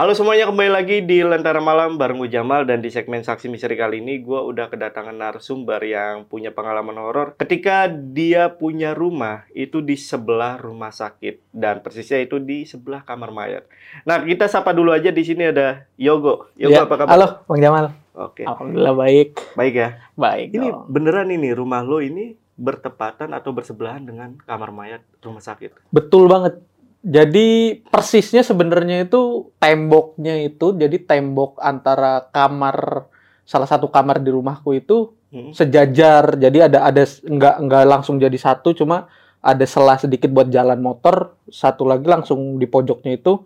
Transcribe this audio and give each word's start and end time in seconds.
Halo 0.00 0.16
semuanya, 0.16 0.48
kembali 0.48 0.72
lagi 0.72 1.04
di 1.04 1.20
Lentera 1.20 1.60
Malam 1.60 2.00
bareng 2.00 2.24
Jamal 2.24 2.64
dan 2.64 2.80
di 2.80 2.88
segmen 2.88 3.20
Saksi 3.20 3.52
Misteri 3.52 3.76
kali 3.76 4.00
ini 4.00 4.24
gue 4.24 4.40
udah 4.40 4.72
kedatangan 4.72 5.12
narasumber 5.12 5.76
yang 5.84 6.24
punya 6.24 6.56
pengalaman 6.56 6.96
horor 6.96 7.36
ketika 7.36 7.84
dia 7.84 8.48
punya 8.48 8.96
rumah 8.96 9.44
itu 9.52 9.84
di 9.84 10.00
sebelah 10.00 10.56
rumah 10.56 10.88
sakit 10.88 11.52
dan 11.52 11.84
persisnya 11.84 12.24
itu 12.24 12.40
di 12.40 12.64
sebelah 12.64 13.04
kamar 13.04 13.28
mayat. 13.28 13.68
Nah, 14.08 14.24
kita 14.24 14.48
sapa 14.48 14.72
dulu 14.72 14.88
aja 14.88 15.12
di 15.12 15.20
sini 15.20 15.52
ada 15.52 15.84
Yogo. 16.00 16.48
Yogo 16.56 16.72
Ya, 16.72 16.88
apa 16.88 16.96
kabar? 16.96 17.12
Halo, 17.12 17.28
Bang 17.44 17.60
Jamal. 17.60 17.92
Oke. 18.16 18.48
Alhamdulillah 18.48 18.96
baik. 18.96 19.36
Baik 19.52 19.74
ya. 19.76 19.88
Baik. 20.16 20.48
Ini 20.56 20.68
dong. 20.80 20.88
beneran 20.88 21.28
ini 21.28 21.52
rumah 21.52 21.84
lo 21.84 22.00
ini 22.00 22.40
bertepatan 22.60 23.32
atau 23.32 23.56
bersebelahan 23.56 24.04
dengan 24.04 24.36
kamar 24.48 24.72
mayat 24.72 25.04
rumah 25.24 25.40
sakit. 25.40 25.92
Betul 25.92 26.28
banget. 26.28 26.60
Jadi 27.00 27.80
persisnya 27.88 28.44
sebenarnya 28.44 29.08
itu 29.08 29.48
temboknya 29.56 30.36
itu 30.36 30.76
jadi 30.76 31.00
tembok 31.00 31.56
antara 31.56 32.28
kamar 32.28 33.08
salah 33.42 33.64
satu 33.64 33.88
kamar 33.88 34.20
di 34.20 34.30
rumahku 34.30 34.76
itu 34.76 35.16
Hmm. 35.30 35.54
sejajar. 35.54 36.34
Jadi 36.34 36.58
ada 36.58 36.90
ada 36.90 37.06
nggak 37.06 37.54
nggak 37.62 37.84
langsung 37.86 38.18
jadi 38.18 38.34
satu, 38.34 38.74
cuma 38.74 39.06
ada 39.38 39.62
selah 39.62 39.94
sedikit 39.94 40.26
buat 40.26 40.50
jalan 40.50 40.82
motor. 40.82 41.38
Satu 41.46 41.86
lagi 41.86 42.02
langsung 42.04 42.58
di 42.58 42.66
pojoknya 42.66 43.14
itu 43.14 43.38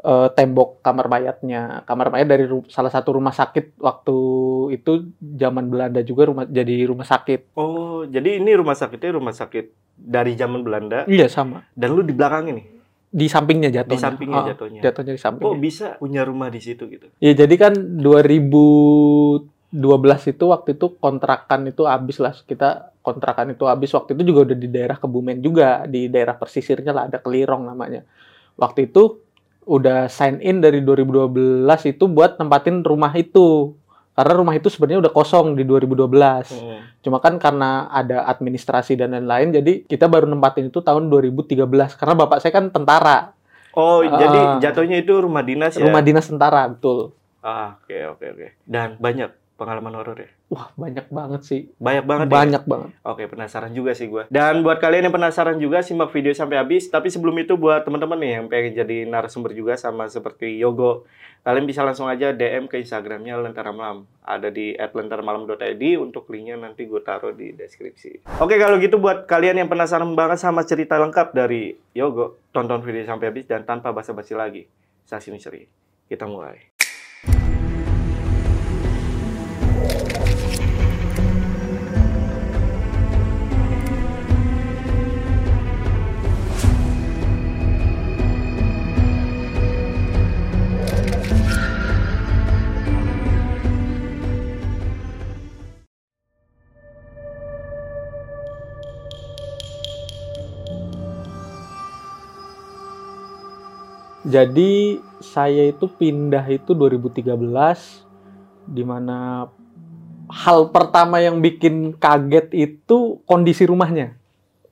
eh, 0.00 0.28
tembok 0.32 0.80
kamar 0.80 1.06
mayatnya. 1.06 1.84
Kamar 1.84 2.08
mayat 2.08 2.24
dari 2.24 2.48
salah 2.66 2.88
satu 2.88 3.20
rumah 3.20 3.36
sakit 3.36 3.76
waktu 3.76 4.16
itu 4.74 5.12
zaman 5.20 5.68
Belanda 5.68 6.00
juga 6.00 6.24
rumah 6.24 6.48
jadi 6.48 6.88
rumah 6.88 7.04
sakit. 7.04 7.52
Oh, 7.52 8.08
jadi 8.08 8.40
ini 8.40 8.56
rumah 8.56 8.72
sakitnya 8.72 9.12
rumah 9.12 9.36
sakit 9.36 9.64
dari 9.92 10.32
zaman 10.34 10.64
Belanda 10.64 11.04
Iya 11.04 11.28
sama. 11.28 11.68
dan 11.76 11.92
lu 11.92 12.00
di 12.00 12.16
belakang 12.16 12.48
ini, 12.48 12.75
Di 13.16 13.32
sampingnya 13.32 13.72
jatuhnya. 13.72 13.96
di 13.96 14.04
sampingnya 14.04 14.40
Ah, 14.44 14.46
jatuhnya. 14.52 14.80
Jatuhnya 14.84 15.12
di 15.16 15.22
sampingnya. 15.24 15.56
Kok 15.56 15.62
bisa 15.64 15.86
punya 15.96 16.20
rumah 16.28 16.52
di 16.52 16.60
situ 16.60 16.84
gitu? 16.84 17.08
Ya 17.16 17.32
jadi 17.32 17.54
kan 17.56 17.72
2012 18.04 19.48
itu 20.36 20.44
waktu 20.52 20.76
itu 20.76 20.86
kontrakan 21.00 21.72
itu 21.72 21.88
habis 21.88 22.20
lah 22.20 22.36
kita 22.36 22.92
kontrakan 23.00 23.56
itu 23.56 23.64
habis 23.64 23.88
waktu 23.96 24.12
itu 24.12 24.36
juga 24.36 24.52
udah 24.52 24.56
di 24.60 24.68
daerah 24.68 25.00
Kebumen 25.00 25.40
juga 25.40 25.88
di 25.88 26.12
daerah 26.12 26.36
pesisirnya 26.36 26.92
lah 26.92 27.08
ada 27.08 27.16
Kelirong 27.16 27.64
namanya. 27.64 28.04
Waktu 28.60 28.92
itu 28.92 29.24
udah 29.64 30.12
sign 30.12 30.44
in 30.44 30.60
dari 30.60 30.84
2012 30.84 31.66
itu 31.88 32.04
buat 32.12 32.36
nempatin 32.36 32.84
rumah 32.84 33.16
itu. 33.16 33.72
Karena 34.16 34.32
rumah 34.32 34.56
itu 34.56 34.72
sebenarnya 34.72 35.04
udah 35.04 35.12
kosong 35.12 35.52
di 35.52 35.62
2012. 35.62 36.48
Hmm. 36.48 36.80
Cuma 37.04 37.20
kan 37.20 37.36
karena 37.36 37.84
ada 37.86 38.24
administrasi 38.24 38.96
dan 38.96 39.12
lain-lain 39.12 39.52
jadi 39.52 39.84
kita 39.84 40.08
baru 40.08 40.24
nempatin 40.24 40.72
itu 40.72 40.80
tahun 40.80 41.12
2013 41.12 41.60
karena 41.94 42.14
bapak 42.16 42.40
saya 42.40 42.50
kan 42.50 42.72
tentara. 42.72 43.36
Oh, 43.76 44.00
Ah. 44.00 44.16
jadi 44.16 44.40
jatuhnya 44.64 44.96
itu 44.96 45.12
rumah 45.20 45.44
dinas 45.44 45.76
ya? 45.76 45.84
Rumah 45.84 46.00
dinas 46.00 46.24
tentara, 46.24 46.64
betul. 46.64 47.12
Ah, 47.44 47.76
oke 47.76 48.16
oke 48.16 48.24
oke. 48.32 48.46
Dan 48.64 48.96
banyak 48.96 49.28
pengalaman 49.56 49.96
horor 49.96 50.16
ya? 50.20 50.30
Wah, 50.52 50.68
banyak 50.76 51.08
banget 51.08 51.42
sih. 51.42 51.60
Banyak 51.80 52.04
banget 52.04 52.26
ya? 52.28 52.32
banyak 52.32 52.62
banget. 52.68 52.90
Oke, 53.02 53.24
penasaran 53.26 53.72
juga 53.72 53.96
sih 53.96 54.06
gua. 54.06 54.28
Dan 54.28 54.60
buat 54.60 54.78
kalian 54.78 55.08
yang 55.08 55.16
penasaran 55.16 55.56
juga, 55.56 55.80
simak 55.80 56.12
video 56.12 56.36
sampai 56.36 56.60
habis. 56.60 56.92
Tapi 56.92 57.08
sebelum 57.08 57.34
itu 57.40 57.56
buat 57.56 57.82
teman-teman 57.82 58.20
nih 58.20 58.32
yang 58.38 58.46
pengen 58.52 58.72
jadi 58.76 58.96
narasumber 59.08 59.56
juga 59.56 59.74
sama 59.80 60.06
seperti 60.06 60.60
Yogo, 60.60 61.08
kalian 61.42 61.64
bisa 61.64 61.82
langsung 61.82 62.06
aja 62.06 62.36
DM 62.36 62.68
ke 62.68 62.76
Instagramnya 62.78 63.40
Lentera 63.40 63.72
Malam. 63.72 64.04
Ada 64.22 64.52
di 64.52 64.76
@lentaramalam.id 64.76 65.82
untuk 65.98 66.28
linknya 66.28 66.60
nanti 66.60 66.84
gue 66.84 67.00
taruh 67.00 67.32
di 67.32 67.56
deskripsi. 67.56 68.38
Oke, 68.38 68.60
kalau 68.60 68.76
gitu 68.76 69.00
buat 69.00 69.24
kalian 69.24 69.64
yang 69.64 69.72
penasaran 69.72 70.12
banget 70.12 70.38
sama 70.38 70.62
cerita 70.68 71.00
lengkap 71.00 71.32
dari 71.32 71.74
Yogo, 71.96 72.38
tonton 72.52 72.84
video 72.84 73.08
sampai 73.08 73.32
habis 73.32 73.48
dan 73.48 73.64
tanpa 73.64 73.90
basa-basi 73.90 74.36
lagi. 74.36 74.68
Saksi 75.08 75.32
misteri. 75.32 75.64
Kita 76.06 76.28
mulai. 76.28 76.75
Jadi 104.36 105.00
saya 105.24 105.72
itu 105.72 105.88
pindah 105.88 106.44
itu 106.52 106.76
2013 106.76 107.24
di 108.68 108.84
mana 108.84 109.48
hal 110.28 110.68
pertama 110.68 111.24
yang 111.24 111.40
bikin 111.40 111.96
kaget 111.96 112.52
itu 112.52 113.24
kondisi 113.24 113.64
rumahnya. 113.64 114.12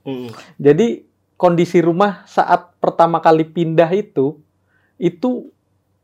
Hmm. 0.05 0.29
Jadi 0.61 1.09
kondisi 1.41 1.81
rumah 1.81 2.29
saat 2.29 2.77
pertama 2.77 3.25
kali 3.25 3.49
pindah 3.49 3.89
itu 3.97 4.37
itu 5.01 5.49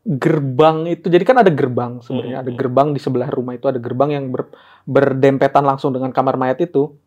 gerbang 0.01 0.89
itu 0.89 1.07
jadi 1.07 1.21
kan 1.21 1.45
ada 1.45 1.53
gerbang 1.53 2.01
sebenarnya 2.01 2.41
Hmm. 2.41 2.43
ada 2.49 2.51
gerbang 2.57 2.87
di 2.89 2.99
sebelah 2.99 3.29
rumah 3.29 3.53
itu 3.53 3.69
ada 3.69 3.77
gerbang 3.77 4.17
yang 4.17 4.25
ber- 4.33 4.49
berdempetan 4.89 5.61
langsung 5.61 5.93
dengan 5.93 6.09
kamar 6.09 6.41
mayat 6.41 6.57
itu 6.57 6.97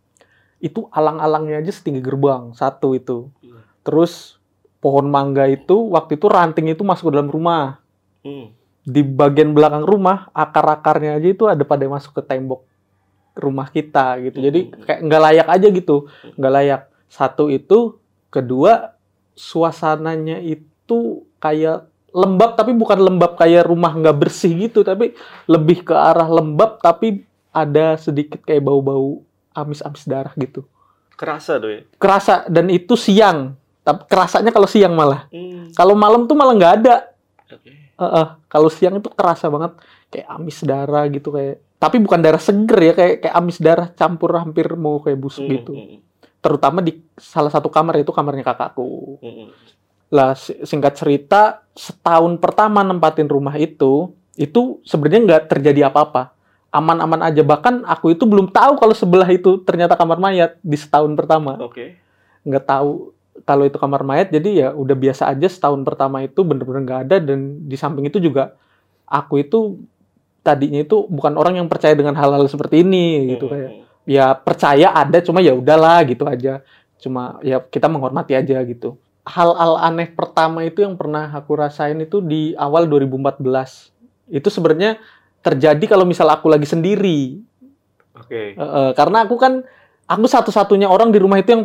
itu 0.63 0.87
alang-alangnya 0.95 1.59
aja 1.59 1.75
setinggi 1.75 1.99
gerbang 1.99 2.55
satu 2.55 2.95
itu 2.95 3.35
Iya. 3.43 3.59
terus 3.83 4.39
pohon 4.85 5.09
mangga 5.09 5.49
itu 5.49 5.89
waktu 5.89 6.21
itu 6.21 6.29
ranting 6.29 6.69
itu 6.69 6.85
masuk 6.85 7.09
ke 7.09 7.13
dalam 7.17 7.33
rumah. 7.33 7.81
Hmm. 8.21 8.53
di 8.85 9.01
bagian 9.01 9.57
belakang 9.57 9.81
rumah 9.89 10.29
akar-akarnya 10.37 11.17
aja 11.17 11.29
itu 11.33 11.49
ada 11.49 11.65
pada 11.65 11.89
masuk 11.89 12.21
ke 12.21 12.23
tembok 12.25 12.69
rumah 13.33 13.73
kita 13.73 14.21
gitu. 14.21 14.45
Jadi 14.45 14.61
Hmm. 14.69 14.85
kayak 14.85 15.01
nggak 15.09 15.23
layak 15.25 15.49
aja 15.49 15.67
gitu. 15.73 15.97
Nggak 16.37 16.53
layak. 16.53 16.83
Satu 17.09 17.49
itu 17.49 17.97
kedua 18.29 18.93
suasananya 19.35 20.45
itu 20.45 21.25
kayak 21.41 21.89
lembab 22.13 22.61
tapi 22.61 22.77
bukan 22.77 23.01
lembab 23.09 23.41
kayak 23.41 23.65
rumah 23.65 23.97
nggak 23.97 24.21
bersih 24.21 24.53
gitu. 24.69 24.85
Tapi 24.85 25.17
lebih 25.49 25.81
ke 25.81 25.97
arah 25.97 26.29
lembab 26.29 26.77
tapi 26.85 27.25
ada 27.57 27.97
sedikit 27.97 28.45
kayak 28.45 28.63
bau-bau 28.63 29.25
amis-amis 29.57 30.05
darah 30.05 30.37
gitu. 30.37 30.61
Kerasa 31.17 31.57
tuh 31.57 31.71
ya? 31.73 31.81
kerasa. 31.97 32.45
Dan 32.53 32.69
itu 32.69 33.01
siang 33.01 33.57
tapi 33.85 34.09
kerasanya 34.09 34.49
kalau 34.49 34.65
siang 34.65 34.93
malah 34.93 35.29
Hmm. 35.29 35.69
kalau 35.73 35.95
malam 35.95 36.25
tuh 36.25 36.35
malah 36.35 36.57
nggak 36.57 36.75
ada 36.81 36.97
Oke. 37.47 37.71
Heeh, 37.95 38.27
kalau 38.49 38.67
siang 38.67 38.99
itu 38.99 39.07
kerasa 39.07 39.47
banget 39.47 39.79
kayak 40.11 40.27
amis 40.29 40.59
darah 40.61 41.07
gitu 41.07 41.31
kayak 41.31 41.63
tapi 41.77 42.01
bukan 42.01 42.19
darah 42.19 42.41
seger 42.41 42.81
ya 42.81 42.93
kayak 42.93 43.15
kayak 43.21 43.35
amis 43.35 43.59
darah 43.59 43.87
campur 43.89 44.35
hampir 44.35 44.67
mau 44.75 44.99
kayak 44.99 45.15
busuk 45.17 45.45
Hmm, 45.45 45.53
gitu 45.53 45.73
hmm, 45.77 45.99
terutama 46.41 46.81
di 46.81 46.99
salah 47.15 47.49
satu 47.49 47.69
kamar 47.69 48.01
itu 48.01 48.11
kamarnya 48.11 48.43
kakakku 48.43 49.21
hmm, 49.21 49.31
hmm. 49.31 49.49
lah 50.11 50.35
si- 50.35 50.59
singkat 50.65 50.97
cerita 50.97 51.63
setahun 51.73 52.35
pertama 52.37 52.83
nempatin 52.83 53.29
rumah 53.29 53.55
itu 53.55 54.11
itu 54.35 54.83
sebenarnya 54.83 55.21
nggak 55.23 55.43
terjadi 55.49 55.87
apa-apa 55.87 56.35
aman-aman 56.69 57.23
aja 57.23 57.47
bahkan 57.47 57.87
aku 57.87 58.11
itu 58.11 58.27
belum 58.27 58.51
tahu 58.51 58.75
kalau 58.75 58.91
sebelah 58.93 59.31
itu 59.31 59.63
ternyata 59.63 59.95
kamar 59.95 60.19
mayat 60.19 60.59
di 60.59 60.75
setahun 60.75 61.15
pertama 61.15 61.55
Oke. 61.63 61.95
nggak 62.43 62.67
tahu 62.67 63.14
kalau 63.45 63.69
itu 63.69 63.77
kamar 63.77 64.03
mayat 64.05 64.33
jadi 64.33 64.51
ya 64.51 64.69
udah 64.73 64.97
biasa 64.97 65.29
aja 65.29 65.47
setahun 65.49 65.81
pertama 65.85 66.25
itu 66.25 66.41
bener-bener 66.41 66.83
nggak 66.85 67.01
ada 67.09 67.17
dan 67.21 67.65
di 67.65 67.77
samping 67.77 68.09
itu 68.09 68.19
juga 68.21 68.57
aku 69.05 69.45
itu 69.45 69.85
tadinya 70.45 70.81
itu 70.81 71.09
bukan 71.09 71.37
orang 71.37 71.61
yang 71.61 71.69
percaya 71.69 71.97
dengan 71.97 72.17
hal-hal 72.17 72.45
seperti 72.49 72.85
ini 72.85 73.37
gitu 73.37 73.49
Hmm, 73.49 73.53
kayak 73.53 73.71
hmm. 73.71 73.83
ya 74.09 74.27
percaya 74.37 74.89
ada 74.93 75.19
cuma 75.25 75.41
ya 75.41 75.53
udahlah 75.57 76.05
gitu 76.09 76.25
aja 76.29 76.61
cuma 77.01 77.41
ya 77.45 77.61
kita 77.61 77.89
menghormati 77.89 78.37
aja 78.37 78.61
gitu 78.65 78.97
hal-hal 79.25 79.81
aneh 79.81 80.09
pertama 80.13 80.65
itu 80.65 80.85
yang 80.85 80.97
pernah 81.01 81.33
aku 81.33 81.57
rasain 81.57 81.97
itu 82.01 82.21
di 82.21 82.53
awal 82.61 82.85
2014 82.89 83.41
itu 84.33 84.49
sebenarnya 84.49 85.01
terjadi 85.45 85.85
kalau 85.85 86.09
misal 86.09 86.29
aku 86.33 86.49
lagi 86.49 86.69
sendiri 86.69 87.41
Oke. 88.15 88.55
Eh, 88.55 88.59
eh, 88.59 88.91
karena 88.95 89.27
aku 89.27 89.35
kan 89.35 89.67
aku 90.07 90.27
satu-satunya 90.31 90.87
orang 90.87 91.11
di 91.11 91.19
rumah 91.19 91.43
itu 91.43 91.51
yang 91.51 91.65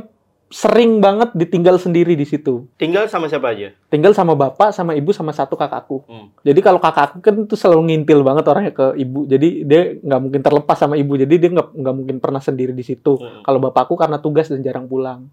sering 0.50 0.98
banget 0.98 1.30
ditinggal 1.38 1.78
sendiri 1.78 2.18
di 2.18 2.25
situ. 2.25 2.66
Tinggal 2.81 3.06
sama 3.06 3.30
siapa 3.30 3.54
aja? 3.54 3.69
Tinggal 3.94 4.18
sama 4.18 4.34
bapak, 4.34 4.74
sama 4.74 4.98
ibu, 4.98 5.13
sama 5.13 5.30
satu 5.30 5.54
kakakku. 5.54 6.01
Hmm. 6.10 6.34
Jadi 6.42 6.60
kalau 6.66 6.81
kakakku 6.81 7.22
kan 7.22 7.46
tuh 7.46 7.54
selalu 7.54 7.94
ngintil 7.94 8.25
banget 8.25 8.50
orangnya 8.50 8.74
ke 8.74 8.98
ibu. 8.98 9.30
Jadi 9.30 9.62
dia 9.69 10.01
nggak 10.01 10.19
mungkin 10.19 10.42
terlepas 10.42 10.78
sama 10.81 10.98
ibu. 10.98 11.13
Jadi 11.22 11.34
dia 11.38 11.50
nggak 11.54 11.69
nggak 11.78 11.96
mungkin 11.96 12.18
pernah 12.18 12.42
sendiri 12.42 12.74
di 12.74 12.81
situ. 12.81 13.22
Hmm. 13.22 13.46
Kalau 13.46 13.62
bapakku 13.62 13.94
karena 13.94 14.18
tugas 14.18 14.50
dan 14.50 14.66
jarang 14.66 14.90
pulang. 14.90 15.30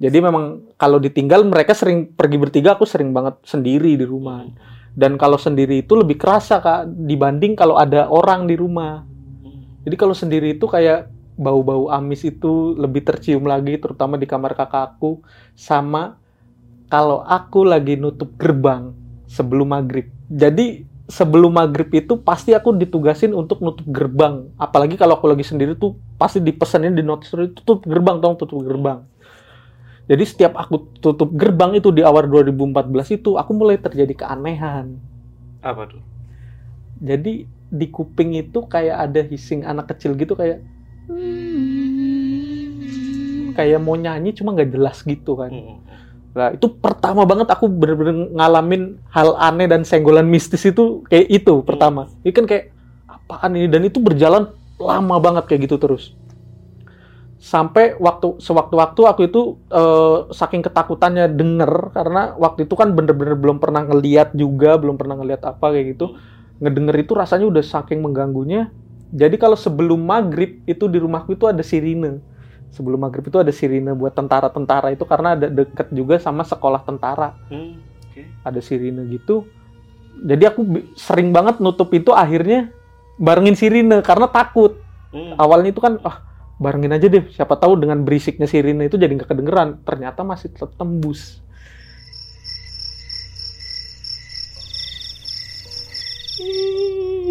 Jadi 0.00 0.18
memang 0.24 0.72
kalau 0.80 1.00
ditinggal 1.00 1.44
mereka 1.44 1.76
sering 1.76 2.16
pergi 2.16 2.36
bertiga, 2.40 2.80
aku 2.80 2.88
sering 2.88 3.12
banget 3.12 3.36
sendiri 3.44 3.92
di 4.00 4.08
rumah. 4.08 4.40
Hmm. 4.40 4.56
Dan 4.96 5.20
kalau 5.20 5.36
sendiri 5.36 5.84
itu 5.84 5.92
lebih 5.92 6.16
kerasa 6.16 6.64
kak 6.64 6.88
dibanding 6.88 7.60
kalau 7.60 7.76
ada 7.76 8.08
orang 8.08 8.48
di 8.48 8.56
rumah. 8.56 9.04
Hmm. 9.44 9.84
Jadi 9.84 9.96
kalau 10.00 10.16
sendiri 10.16 10.56
itu 10.56 10.64
kayak 10.64 11.12
bau-bau 11.36 11.92
amis 11.92 12.24
itu 12.24 12.74
lebih 12.74 13.04
tercium 13.04 13.44
lagi, 13.44 13.76
terutama 13.76 14.16
di 14.16 14.24
kamar 14.24 14.56
kakakku. 14.56 15.20
Sama 15.52 16.16
kalau 16.88 17.22
aku 17.22 17.62
lagi 17.68 17.94
nutup 17.94 18.34
gerbang 18.40 18.96
sebelum 19.28 19.76
maghrib. 19.76 20.08
Jadi 20.26 20.82
sebelum 21.06 21.54
maghrib 21.54 21.86
itu 21.94 22.18
pasti 22.18 22.50
aku 22.56 22.74
ditugasin 22.74 23.30
untuk 23.30 23.62
nutup 23.62 23.86
gerbang. 23.86 24.50
Apalagi 24.58 24.98
kalau 24.98 25.18
aku 25.18 25.30
lagi 25.30 25.46
sendiri 25.46 25.78
tuh 25.78 25.94
pasti 26.18 26.42
dipesanin 26.42 26.96
di 26.96 27.02
itu 27.04 27.62
tutup 27.62 27.86
gerbang, 27.86 28.18
tolong 28.18 28.38
tutup 28.38 28.64
gerbang. 28.66 29.06
Jadi 30.06 30.22
setiap 30.22 30.54
aku 30.54 30.86
tutup 31.02 31.34
gerbang 31.34 31.74
itu 31.74 31.90
di 31.90 32.02
awal 32.06 32.30
2014 32.30 33.18
itu 33.18 33.34
aku 33.34 33.50
mulai 33.54 33.74
terjadi 33.74 34.14
keanehan. 34.14 35.02
Apa 35.62 35.90
tuh? 35.90 36.02
Jadi 37.02 37.46
di 37.66 37.86
kuping 37.90 38.38
itu 38.38 38.62
kayak 38.70 39.10
ada 39.10 39.20
hissing 39.26 39.66
anak 39.66 39.90
kecil 39.90 40.14
gitu 40.14 40.38
kayak 40.38 40.62
kayak 43.56 43.80
mau 43.80 43.96
nyanyi 43.96 44.36
cuma 44.36 44.52
nggak 44.52 44.70
jelas 44.76 45.00
gitu 45.06 45.38
kan. 45.38 45.48
Hmm. 45.48 45.80
Nah, 46.36 46.52
itu 46.52 46.68
pertama 46.68 47.24
banget 47.24 47.48
aku 47.48 47.64
bener-bener 47.64 48.28
ngalamin 48.36 49.00
hal 49.08 49.32
aneh 49.40 49.64
dan 49.64 49.88
senggolan 49.88 50.28
mistis 50.28 50.68
itu 50.68 51.00
kayak 51.08 51.32
itu 51.32 51.64
pertama. 51.64 52.12
Ini 52.20 52.32
kan 52.36 52.44
kayak 52.44 52.76
apaan 53.08 53.56
ini 53.56 53.72
dan 53.72 53.88
itu 53.88 53.96
berjalan 53.96 54.52
lama 54.76 55.16
banget 55.16 55.48
kayak 55.48 55.64
gitu 55.64 55.80
terus. 55.80 56.12
Sampai 57.40 57.96
waktu 57.96 58.36
sewaktu-waktu 58.36 59.00
aku 59.08 59.20
itu 59.32 59.56
eh, 59.72 60.28
saking 60.28 60.60
ketakutannya 60.60 61.32
denger 61.32 61.96
karena 61.96 62.36
waktu 62.36 62.68
itu 62.68 62.76
kan 62.76 62.92
bener-bener 62.92 63.32
belum 63.32 63.56
pernah 63.56 63.88
ngeliat 63.88 64.36
juga, 64.36 64.76
belum 64.76 65.00
pernah 65.00 65.16
ngeliat 65.16 65.40
apa 65.40 65.72
kayak 65.72 65.96
gitu. 65.96 66.20
Ngedenger 66.60 66.96
itu 67.00 67.12
rasanya 67.16 67.48
udah 67.48 67.64
saking 67.64 68.04
mengganggunya. 68.04 68.68
Jadi 69.10 69.36
kalau 69.36 69.54
sebelum 69.54 70.02
maghrib 70.02 70.62
itu 70.66 70.84
di 70.86 70.98
rumahku 70.98 71.34
itu 71.34 71.46
ada 71.46 71.62
sirine 71.62 72.18
sebelum 72.70 73.00
maghrib 73.00 73.24
itu 73.24 73.38
ada 73.38 73.48
sirine 73.48 73.94
buat 73.94 74.12
tentara-tentara 74.12 74.92
itu 74.92 75.06
karena 75.06 75.32
ada 75.32 75.46
deket 75.48 75.88
juga 75.90 76.18
sama 76.18 76.42
sekolah 76.42 76.82
tentara 76.82 77.32
Hmm. 77.48 77.80
Oke. 78.10 78.26
ada 78.42 78.60
sirine 78.60 79.06
gitu 79.08 79.46
jadi 80.18 80.50
aku 80.50 80.60
sering 80.92 81.30
banget 81.30 81.56
nutup 81.56 81.88
itu 81.92 82.10
akhirnya 82.10 82.68
barengin 83.16 83.56
sirine 83.56 84.02
karena 84.02 84.28
takut 84.28 84.76
Hmm. 85.14 85.38
awalnya 85.38 85.70
itu 85.70 85.80
kan 85.80 85.96
ah 86.02 86.20
barengin 86.58 86.92
aja 86.92 87.06
deh 87.06 87.24
siapa 87.30 87.54
tahu 87.56 87.78
dengan 87.78 88.02
berisiknya 88.02 88.44
sirine 88.44 88.90
itu 88.90 88.98
jadi 88.98 89.08
nggak 89.14 89.30
kedengeran 89.30 89.80
ternyata 89.80 90.20
masih 90.20 90.50
tetap 90.50 90.74
tembus 90.74 91.40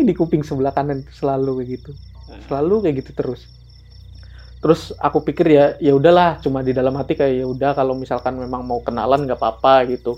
di 0.06 0.14
kuping 0.14 0.46
sebelah 0.46 0.72
kanan 0.72 1.04
selalu 1.12 1.62
kayak 1.62 1.70
gitu. 1.82 1.92
Selalu 2.48 2.76
kayak 2.86 2.96
gitu 3.04 3.12
terus. 3.18 3.42
Terus 4.66 4.98
aku 4.98 5.22
pikir 5.22 5.46
ya 5.46 5.66
ya 5.78 5.94
udahlah 5.94 6.42
cuma 6.42 6.66
di 6.66 6.74
dalam 6.74 6.98
hati 6.98 7.14
kayak 7.14 7.34
ya 7.38 7.46
udah 7.46 7.72
kalau 7.78 7.94
misalkan 7.94 8.34
memang 8.40 8.66
mau 8.66 8.82
kenalan 8.82 9.26
nggak 9.30 9.38
apa-apa 9.38 9.86
gitu. 9.94 10.18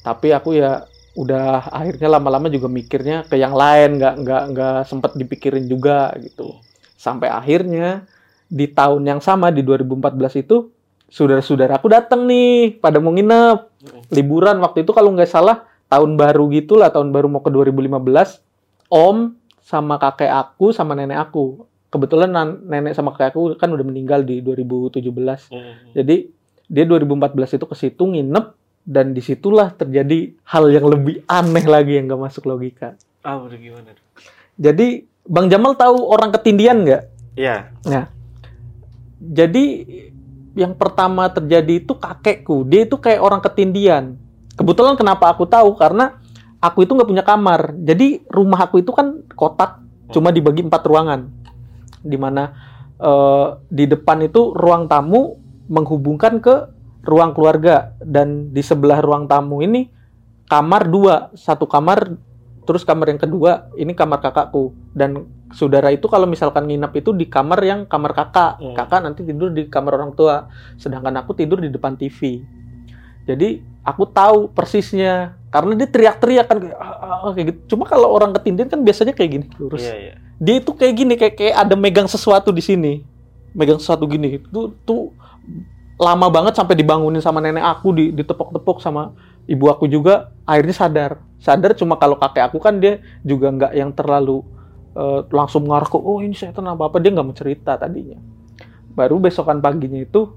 Tapi 0.00 0.32
aku 0.32 0.56
ya 0.56 0.88
udah 1.12 1.68
akhirnya 1.68 2.08
lama-lama 2.08 2.48
juga 2.48 2.72
mikirnya 2.72 3.28
ke 3.28 3.36
yang 3.36 3.52
lain 3.52 4.00
nggak 4.00 4.14
nggak 4.24 4.42
nggak 4.56 4.78
sempet 4.88 5.12
dipikirin 5.20 5.68
juga 5.68 6.16
gitu. 6.16 6.56
Sampai 6.96 7.28
akhirnya 7.28 8.08
di 8.48 8.68
tahun 8.72 9.04
yang 9.04 9.20
sama 9.20 9.52
di 9.52 9.60
2014 9.60 10.44
itu 10.44 10.72
saudara-saudara 11.12 11.76
aku 11.76 11.92
datang 11.92 12.24
nih 12.24 12.80
pada 12.80 13.04
mau 13.04 13.12
nginep. 13.12 13.58
Liburan 14.16 14.64
waktu 14.64 14.88
itu 14.88 14.96
kalau 14.96 15.12
nggak 15.12 15.28
salah 15.28 15.68
tahun 15.92 16.16
baru 16.16 16.48
gitulah 16.48 16.88
tahun 16.88 17.12
baru 17.12 17.28
mau 17.28 17.44
ke 17.44 17.52
2015 17.52 18.51
om 18.92 19.32
sama 19.64 19.96
kakek 19.96 20.28
aku 20.28 20.76
sama 20.76 20.92
nenek 20.92 21.16
aku. 21.16 21.64
Kebetulan 21.88 22.28
nenek 22.60 22.92
sama 22.92 23.16
kakek 23.16 23.32
aku 23.32 23.56
kan 23.56 23.72
udah 23.72 23.84
meninggal 23.84 24.20
di 24.20 24.44
2017 24.44 25.48
Hmm. 25.48 25.96
jadi 25.96 26.28
dia 26.68 26.84
2014 26.84 27.56
itu 27.56 27.64
ke 27.64 27.76
situ 27.76 28.02
nginep 28.04 28.46
dan 28.84 29.12
di 29.12 29.20
situlah 29.20 29.72
terjadi 29.72 30.32
hal 30.44 30.68
yang 30.68 30.88
lebih 30.88 31.24
aneh 31.24 31.64
lagi 31.64 31.96
yang 31.96 32.08
gak 32.08 32.20
masuk 32.20 32.48
logika. 32.48 32.96
Ah, 33.22 33.38
udah 33.40 33.56
gimana 33.56 33.92
jadi 34.56 35.06
Bang 35.22 35.46
Jamal 35.46 35.78
tahu 35.78 36.02
orang 36.02 36.34
ketindian 36.34 36.82
nggak 36.82 37.02
Iya. 37.32 37.70
jadi 39.22 39.64
yang 40.52 40.76
pertama 40.76 41.32
terjadi 41.32 41.80
itu 41.80 41.96
kakekku. 41.96 42.68
Dia 42.68 42.84
itu 42.84 43.00
kayak 43.00 43.24
orang 43.24 43.40
ketindian. 43.40 44.20
Kebetulan 44.52 45.00
kenapa 45.00 45.32
aku 45.32 45.48
tahu? 45.48 45.72
Karena 45.80 46.20
aku 46.62 46.86
itu 46.86 46.94
nggak 46.94 47.10
punya 47.10 47.24
kamar. 47.26 47.74
Jadi 47.82 48.22
rumah 48.30 48.70
aku 48.70 48.80
itu 48.80 48.94
kan 48.94 49.26
kotak 49.34 49.82
cuma 50.14 50.30
dibagi 50.30 50.62
empat 50.62 50.82
ruangan. 50.86 51.26
Di 52.00 52.14
mana 52.14 52.54
eh, 53.02 53.46
di 53.68 53.84
depan 53.90 54.22
itu 54.22 54.54
ruang 54.54 54.86
tamu 54.86 55.36
menghubungkan 55.66 56.38
ke 56.38 56.70
ruang 57.02 57.34
keluarga. 57.34 57.98
Dan 57.98 58.54
di 58.54 58.62
sebelah 58.62 59.02
ruang 59.02 59.26
tamu 59.26 59.60
ini 59.60 59.90
kamar 60.46 60.86
dua. 60.86 61.34
Satu 61.34 61.66
kamar 61.66 62.14
terus 62.62 62.86
kamar 62.86 63.10
yang 63.10 63.18
kedua 63.18 63.74
ini 63.74 63.92
kamar 63.98 64.22
kakakku. 64.22 64.70
Dan 64.94 65.26
saudara 65.50 65.90
itu 65.90 66.06
kalau 66.06 66.30
misalkan 66.30 66.70
nginep 66.70 66.92
itu 67.02 67.10
di 67.10 67.26
kamar 67.26 67.58
yang 67.66 67.80
kamar 67.90 68.14
kakak. 68.14 68.62
Hmm. 68.62 68.72
kakak 68.78 69.02
nanti 69.02 69.26
tidur 69.26 69.50
di 69.50 69.66
kamar 69.66 69.98
orang 69.98 70.14
tua. 70.14 70.46
Sedangkan 70.78 71.18
aku 71.18 71.34
tidur 71.34 71.58
di 71.58 71.68
depan 71.68 71.98
TV 71.98 72.40
jadi 73.22 73.62
aku 73.86 74.10
tahu 74.10 74.50
persisnya 74.50 75.38
karena 75.52 75.76
dia 75.76 75.84
teriak-teriak 75.84 76.46
kan 76.48 76.58
kayak, 76.64 76.78
"Ah, 76.80 76.96
ah, 76.96 77.18
ah," 77.28 77.32
kayak 77.36 77.46
gitu. 77.52 77.76
Cuma 77.76 77.84
kalau 77.84 78.08
orang 78.08 78.32
ketindian 78.32 78.72
kan 78.72 78.80
biasanya 78.80 79.12
kayak 79.12 79.30
gini 79.36 79.46
lurus. 79.60 79.84
Iya, 79.84 79.96
iya. 80.00 80.14
dia 80.42 80.54
itu 80.58 80.72
kayak 80.72 80.94
gini 80.96 81.14
kayak 81.14 81.34
kayak 81.36 81.54
ada 81.60 81.74
megang 81.76 82.08
sesuatu 82.08 82.48
di 82.50 82.64
sini. 82.64 83.04
Megang 83.52 83.76
sesuatu 83.76 84.08
gini. 84.08 84.40
Itu 84.40 84.72
tuh 84.88 85.12
lama 86.00 86.26
banget 86.32 86.56
sampai 86.56 86.74
dibangunin 86.74 87.20
sama 87.20 87.38
nenek 87.44 87.62
aku 87.62 87.92
di 87.92 88.10
ditepok-tepok 88.16 88.80
sama 88.80 89.12
ibu 89.44 89.68
aku 89.68 89.84
juga. 89.86 90.32
Akhirnya 90.48 90.74
sadar. 90.74 91.10
Sadar 91.36 91.76
cuma 91.76 92.00
kalau 92.00 92.16
kakek 92.16 92.48
aku 92.48 92.58
kan 92.58 92.80
dia 92.80 93.04
juga 93.20 93.52
nggak 93.52 93.72
yang 93.76 93.92
terlalu 93.92 94.40
eh, 94.96 95.20
langsung 95.30 95.68
ngarah 95.68 95.86
ke 95.86 96.00
oh 96.00 96.24
ini 96.24 96.32
setan 96.32 96.64
apa 96.64 96.88
apa. 96.88 96.96
Dia 96.96 97.12
nggak 97.12 97.26
mau 97.28 97.36
cerita 97.36 97.76
tadinya. 97.76 98.16
Baru 98.96 99.20
besokan 99.20 99.60
paginya 99.60 100.00
itu 100.00 100.32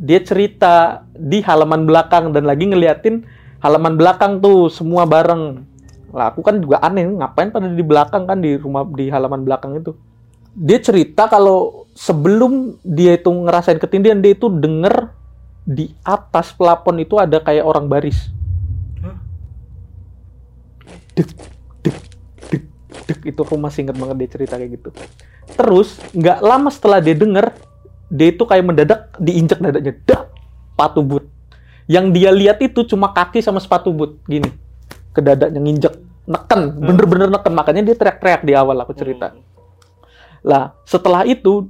dia 0.00 0.18
cerita 0.24 1.04
di 1.12 1.44
halaman 1.44 1.84
belakang 1.84 2.32
dan 2.32 2.48
lagi 2.48 2.64
ngeliatin 2.64 3.20
halaman 3.60 3.94
belakang 3.96 4.40
tuh 4.40 4.68
semua 4.72 5.04
bareng. 5.04 5.64
Lah 6.10 6.34
aku 6.34 6.42
kan 6.42 6.58
juga 6.58 6.82
aneh 6.82 7.06
ngapain 7.06 7.54
pada 7.54 7.70
di 7.70 7.84
belakang 7.84 8.26
kan 8.26 8.42
di 8.42 8.58
rumah 8.58 8.82
di 8.88 9.06
halaman 9.12 9.46
belakang 9.46 9.78
itu? 9.78 9.94
Dia 10.56 10.82
cerita 10.82 11.30
kalau 11.30 11.86
sebelum 11.94 12.82
dia 12.82 13.14
itu 13.14 13.30
ngerasain 13.30 13.78
ketindihan 13.78 14.18
dia 14.18 14.34
itu 14.34 14.50
denger 14.50 15.14
di 15.62 15.94
atas 16.02 16.50
pelapon 16.50 16.98
itu 16.98 17.14
ada 17.20 17.38
kayak 17.38 17.62
orang 17.62 17.86
baris. 17.86 18.34
Dek 21.14 21.30
dek 21.84 21.96
dek 22.50 22.64
dek. 23.06 23.18
Itu 23.22 23.46
aku 23.46 23.54
masih 23.54 23.86
inget 23.86 23.96
banget 24.00 24.16
dia 24.18 24.28
cerita 24.34 24.54
kayak 24.58 24.70
gitu. 24.82 24.90
Terus 25.54 26.00
nggak 26.10 26.38
lama 26.42 26.68
setelah 26.74 26.98
dia 26.98 27.14
denger 27.14 27.54
dia 28.10 28.34
itu 28.34 28.42
kayak 28.42 28.64
mendadak 28.66 29.00
diinjek 29.22 29.62
dadanya 29.62 29.94
dak 30.02 30.34
sepatu 30.74 31.04
boot 31.04 31.28
yang 31.90 32.14
dia 32.14 32.30
lihat 32.30 32.62
itu 32.62 32.86
cuma 32.86 33.10
kaki 33.10 33.42
sama 33.42 33.58
sepatu 33.58 33.90
boot 33.90 34.22
gini. 34.30 34.46
Ke 35.10 35.18
dadanya 35.18 35.58
nginjek 35.58 35.98
neken 36.22 36.78
bener-bener 36.78 37.26
neken. 37.26 37.50
Makanya 37.50 37.82
dia 37.82 37.98
teriak-teriak 37.98 38.46
di 38.46 38.54
awal 38.54 38.78
aku 38.78 38.94
cerita. 38.94 39.34
Hmm. 39.34 39.42
lah 40.40 40.72
setelah 40.88 41.28
itu 41.28 41.68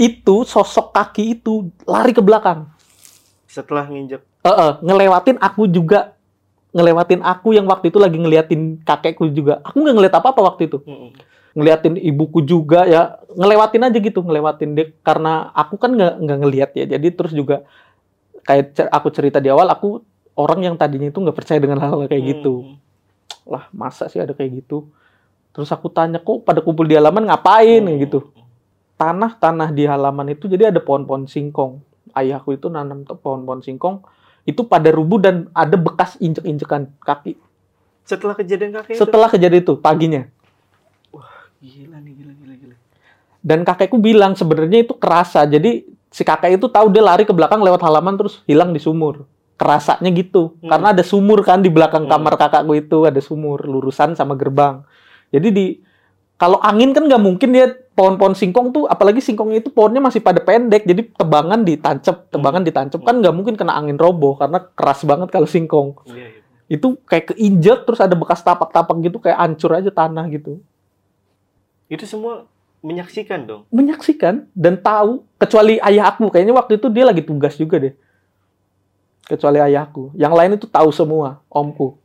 itu 0.00 0.36
sosok 0.48 0.94
kaki 0.94 1.36
itu 1.36 1.74
lari 1.84 2.14
ke 2.14 2.22
belakang. 2.22 2.70
Setelah 3.50 3.90
nginjek. 3.90 4.22
Eh, 4.22 4.48
eh, 4.48 4.72
ngelewatin 4.80 5.42
aku 5.42 5.66
juga. 5.66 6.14
Ngelewatin 6.74 7.22
aku 7.22 7.54
yang 7.54 7.66
waktu 7.70 7.90
itu 7.90 7.98
lagi 7.98 8.18
ngeliatin 8.18 8.82
kakekku 8.82 9.30
juga. 9.30 9.62
Aku 9.66 9.82
nggak 9.82 9.94
ngeliat 9.94 10.14
apa 10.14 10.30
apa 10.30 10.40
waktu 10.40 10.70
itu. 10.70 10.78
Hmm. 10.86 11.10
ngeliatin 11.54 11.94
ibuku 11.94 12.42
juga 12.42 12.82
ya. 12.82 13.22
Ngelewatin 13.30 13.86
aja 13.86 13.98
gitu 13.98 14.22
ngelewatin 14.22 14.70
dia. 14.74 14.86
Karena 15.06 15.50
aku 15.54 15.78
kan 15.78 15.94
nggak 15.94 16.14
nggak 16.22 16.38
ngeliat 16.42 16.70
ya. 16.74 16.84
Jadi 16.98 17.08
terus 17.14 17.30
juga 17.30 17.62
kayak 18.44 18.76
cer- 18.76 18.92
aku 18.92 19.08
cerita 19.10 19.40
di 19.40 19.48
awal 19.48 19.66
aku 19.72 20.04
orang 20.36 20.60
yang 20.62 20.74
tadinya 20.76 21.08
itu 21.08 21.18
nggak 21.18 21.36
percaya 21.36 21.58
dengan 21.58 21.80
hal, 21.80 22.04
-hal 22.04 22.10
kayak 22.10 22.24
gitu. 22.38 22.54
Hmm. 22.62 22.76
lah 23.44 23.68
masa 23.76 24.08
sih 24.08 24.20
ada 24.20 24.32
kayak 24.32 24.64
gitu? 24.64 24.88
Terus 25.52 25.68
aku 25.68 25.92
tanya 25.92 26.16
kok 26.16 26.48
pada 26.48 26.64
kumpul 26.64 26.88
di 26.88 26.96
halaman 26.96 27.28
ngapain? 27.28 27.84
Kayak 27.84 28.00
gitu. 28.08 28.18
Tanah-tanah 28.96 29.68
di 29.70 29.84
halaman 29.84 30.32
itu 30.32 30.48
jadi 30.48 30.72
ada 30.72 30.80
pohon-pohon 30.80 31.28
singkong. 31.28 31.78
Ayahku 32.16 32.56
itu 32.56 32.72
nanam 32.72 33.04
tuh 33.04 33.20
pohon-pohon 33.20 33.60
singkong. 33.60 34.00
Itu 34.48 34.64
pada 34.64 34.88
rubuh 34.88 35.20
dan 35.20 35.52
ada 35.52 35.76
bekas 35.76 36.16
injek-injekan 36.24 36.88
kaki. 37.04 37.36
Setelah 38.04 38.34
kejadian 38.36 38.72
kakek 38.76 38.96
itu. 38.96 39.00
setelah 39.00 39.28
kejadian 39.28 39.62
itu 39.62 39.74
paginya. 39.76 40.22
Gila 41.64 41.96
nih, 42.00 42.12
gila, 42.12 42.32
gila, 42.36 42.54
gila. 42.60 42.76
dan 43.44 43.60
kakekku 43.64 43.96
bilang 44.00 44.36
sebenarnya 44.36 44.84
itu 44.88 44.96
kerasa. 44.96 45.44
Jadi 45.44 45.84
si 46.14 46.22
kakek 46.22 46.62
itu 46.62 46.70
tahu 46.70 46.94
dia 46.94 47.02
lari 47.02 47.26
ke 47.26 47.34
belakang 47.34 47.58
lewat 47.58 47.82
halaman 47.82 48.14
terus 48.14 48.38
hilang 48.46 48.70
di 48.70 48.78
sumur 48.78 49.26
kerasanya 49.58 50.14
gitu 50.14 50.54
Hmm. 50.62 50.70
karena 50.70 50.86
ada 50.94 51.02
sumur 51.02 51.42
kan 51.42 51.58
di 51.58 51.70
belakang 51.70 52.06
Hmm. 52.06 52.12
kamar 52.14 52.38
kakakku 52.38 52.78
itu 52.78 53.02
ada 53.02 53.18
sumur 53.18 53.58
lurusan 53.66 54.14
sama 54.14 54.38
gerbang 54.38 54.86
jadi 55.34 55.50
di 55.50 55.66
kalau 56.34 56.62
angin 56.62 56.94
kan 56.94 57.06
nggak 57.06 57.22
mungkin 57.22 57.50
dia 57.50 57.66
pohon-pohon 57.94 58.34
singkong 58.34 58.70
tuh 58.70 58.86
apalagi 58.86 59.18
singkongnya 59.18 59.62
itu 59.62 59.70
pohonnya 59.70 59.98
masih 59.98 60.18
pada 60.18 60.38
pendek 60.38 60.82
jadi 60.82 61.02
tebangan 61.14 61.62
ditancap 61.62 62.26
tebangan 62.30 62.62
ditancap 62.62 63.00
kan 63.02 63.18
nggak 63.18 63.34
mungkin 63.34 63.54
kena 63.54 63.74
angin 63.74 63.94
roboh 63.94 64.34
karena 64.34 64.58
keras 64.74 65.02
banget 65.02 65.30
kalau 65.30 65.46
singkong 65.46 65.98
Iya, 66.06 66.26
iya. 66.30 66.40
Itu 66.64 66.96
kayak 67.04 67.36
keinjek 67.36 67.84
terus 67.84 68.00
ada 68.00 68.16
bekas 68.16 68.40
tapak-tapak 68.40 68.96
gitu 69.04 69.20
kayak 69.20 69.36
hancur 69.36 69.76
aja 69.76 69.92
tanah 69.92 70.24
gitu. 70.32 70.58
Itu 71.86 72.08
semua 72.08 72.48
menyaksikan 72.84 73.48
dong. 73.48 73.62
Menyaksikan 73.72 74.44
dan 74.52 74.76
tahu 74.76 75.24
kecuali 75.34 75.80
ayah 75.80 76.12
aku 76.12 76.28
kayaknya 76.28 76.52
waktu 76.52 76.76
itu 76.76 76.92
dia 76.92 77.08
lagi 77.08 77.24
tugas 77.24 77.56
juga 77.56 77.80
deh. 77.80 77.94
Kecuali 79.24 79.56
ayahku. 79.56 80.12
Yang 80.12 80.34
lain 80.36 80.50
itu 80.60 80.66
tahu 80.68 80.92
semua, 80.92 81.40
omku. 81.48 81.96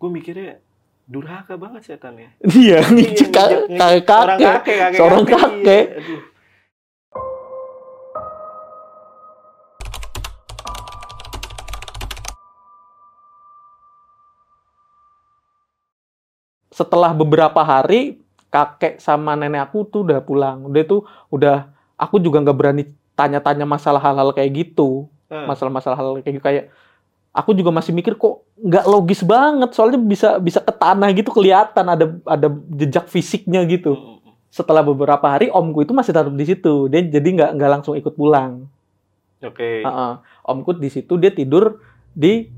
Gue 0.00 0.08
mikirnya 0.08 0.56
durhaka 1.04 1.60
banget 1.60 1.84
setannya. 1.84 2.32
Iya, 2.48 2.80
Iya, 2.80 2.88
ngicik 2.88 3.28
ngejek- 3.28 3.68
ngejek 3.68 4.04
kakek 4.08 4.38
kakek. 4.40 4.60
kakek, 4.64 4.96
Seorang 4.96 5.24
kakek. 5.28 5.84
Iya, 5.84 5.98
aduh. 6.00 6.20
Setelah 16.70 17.10
beberapa 17.10 17.60
hari 17.60 18.22
kakek 18.50 18.98
sama 18.98 19.38
nenek 19.38 19.70
aku 19.70 19.86
tuh 19.86 20.02
udah 20.04 20.20
pulang. 20.20 20.66
Udah 20.66 20.82
tuh 20.84 21.06
udah 21.30 21.70
aku 21.96 22.18
juga 22.18 22.42
nggak 22.42 22.58
berani 22.58 22.84
tanya-tanya 23.14 23.64
masalah 23.64 24.02
hal-hal 24.02 24.34
kayak 24.34 24.50
gitu. 24.52 25.06
Ah, 25.30 25.46
masalah-masalah 25.46 25.96
hal 25.96 26.08
kayak 26.26 26.34
gitu 26.36 26.44
kayak 26.44 26.64
aku 27.30 27.54
juga 27.54 27.70
masih 27.70 27.94
mikir 27.94 28.18
kok 28.18 28.42
nggak 28.58 28.86
logis 28.90 29.22
banget 29.22 29.70
soalnya 29.72 30.00
bisa 30.02 30.36
bisa 30.42 30.58
ke 30.58 30.74
tanah 30.74 31.08
gitu 31.14 31.30
kelihatan 31.30 31.86
ada 31.86 32.06
ada 32.26 32.48
jejak 32.74 33.06
fisiknya 33.06 33.62
gitu 33.70 33.94
mm, 33.94 34.02
mm, 34.02 34.18
mm. 34.26 34.32
setelah 34.50 34.82
beberapa 34.82 35.22
hari 35.30 35.46
omku 35.48 35.86
itu 35.86 35.94
masih 35.94 36.10
tetap 36.10 36.34
di 36.34 36.46
situ 36.46 36.90
dia 36.90 37.00
jadi 37.06 37.28
nggak 37.30 37.50
nggak 37.56 37.70
langsung 37.70 37.94
ikut 37.94 38.14
pulang 38.18 38.66
Oke. 39.40 39.80
Heeh. 39.80 40.12
omku 40.44 40.76
di 40.76 40.90
situ 40.92 41.16
dia 41.16 41.32
tidur 41.32 41.80
di 42.12 42.50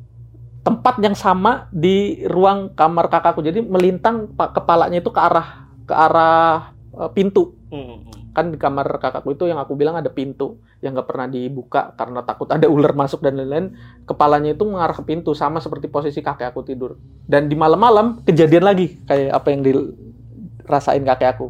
tempat 0.66 0.98
yang 0.98 1.14
sama 1.14 1.70
di 1.70 2.24
ruang 2.26 2.74
kamar 2.74 3.06
kakakku 3.06 3.44
jadi 3.44 3.62
melintang 3.62 4.32
pa- 4.34 4.50
kepalanya 4.50 4.98
itu 4.98 5.10
ke 5.12 5.20
arah 5.20 5.61
ke 5.86 5.94
arah 5.94 6.74
eh, 6.96 7.10
pintu. 7.14 7.56
Mm, 7.72 7.78
mm, 7.78 7.88
mm. 7.88 8.20
kan 8.32 8.48
di 8.48 8.56
kamar 8.56 8.88
kakakku 8.96 9.36
itu 9.36 9.44
yang 9.48 9.60
aku 9.60 9.76
bilang 9.76 9.96
ada 9.96 10.08
pintu 10.08 10.60
yang 10.80 10.96
nggak 10.96 11.08
pernah 11.08 11.28
dibuka 11.28 11.92
karena 11.94 12.24
takut 12.24 12.48
ada 12.48 12.66
ular 12.66 12.92
masuk 12.92 13.22
dan 13.22 13.38
lain-lain. 13.38 13.76
Kepalanya 14.04 14.52
itu 14.56 14.64
mengarah 14.66 14.96
ke 14.96 15.04
pintu 15.06 15.32
sama 15.32 15.62
seperti 15.62 15.86
posisi 15.86 16.20
kakek 16.20 16.50
aku 16.50 16.66
tidur. 16.66 16.98
Dan 17.24 17.46
di 17.46 17.54
malam-malam 17.54 18.24
kejadian 18.26 18.64
lagi 18.66 18.98
kayak 19.06 19.30
apa 19.30 19.48
yang 19.54 19.60
dirasain 19.62 21.04
kakek 21.06 21.38
aku. 21.38 21.46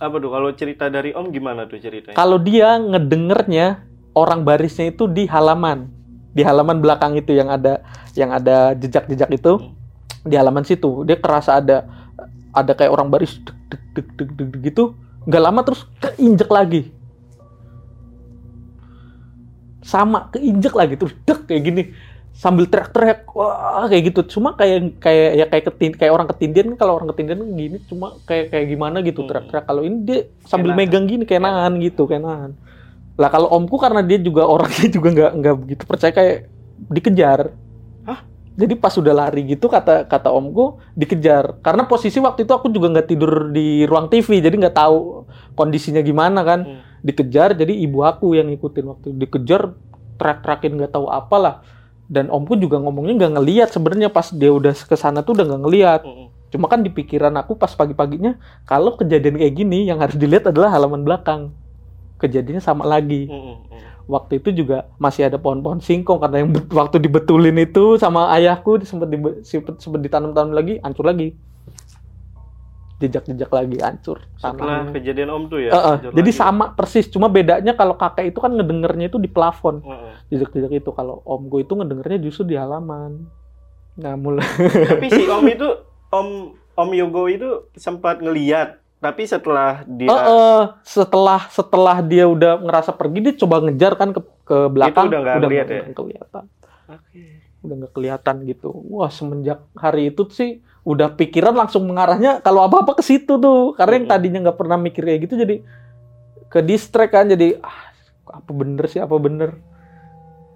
Apa 0.00 0.16
tuh? 0.18 0.30
Kalau 0.32 0.50
cerita 0.56 0.90
dari 0.90 1.14
Om 1.14 1.30
gimana 1.30 1.70
tuh 1.70 1.78
ceritanya? 1.78 2.16
kalau 2.18 2.40
dia 2.40 2.80
ngedengernya 2.80 3.86
orang 4.16 4.42
barisnya 4.42 4.90
itu 4.90 5.06
di 5.06 5.28
halaman. 5.28 5.90
Di 6.34 6.42
halaman 6.42 6.82
belakang 6.82 7.14
itu 7.14 7.30
yang 7.30 7.46
ada 7.52 7.84
yang 8.18 8.34
ada 8.34 8.74
jejak-jejak 8.74 9.30
itu. 9.30 9.54
Hmm. 9.60 9.76
di 10.24 10.40
halaman 10.40 10.64
situ. 10.64 11.04
Dia 11.04 11.20
kerasa 11.20 11.60
ada 11.60 12.03
ada 12.54 12.72
kayak 12.72 12.94
orang 12.94 13.10
baris 13.10 13.36
deg 13.42 13.58
deg 13.68 13.82
deg 13.94 14.06
deg 14.14 14.28
deg, 14.38 14.48
deg 14.54 14.62
gitu 14.72 14.94
nggak 15.26 15.42
lama 15.42 15.60
terus 15.64 15.82
keinjek 16.00 16.50
lagi. 16.52 16.82
Sama 19.84 20.32
keinjek 20.32 20.72
lagi 20.72 20.94
terus 20.96 21.12
dek 21.28 21.44
kayak 21.44 21.62
gini 21.64 21.82
sambil 22.34 22.66
teriak-teriak 22.66 23.30
wah 23.36 23.86
kayak 23.86 24.10
gitu. 24.10 24.20
Cuma 24.38 24.56
kayak 24.58 24.98
kayak 24.98 25.30
ya 25.38 25.44
kayak 25.50 25.64
ketin 25.70 25.92
kayak 25.94 26.12
orang 26.12 26.28
ketindian 26.30 26.66
kan 26.74 26.78
kalau 26.86 26.92
orang 26.98 27.08
ketindian 27.14 27.40
kan 27.40 27.50
gini 27.54 27.78
cuma 27.86 28.06
kayak 28.26 28.50
kayak 28.52 28.66
gimana 28.68 28.96
gitu 29.04 29.20
Hmm. 29.22 29.28
teriak-teriak. 29.30 29.64
Kalau 29.68 29.82
ini 29.84 29.96
dia 30.06 30.18
sambil 30.44 30.70
Kayak 30.72 30.78
megang 30.80 31.04
gini 31.06 31.24
kayak 31.28 31.42
nahan 31.44 31.72
gitu 31.80 32.02
kayak 32.08 32.22
nahan. 32.24 32.50
Lah 33.14 33.28
kalau 33.30 33.48
omku 33.54 33.76
karena 33.78 34.02
dia 34.02 34.18
juga 34.18 34.44
orangnya 34.44 34.88
juga 34.96 35.08
nggak 35.14 35.32
nggak 35.40 35.54
begitu 35.62 35.82
percaya 35.86 36.12
kayak 36.12 36.36
dikejar? 36.90 37.40
Jadi 38.54 38.78
pas 38.78 38.94
sudah 38.94 39.10
lari 39.10 39.42
gitu 39.50 39.66
kata 39.66 40.06
kata 40.06 40.30
omku 40.30 40.78
dikejar. 40.94 41.58
Karena 41.58 41.90
posisi 41.90 42.22
waktu 42.22 42.46
itu 42.46 42.54
aku 42.54 42.70
juga 42.70 42.86
nggak 42.94 43.08
tidur 43.10 43.50
di 43.50 43.82
ruang 43.82 44.06
TV 44.06 44.38
jadi 44.38 44.54
nggak 44.54 44.76
tahu 44.78 45.26
kondisinya 45.58 46.00
gimana 46.00 46.42
kan. 46.46 46.62
Hmm. 46.64 46.80
dikejar 47.04 47.52
jadi 47.52 47.68
ibu 47.84 48.00
aku 48.00 48.32
yang 48.32 48.48
ngikutin 48.48 48.86
waktu 48.88 49.08
dikejar 49.12 49.76
teriak-teriakin 50.16 50.72
nggak 50.80 50.92
tahu 50.96 51.12
apalah. 51.12 51.60
Dan 52.08 52.32
omku 52.32 52.56
juga 52.56 52.80
ngomongnya 52.80 53.26
nggak 53.26 53.32
ngelihat 53.36 53.68
sebenarnya. 53.74 54.08
Pas 54.08 54.32
dia 54.32 54.48
udah 54.48 54.72
ke 54.72 54.96
sana 54.96 55.20
tuh 55.20 55.36
udah 55.36 55.44
nggak 55.52 55.62
ngelihat 55.68 56.00
Mm, 56.06 56.14
mm. 56.14 56.28
cuma 56.54 56.70
kan 56.70 56.80
di 56.80 56.88
pikiran 56.88 57.34
aku 57.34 57.58
pas 57.58 57.74
pagi-paginya 57.74 58.38
kalau 58.62 58.94
kejadian 58.94 59.34
kayak 59.34 59.54
gini 59.58 59.90
yang 59.90 59.98
harus 59.98 60.14
dilihat 60.14 60.48
adalah 60.48 60.70
halaman 60.70 61.02
belakang. 61.02 61.50
Kejadiannya 62.22 62.62
sama 62.62 62.86
lagi. 62.88 63.28
Mm, 63.28 63.36
mm, 63.36 63.56
mm. 63.68 63.80
Waktu 64.06 64.36
itu 64.36 64.52
juga 64.54 64.88
masih 64.96 65.24
ada 65.24 65.36
pohon-pohon 65.36 65.78
singkong 65.78 66.18
karena 66.18 66.40
yang 66.40 66.50
waktu 66.70 66.96
dibetulin 66.98 67.56
itu 67.56 67.96
sama 67.96 68.28
ayahku 68.30 68.76
sempat 68.82 69.08
dibe- 69.08 69.40
sempat 69.74 69.98
ditanam-tanam 69.98 70.52
lagi 70.52 70.76
hancur 70.78 71.04
lagi 71.04 71.32
jejak-jejak 72.96 73.50
lagi 73.50 73.76
hancur 73.78 74.22
Setelah 74.34 74.54
tanahnya. 74.80 74.92
kejadian 74.94 75.28
Om 75.28 75.42
tuh 75.46 75.58
ya. 75.58 75.70
Eh, 75.70 75.82
hancur 75.98 76.12
jadi 76.14 76.30
lagi. 76.30 76.38
sama 76.38 76.64
persis 76.72 77.06
cuma 77.06 77.26
bedanya 77.26 77.72
kalau 77.72 77.94
kakek 77.94 78.30
itu 78.30 78.38
kan 78.38 78.52
ngedengernya 78.52 79.08
itu 79.08 79.18
di 79.18 79.26
plafon 79.26 79.80
Mm, 79.80 79.90
mm. 79.90 80.12
jejak-jejak 80.30 80.72
itu 80.74 80.90
kalau 80.90 81.20
omku 81.22 81.58
itu 81.58 81.72
ngedengernya 81.72 82.18
justru 82.22 82.46
di 82.46 82.54
halaman 82.54 83.26
nah 83.94 84.14
mulai 84.14 84.46
Tapi 84.84 85.06
si 85.08 85.22
Om 85.30 85.44
itu 85.48 85.68
Om 86.08 86.28
Om 86.74 86.90
Yogo 86.92 87.24
itu 87.26 87.46
sempat 87.72 88.18
ngeliat, 88.18 88.82
tapi 89.04 89.28
setelah 89.28 89.84
dia 89.84 90.08
Eh, 90.08 90.22
eh, 90.32 90.62
setelah 90.80 91.44
setelah 91.52 92.00
dia 92.00 92.24
udah 92.24 92.56
ngerasa 92.64 92.96
pergi 92.96 93.18
dia 93.20 93.34
coba 93.36 93.60
ngejar 93.60 93.92
kan 94.00 94.16
ke 94.16 94.20
ke 94.48 94.56
belakang 94.72 95.12
udah 95.12 95.20
nggak 95.20 95.36
ngeliat 95.44 95.68
ya? 95.68 95.82
kelihatan 95.92 96.44
Oke. 96.88 97.22
udah 97.60 97.74
nggak 97.84 97.92
kelihatan 97.92 98.36
gitu 98.48 98.72
wah 98.88 99.12
semenjak 99.12 99.60
hari 99.76 100.08
itu 100.08 100.24
sih 100.32 100.64
udah 100.88 101.12
pikiran 101.12 101.52
langsung 101.52 101.84
mengarahnya 101.84 102.40
kalau 102.40 102.64
apa 102.64 102.80
apa 102.80 102.92
ke 102.96 103.04
situ 103.04 103.36
tuh 103.36 103.76
karena 103.76 104.00
yang 104.00 104.06
Mm-mm. 104.08 104.16
tadinya 104.16 104.38
nggak 104.48 104.58
pernah 104.60 104.76
mikir 104.80 105.04
kayak 105.04 105.20
gitu 105.28 105.34
jadi 105.36 105.56
ke 106.48 106.60
distract 106.64 107.12
kan 107.12 107.28
jadi 107.28 107.60
ah, 107.60 107.92
apa 108.28 108.50
bener 108.56 108.84
sih 108.88 109.04
apa 109.04 109.16
bener 109.20 109.60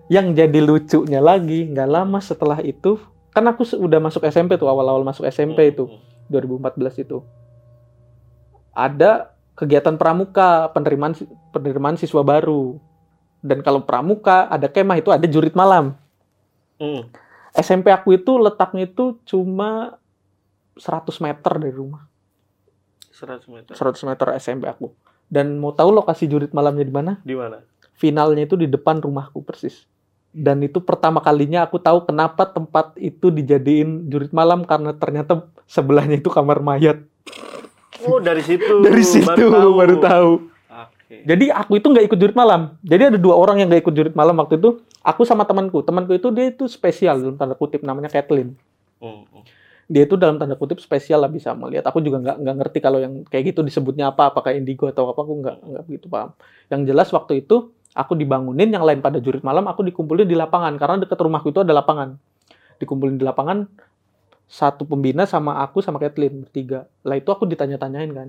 yang 0.09 0.33
jadi 0.33 0.61
lucunya 0.64 1.21
lagi 1.21 1.69
nggak 1.69 1.88
lama 1.88 2.17
setelah 2.21 2.64
itu 2.64 2.97
kan 3.33 3.45
aku 3.45 3.64
udah 3.76 4.00
masuk 4.00 4.25
SMP 4.25 4.57
tuh 4.57 4.69
awal-awal 4.73 5.05
masuk 5.05 5.28
SMP 5.28 5.69
Mm, 5.69 5.73
itu 5.76 5.85
mm. 5.85 6.33
2014 6.33 7.05
itu 7.05 7.19
ada 8.78 9.35
kegiatan 9.58 9.99
pramuka 9.99 10.70
penerimaan 10.70 11.18
penerimaan 11.50 11.99
siswa 11.99 12.23
baru. 12.23 12.78
Dan 13.42 13.62
kalau 13.66 13.82
pramuka 13.82 14.47
ada 14.47 14.70
kemah 14.70 15.02
itu 15.02 15.11
ada 15.11 15.26
jurit 15.26 15.54
malam. 15.58 15.99
Mm. 16.78 17.11
SMP 17.58 17.90
aku 17.90 18.14
itu 18.14 18.38
letaknya 18.38 18.87
itu 18.87 19.18
cuma 19.26 19.99
100 20.78 21.11
meter 21.18 21.52
dari 21.58 21.75
rumah. 21.75 22.06
100 23.11 23.50
meter. 23.50 23.75
100 23.75 23.99
meter 24.06 24.26
SMP 24.38 24.70
aku. 24.70 24.94
Dan 25.26 25.58
mau 25.58 25.75
tahu 25.75 25.90
lokasi 25.90 26.30
jurit 26.30 26.54
malamnya 26.54 26.87
di 26.87 26.94
mana? 26.94 27.12
Di 27.26 27.35
mana? 27.35 27.58
finalnya 27.99 28.47
itu 28.47 28.54
di 28.54 28.70
depan 28.70 29.02
rumahku 29.02 29.42
persis. 29.42 29.85
Dan 30.30 30.62
itu 30.62 30.78
pertama 30.78 31.18
kalinya 31.18 31.66
aku 31.66 31.82
tahu 31.82 32.06
kenapa 32.06 32.47
tempat 32.47 32.94
itu 32.94 33.35
dijadiin 33.35 34.06
jurit 34.06 34.30
malam 34.30 34.62
karena 34.62 34.94
ternyata 34.94 35.50
sebelahnya 35.66 36.23
itu 36.23 36.30
kamar 36.30 36.62
mayat 36.62 37.02
Oh, 38.07 38.19
dari 38.23 38.43
situ. 38.47 38.75
dari 38.87 39.02
situ 39.02 39.45
baru 39.50 39.97
tahu, 39.99 40.31
Oke. 41.09 41.25
jadi 41.25 41.50
aku 41.57 41.81
itu 41.81 41.88
nggak 41.88 42.05
ikut 42.05 42.19
jurit 42.21 42.37
malam. 42.37 42.76
Jadi 42.85 43.17
ada 43.17 43.19
dua 43.19 43.35
orang 43.35 43.64
yang 43.64 43.73
nggak 43.73 43.83
ikut 43.88 43.95
jurit 43.97 44.14
malam 44.14 44.37
waktu 44.38 44.61
itu. 44.61 44.85
Aku 45.00 45.25
sama 45.25 45.49
temanku. 45.49 45.81
Temanku 45.81 46.12
itu 46.12 46.28
dia 46.28 46.52
itu 46.52 46.69
spesial 46.69 47.19
dalam 47.19 47.37
tanda 47.40 47.57
kutip 47.57 47.81
namanya 47.81 48.12
Kathleen. 48.12 48.55
Mm, 48.99 49.25
mm. 49.25 49.43
dia 49.88 50.05
itu 50.05 50.21
dalam 50.21 50.37
tanda 50.37 50.52
kutip 50.52 50.85
spesial 50.85 51.25
lah 51.25 51.33
bisa 51.33 51.57
melihat. 51.57 51.88
Aku 51.88 52.05
juga 52.05 52.21
nggak 52.21 52.37
nggak 52.45 52.57
ngerti 52.61 52.78
kalau 52.85 52.99
yang 53.00 53.25
kayak 53.25 53.57
gitu 53.57 53.64
disebutnya 53.64 54.12
apa 54.12 54.28
apakah 54.28 54.52
indigo 54.52 54.85
atau 54.85 55.09
apa. 55.09 55.25
Aku 55.25 55.35
nggak 55.40 55.57
nggak 55.64 55.83
begitu 55.88 56.07
paham. 56.12 56.37
Yang 56.69 56.81
jelas 56.93 57.09
waktu 57.09 57.40
itu 57.40 57.73
aku 57.97 58.12
dibangunin 58.12 58.69
yang 58.69 58.85
lain 58.85 59.00
pada 59.00 59.17
jurit 59.17 59.40
malam 59.40 59.64
aku 59.64 59.81
dikumpulin 59.88 60.28
di 60.28 60.37
lapangan. 60.37 60.76
Karena 60.76 61.00
dekat 61.00 61.17
rumahku 61.17 61.57
itu 61.57 61.64
ada 61.64 61.73
lapangan. 61.73 62.21
Dikumpulin 62.76 63.17
di 63.17 63.25
lapangan 63.25 63.64
satu 64.49 64.88
pembina 64.88 65.28
sama 65.28 65.61
aku 65.61 65.85
sama 65.85 66.00
Kathleen 66.00 66.49
bertiga. 66.49 66.88
Lah 67.05 67.21
itu 67.21 67.28
aku 67.28 67.45
ditanya-tanyain 67.45 68.11
kan. 68.17 68.28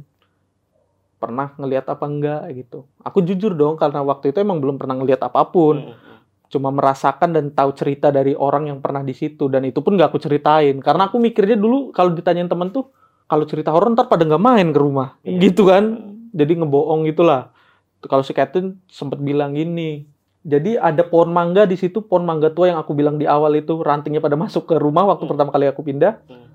Pernah 1.15 1.55
ngelihat 1.55 1.87
apa 1.87 2.05
enggak 2.05 2.43
gitu. 2.59 2.83
Aku 2.99 3.23
jujur 3.23 3.55
dong 3.55 3.79
karena 3.79 4.03
waktu 4.03 4.35
itu 4.35 4.43
emang 4.43 4.59
belum 4.59 4.75
pernah 4.75 4.99
ngelihat 4.99 5.23
apa 5.23 5.47
pun. 5.47 5.79
Mm, 5.79 5.95
mm. 5.95 6.17
cuma 6.49 6.73
merasakan 6.73 7.29
dan 7.29 7.45
tahu 7.53 7.71
cerita 7.77 8.09
dari 8.09 8.33
orang 8.33 8.67
yang 8.67 8.83
pernah 8.83 8.99
di 8.99 9.15
situ. 9.15 9.47
Dan 9.47 9.63
itu 9.63 9.79
pun 9.79 9.95
gak 9.95 10.11
aku 10.11 10.19
ceritain. 10.19 10.75
Karena 10.83 11.07
aku 11.07 11.15
mikirnya 11.23 11.55
dulu 11.55 11.95
kalau 11.95 12.11
ditanyain 12.11 12.51
temen 12.51 12.69
tuh 12.75 12.91
kalau 13.29 13.45
cerita 13.47 13.71
horor 13.71 13.93
ntar 13.95 14.09
pada 14.11 14.27
nggak 14.27 14.43
main 14.43 14.67
ke 14.75 14.79
rumah. 14.79 15.15
Iya. 15.23 15.39
gitu 15.49 15.71
kan? 15.71 15.83
Jadi 16.35 16.59
ngebohong 16.59 17.07
gitulah. 17.07 17.55
Kalau 18.03 18.23
si 18.25 18.35
Catherine 18.35 18.79
sempat 18.91 19.23
bilang 19.23 19.55
gini 19.55 20.18
jadi 20.39 20.79
ada 20.79 21.03
pohon 21.03 21.29
mangga 21.29 21.63
di 21.63 21.75
situ 21.75 21.99
pohon 21.99 22.23
mangga 22.23 22.49
tua 22.49 22.71
yang 22.71 22.79
aku 22.79 22.93
bilang 22.93 23.15
di 23.15 23.27
awal 23.27 23.53
itu 23.53 23.79
rantingnya 23.79 24.19
pada 24.19 24.39
masuk 24.39 24.65
ke 24.65 24.75
rumah 24.75 25.03
waktu 25.05 25.25
Hmm. 25.25 25.31
pertama 25.35 25.49
kali 25.49 25.67
aku 25.67 25.81
pindah 25.81 26.23
Hmm. 26.25 26.47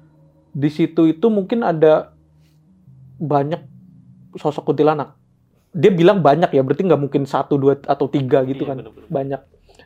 di 0.50 0.68
situ 0.68 1.06
itu 1.06 1.26
mungkin 1.28 1.62
ada 1.62 2.14
banyak 3.16 3.60
sosok 4.34 4.66
kuntilanak 4.66 5.14
dia 5.70 5.90
bilang 5.90 6.22
banyak 6.22 6.50
ya 6.50 6.62
berarti 6.62 6.86
nggak 6.86 7.00
mungkin 7.00 7.22
satu 7.26 7.58
dua 7.58 7.78
atau 7.82 8.06
tiga 8.06 8.42
gitu 8.44 8.62
Iya, 8.62 8.70
kan 8.70 8.76
bener-bener. 8.78 9.10
banyak 9.10 9.40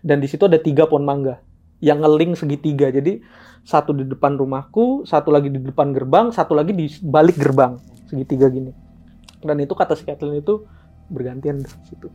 dan 0.04 0.16
di 0.20 0.28
situ 0.28 0.44
ada 0.44 0.60
tiga 0.60 0.84
pohon 0.84 1.02
mangga 1.02 1.40
yang 1.78 2.02
ngeling 2.02 2.34
segitiga. 2.34 2.90
Jadi 2.90 3.22
satu 3.62 3.94
di 3.94 4.02
depan 4.02 4.34
rumahku, 4.34 5.06
satu 5.06 5.30
lagi 5.30 5.46
di 5.46 5.62
depan 5.62 5.94
gerbang, 5.94 6.34
satu 6.34 6.50
lagi 6.50 6.74
di 6.74 6.90
balik 7.00 7.38
gerbang 7.38 7.78
segitiga 8.04 8.50
gini. 8.50 8.74
Dan 9.38 9.58
itu 9.58 9.70
kata 9.72 9.94
si 9.94 10.02
Kathleen 10.02 10.42
itu 10.42 10.66
bergantian 11.06 11.62
di 11.62 11.70
situ. 11.86 12.10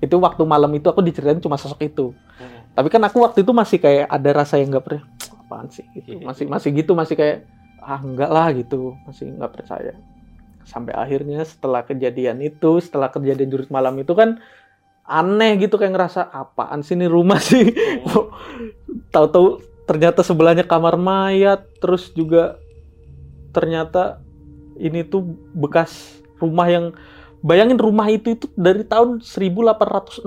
Itu 0.00 0.20
waktu 0.20 0.42
malam 0.44 0.72
itu 0.76 0.86
aku 0.88 1.00
diceritain 1.00 1.40
cuma 1.40 1.56
sosok 1.56 1.80
itu. 1.86 2.06
Hmm. 2.36 2.66
Tapi 2.76 2.88
kan 2.92 3.00
aku 3.04 3.24
waktu 3.24 3.40
itu 3.40 3.52
masih 3.56 3.78
kayak 3.80 4.06
ada 4.12 4.30
rasa 4.36 4.60
yang 4.60 4.72
nggak 4.72 4.84
percaya. 4.84 5.04
Apaan 5.46 5.66
sih? 5.72 5.86
Gitu. 5.96 6.20
Masih 6.20 6.44
masih 6.50 6.68
gitu, 6.76 6.92
masih 6.92 7.14
kayak 7.16 7.48
ah 7.80 8.02
enggak 8.02 8.30
lah 8.30 8.50
gitu, 8.52 8.98
masih 9.06 9.30
nggak 9.32 9.52
percaya. 9.52 9.94
Sampai 10.66 10.92
akhirnya 10.92 11.46
setelah 11.46 11.86
kejadian 11.86 12.42
itu, 12.42 12.82
setelah 12.82 13.08
kejadian 13.08 13.48
jurus 13.48 13.70
malam 13.70 13.94
itu 13.96 14.10
kan 14.12 14.42
aneh 15.06 15.54
gitu 15.62 15.78
kayak 15.78 15.94
ngerasa 15.94 16.26
apaan 16.26 16.82
sih 16.82 16.98
ini 16.98 17.06
rumah 17.06 17.38
sih. 17.38 17.70
Tahu-tahu 19.14 19.62
ternyata 19.86 20.26
sebelahnya 20.26 20.66
kamar 20.66 20.98
mayat, 20.98 21.62
terus 21.78 22.10
juga 22.10 22.58
ternyata 23.54 24.20
ini 24.76 25.06
tuh 25.06 25.24
bekas 25.56 26.20
rumah 26.36 26.68
yang 26.68 26.92
bayangin 27.46 27.78
rumah 27.78 28.10
itu 28.10 28.34
itu 28.34 28.50
dari 28.58 28.82
tahun 28.82 29.22
1860 29.22 30.26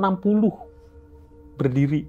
berdiri. 1.59 2.07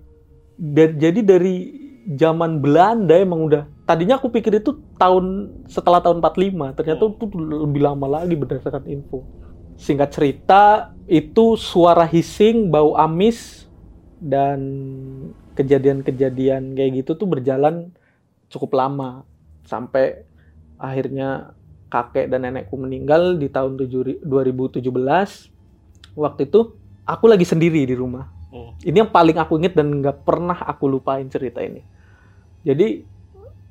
Dan 0.54 1.02
jadi 1.02 1.20
dari 1.26 1.74
zaman 2.14 2.62
Belanda 2.62 3.18
emang 3.18 3.50
udah 3.50 3.66
tadinya 3.84 4.22
aku 4.22 4.30
pikir 4.30 4.62
itu 4.62 4.78
tahun 4.94 5.50
setelah 5.66 5.98
tahun 5.98 6.22
45 6.22 6.78
ternyata 6.78 7.02
itu 7.10 7.26
lebih 7.34 7.82
lama 7.82 8.06
lagi 8.22 8.38
berdasarkan 8.38 8.86
info. 8.86 9.26
Singkat 9.80 10.10
cerita 10.14 10.94
itu 11.10 11.58
suara 11.58 12.06
hissing 12.06 12.70
bau 12.70 12.94
amis 12.94 13.66
dan 14.20 14.60
kejadian-kejadian 15.56 16.76
kayak 16.76 17.02
gitu 17.02 17.16
tuh 17.18 17.26
berjalan 17.26 17.90
cukup 18.52 18.76
lama. 18.76 19.24
Sampai 19.64 20.28
akhirnya 20.76 21.56
kakek 21.90 22.30
dan 22.30 22.46
nenekku 22.46 22.78
meninggal 22.78 23.34
di 23.36 23.50
tahun 23.50 23.76
7 23.76 24.22
2017 24.22 24.86
waktu 26.14 26.40
itu 26.46 26.60
aku 27.04 27.24
lagi 27.26 27.44
sendiri 27.44 27.82
di 27.84 27.98
rumah 27.98 28.40
Hmm. 28.50 28.74
ini 28.82 28.98
yang 28.98 29.10
paling 29.14 29.38
aku 29.38 29.62
inget 29.62 29.78
dan 29.78 30.02
nggak 30.02 30.26
pernah 30.26 30.58
aku 30.58 30.90
lupain 30.90 31.22
cerita 31.30 31.62
ini. 31.62 31.86
Jadi 32.66 33.06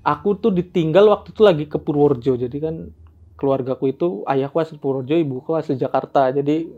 aku 0.08 0.40
tuh 0.40 0.56
ditinggal 0.56 1.12
waktu 1.12 1.36
itu 1.36 1.42
lagi 1.44 1.66
ke 1.68 1.76
Purworejo. 1.76 2.40
Jadi 2.40 2.58
kan 2.64 2.88
keluargaku 3.36 3.92
itu 3.92 4.08
ayahku 4.24 4.56
asli 4.64 4.80
Purworejo, 4.80 5.20
ibuku 5.20 5.52
asli 5.60 5.76
Jakarta. 5.76 6.32
Jadi 6.32 6.72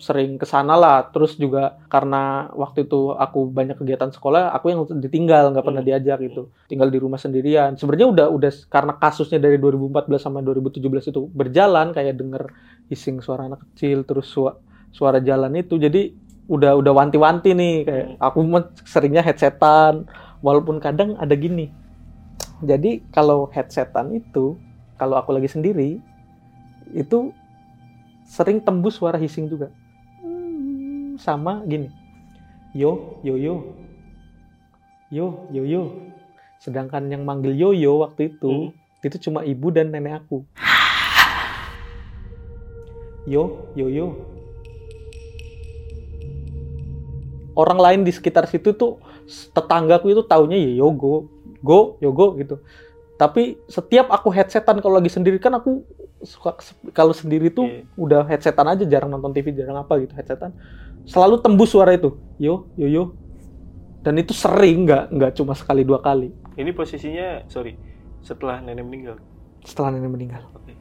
sering 0.00 0.40
ke 0.40 0.46
sana 0.48 0.74
lah. 0.74 1.12
Terus 1.12 1.36
juga 1.36 1.78
karena 1.92 2.48
waktu 2.56 2.88
itu 2.88 3.12
aku 3.14 3.52
banyak 3.52 3.76
kegiatan 3.78 4.10
sekolah, 4.10 4.50
aku 4.56 4.72
yang 4.72 4.80
ditinggal 4.88 5.52
nggak 5.52 5.64
pernah 5.64 5.84
Hmm. 5.84 5.90
diajak 5.92 6.18
gitu. 6.24 6.42
Tinggal 6.66 6.88
di 6.88 6.98
rumah 6.98 7.20
sendirian. 7.20 7.76
Sebenarnya 7.76 8.08
udah 8.08 8.26
udah 8.32 8.50
karena 8.72 8.92
kasusnya 8.96 9.38
dari 9.38 9.60
2014 9.60 10.24
sampai 10.24 10.40
2017 10.42 11.06
itu 11.12 11.28
berjalan 11.30 11.92
kayak 11.92 12.16
denger 12.16 12.50
hissing 12.88 13.20
suara 13.20 13.46
anak 13.46 13.62
kecil 13.70 14.02
terus 14.08 14.26
sua- 14.26 14.58
suara 14.90 15.20
jalan 15.20 15.54
itu. 15.54 15.76
Jadi 15.78 16.30
udah 16.50 16.74
udah 16.74 16.92
wanti-wanti 16.92 17.54
nih 17.54 17.74
kayak 17.86 18.06
aku 18.18 18.42
mah 18.42 18.74
seringnya 18.82 19.22
headsetan 19.22 20.10
walaupun 20.42 20.82
kadang 20.82 21.14
ada 21.14 21.30
gini 21.38 21.70
jadi 22.58 22.98
kalau 23.14 23.46
headsetan 23.54 24.10
itu 24.18 24.58
kalau 24.98 25.14
aku 25.14 25.30
lagi 25.30 25.46
sendiri 25.46 26.02
itu 26.90 27.30
sering 28.26 28.58
tembus 28.58 28.98
suara 28.98 29.14
hissing 29.14 29.46
juga 29.46 29.70
Hmm, 29.70 29.89
sama 31.20 31.60
gini. 31.68 31.92
Yo 32.72 33.20
yo 33.20 33.36
yo. 33.36 33.54
Yo 35.12 35.44
yo 35.52 35.62
yo. 35.68 35.82
Sedangkan 36.56 37.12
yang 37.12 37.28
manggil 37.28 37.52
yo 37.52 37.76
yo 37.76 38.00
waktu 38.00 38.32
itu 38.32 38.72
itu 39.00 39.16
cuma 39.28 39.44
ibu 39.44 39.68
dan 39.68 39.92
nenek 39.92 40.24
aku. 40.24 40.44
Yo 43.28 43.68
yo 43.76 43.86
yo. 43.92 44.06
Orang 47.52 47.76
lain 47.76 48.00
di 48.06 48.12
sekitar 48.14 48.48
situ 48.48 48.72
tuh 48.72 48.96
tetanggaku 49.52 50.16
itu 50.16 50.22
taunya 50.24 50.56
ya 50.56 50.80
yogo 50.80 51.28
go 51.60 52.00
yogo 52.00 52.38
gitu. 52.40 52.56
Tapi 53.20 53.60
setiap 53.68 54.08
aku 54.08 54.32
headsetan 54.32 54.80
kalau 54.80 54.96
lagi 54.96 55.12
sendiri 55.12 55.36
kan 55.36 55.52
aku 55.52 55.84
suka 56.24 56.56
kalau 56.92 57.12
sendiri 57.12 57.48
tuh 57.52 57.64
Iya. 57.68 57.84
udah 57.96 58.22
headsetan 58.28 58.64
aja 58.68 58.84
jarang 58.84 59.12
nonton 59.12 59.32
TV 59.32 59.52
jarang 59.52 59.76
apa 59.80 59.96
gitu 60.00 60.12
headsetan 60.12 60.52
selalu 61.06 61.40
tembus 61.40 61.72
suara 61.72 61.94
itu. 61.94 62.16
Yo 62.40 62.68
yo 62.76 62.88
yo. 62.88 63.04
Dan 64.00 64.16
itu 64.16 64.32
sering 64.32 64.88
nggak 64.88 65.12
nggak 65.12 65.32
cuma 65.36 65.52
sekali 65.52 65.84
dua 65.84 66.00
kali. 66.00 66.32
Ini 66.56 66.72
posisinya, 66.72 67.44
sorry, 67.52 67.76
setelah 68.24 68.60
nenek 68.64 68.84
meninggal. 68.84 69.16
setelah 69.60 69.92
nenek 69.92 70.08
meninggal. 70.08 70.42
Oke. 70.56 70.72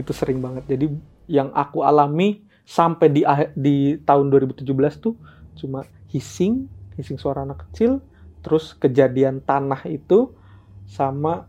itu 0.00 0.08
sering 0.16 0.40
banget. 0.40 0.64
Jadi 0.64 0.88
yang 1.28 1.52
aku 1.52 1.84
alami 1.84 2.40
sampai 2.64 3.12
di 3.12 3.22
di 3.52 4.00
tahun 4.00 4.32
2017 4.32 4.64
tuh 5.04 5.14
cuma 5.58 5.84
hissing 6.08 6.64
hissing 6.96 7.20
suara 7.20 7.44
anak 7.44 7.68
kecil 7.68 8.00
terus 8.40 8.72
kejadian 8.74 9.44
tanah 9.44 9.84
itu 9.86 10.32
sama 10.88 11.46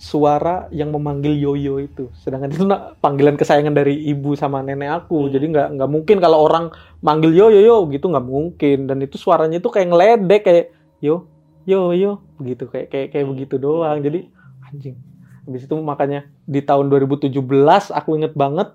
suara 0.00 0.64
yang 0.72 0.96
memanggil 0.96 1.36
yoyo 1.36 1.76
itu. 1.76 2.08
Sedangkan 2.16 2.48
itu 2.48 2.64
na- 2.64 2.96
panggilan 2.98 3.36
kesayangan 3.36 3.76
dari 3.76 4.00
ibu 4.08 4.32
sama 4.32 4.64
nenek 4.64 5.04
aku. 5.04 5.28
Hmm. 5.28 5.30
jadi 5.30 5.44
nggak 5.52 5.68
nggak 5.76 5.90
mungkin 5.92 6.16
kalau 6.18 6.48
orang 6.48 6.72
manggil 7.04 7.36
yo 7.36 7.52
yo 7.52 7.60
yo 7.60 7.76
gitu 7.92 8.08
nggak 8.08 8.24
mungkin. 8.24 8.88
Dan 8.88 9.04
itu 9.04 9.20
suaranya 9.20 9.60
itu 9.60 9.68
kayak 9.68 9.92
ngeledek 9.92 10.42
kayak 10.42 10.66
yo 11.04 11.28
yo 11.68 11.92
yo 11.92 12.24
begitu 12.40 12.64
kayak 12.66 12.88
kayak 12.88 13.08
kayak 13.12 13.24
Hmm. 13.28 13.32
begitu 13.36 13.54
doang. 13.60 14.00
Jadi 14.00 14.32
anjing. 14.64 14.96
Habis 15.44 15.68
itu 15.68 15.74
makanya 15.76 16.20
di 16.48 16.60
tahun 16.64 16.88
2017 16.88 17.92
aku 17.92 18.16
inget 18.16 18.32
banget 18.32 18.72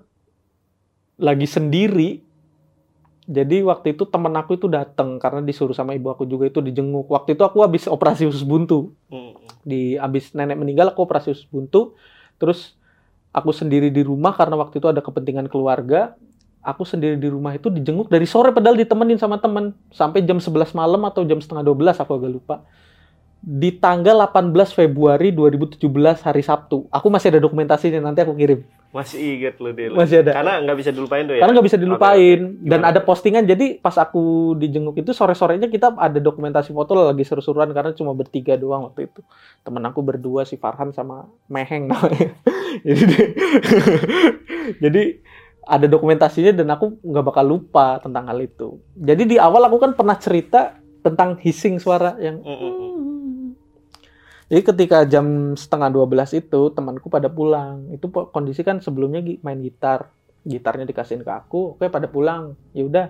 lagi 1.16 1.48
sendiri 1.48 2.25
jadi 3.26 3.66
waktu 3.66 3.98
itu 3.98 4.06
temen 4.06 4.30
aku 4.38 4.54
itu 4.54 4.70
datang 4.70 5.18
karena 5.18 5.42
disuruh 5.42 5.74
sama 5.74 5.98
ibu 5.98 6.14
aku 6.14 6.30
juga 6.30 6.46
itu 6.46 6.62
dijenguk. 6.62 7.10
Waktu 7.10 7.34
itu 7.34 7.42
aku 7.42 7.66
habis 7.66 7.90
operasi 7.90 8.30
usus 8.30 8.46
buntu. 8.46 8.94
Hmm. 9.10 9.34
di 9.66 9.98
habis 9.98 10.30
nenek 10.30 10.54
meninggal 10.62 10.94
aku 10.94 11.02
operasi 11.02 11.34
usus 11.34 11.46
buntu. 11.50 11.98
Terus 12.38 12.78
aku 13.34 13.50
sendiri 13.50 13.90
di 13.90 14.06
rumah 14.06 14.30
karena 14.38 14.54
waktu 14.54 14.78
itu 14.78 14.86
ada 14.86 15.02
kepentingan 15.02 15.50
keluarga 15.50 16.14
aku 16.62 16.82
sendiri 16.82 17.14
di 17.14 17.30
rumah 17.30 17.54
itu 17.54 17.70
dijenguk 17.70 18.10
dari 18.10 18.26
sore 18.26 18.50
padahal 18.54 18.78
ditemenin 18.78 19.18
sama 19.18 19.42
temen. 19.42 19.74
Sampai 19.90 20.22
jam 20.22 20.38
11 20.38 20.74
malam 20.78 21.02
atau 21.02 21.26
jam 21.26 21.42
setengah 21.42 21.66
12 21.66 21.98
aku 21.98 22.12
agak 22.14 22.30
lupa 22.30 22.56
di 23.42 23.70
tanggal 23.78 24.18
18 24.26 24.52
Februari 24.74 25.30
2017 25.30 25.78
hari 26.26 26.42
Sabtu. 26.42 26.88
Aku 26.90 27.06
masih 27.12 27.30
ada 27.30 27.40
dokumentasinya 27.40 28.02
nanti 28.02 28.24
aku 28.24 28.34
kirim. 28.34 28.64
Masih 28.96 29.20
inget 29.20 29.60
lo 29.60 29.76
deh. 29.76 29.92
masih 29.92 30.24
ada. 30.24 30.32
Karena 30.32 30.64
nggak 30.64 30.78
bisa 30.80 30.90
dilupain 30.94 31.28
tuh 31.28 31.36
ya. 31.36 31.40
karena 31.44 31.52
nggak 31.52 31.68
bisa 31.68 31.78
dilupain. 31.78 32.38
Oke, 32.48 32.64
dan 32.64 32.80
ada 32.80 33.00
postingan 33.04 33.44
jadi 33.44 33.76
pas 33.76 33.92
aku 34.00 34.56
dijenguk 34.56 34.96
itu 34.96 35.12
sore 35.12 35.36
sorenya 35.36 35.68
kita 35.68 35.92
ada 36.00 36.16
dokumentasi 36.16 36.72
foto 36.72 36.96
lagi 36.96 37.20
seru-seruan 37.28 37.68
karena 37.76 37.92
cuma 37.92 38.16
bertiga 38.16 38.56
doang 38.56 38.88
waktu 38.88 39.12
itu. 39.12 39.20
Temen 39.60 39.84
aku 39.84 40.00
berdua 40.00 40.48
si 40.48 40.56
Farhan 40.56 40.96
sama 40.96 41.28
Meheng 41.52 41.92
namanya. 41.92 42.32
Jadi 42.88 43.04
jadi 44.84 45.02
ada 45.66 45.86
dokumentasinya 45.88 46.52
dan 46.54 46.68
aku 46.70 47.00
nggak 47.02 47.24
bakal 47.26 47.44
lupa 47.44 47.98
tentang 47.98 48.28
hal 48.28 48.38
itu. 48.38 48.78
Jadi 48.94 49.34
di 49.34 49.36
awal 49.40 49.64
aku 49.66 49.80
kan 49.80 49.92
pernah 49.96 50.14
cerita 50.20 50.76
tentang 51.02 51.38
hissing 51.42 51.78
suara 51.78 52.14
yang 52.20 52.42
hmm, 52.42 52.58
hmm. 52.58 52.76
Jadi 54.46 54.62
ketika 54.62 55.02
jam 55.02 55.58
setengah 55.58 55.90
12 55.90 56.38
itu 56.38 56.60
temanku 56.70 57.10
pada 57.10 57.26
pulang. 57.26 57.90
Itu 57.90 58.06
kondisi 58.30 58.62
kan 58.62 58.78
sebelumnya 58.78 59.18
main 59.42 59.58
gitar. 59.58 60.14
Gitarnya 60.46 60.86
dikasihin 60.86 61.26
ke 61.26 61.32
aku, 61.34 61.74
oke 61.74 61.90
pada 61.90 62.06
pulang. 62.06 62.54
Ya 62.70 62.86
udah. 62.86 63.06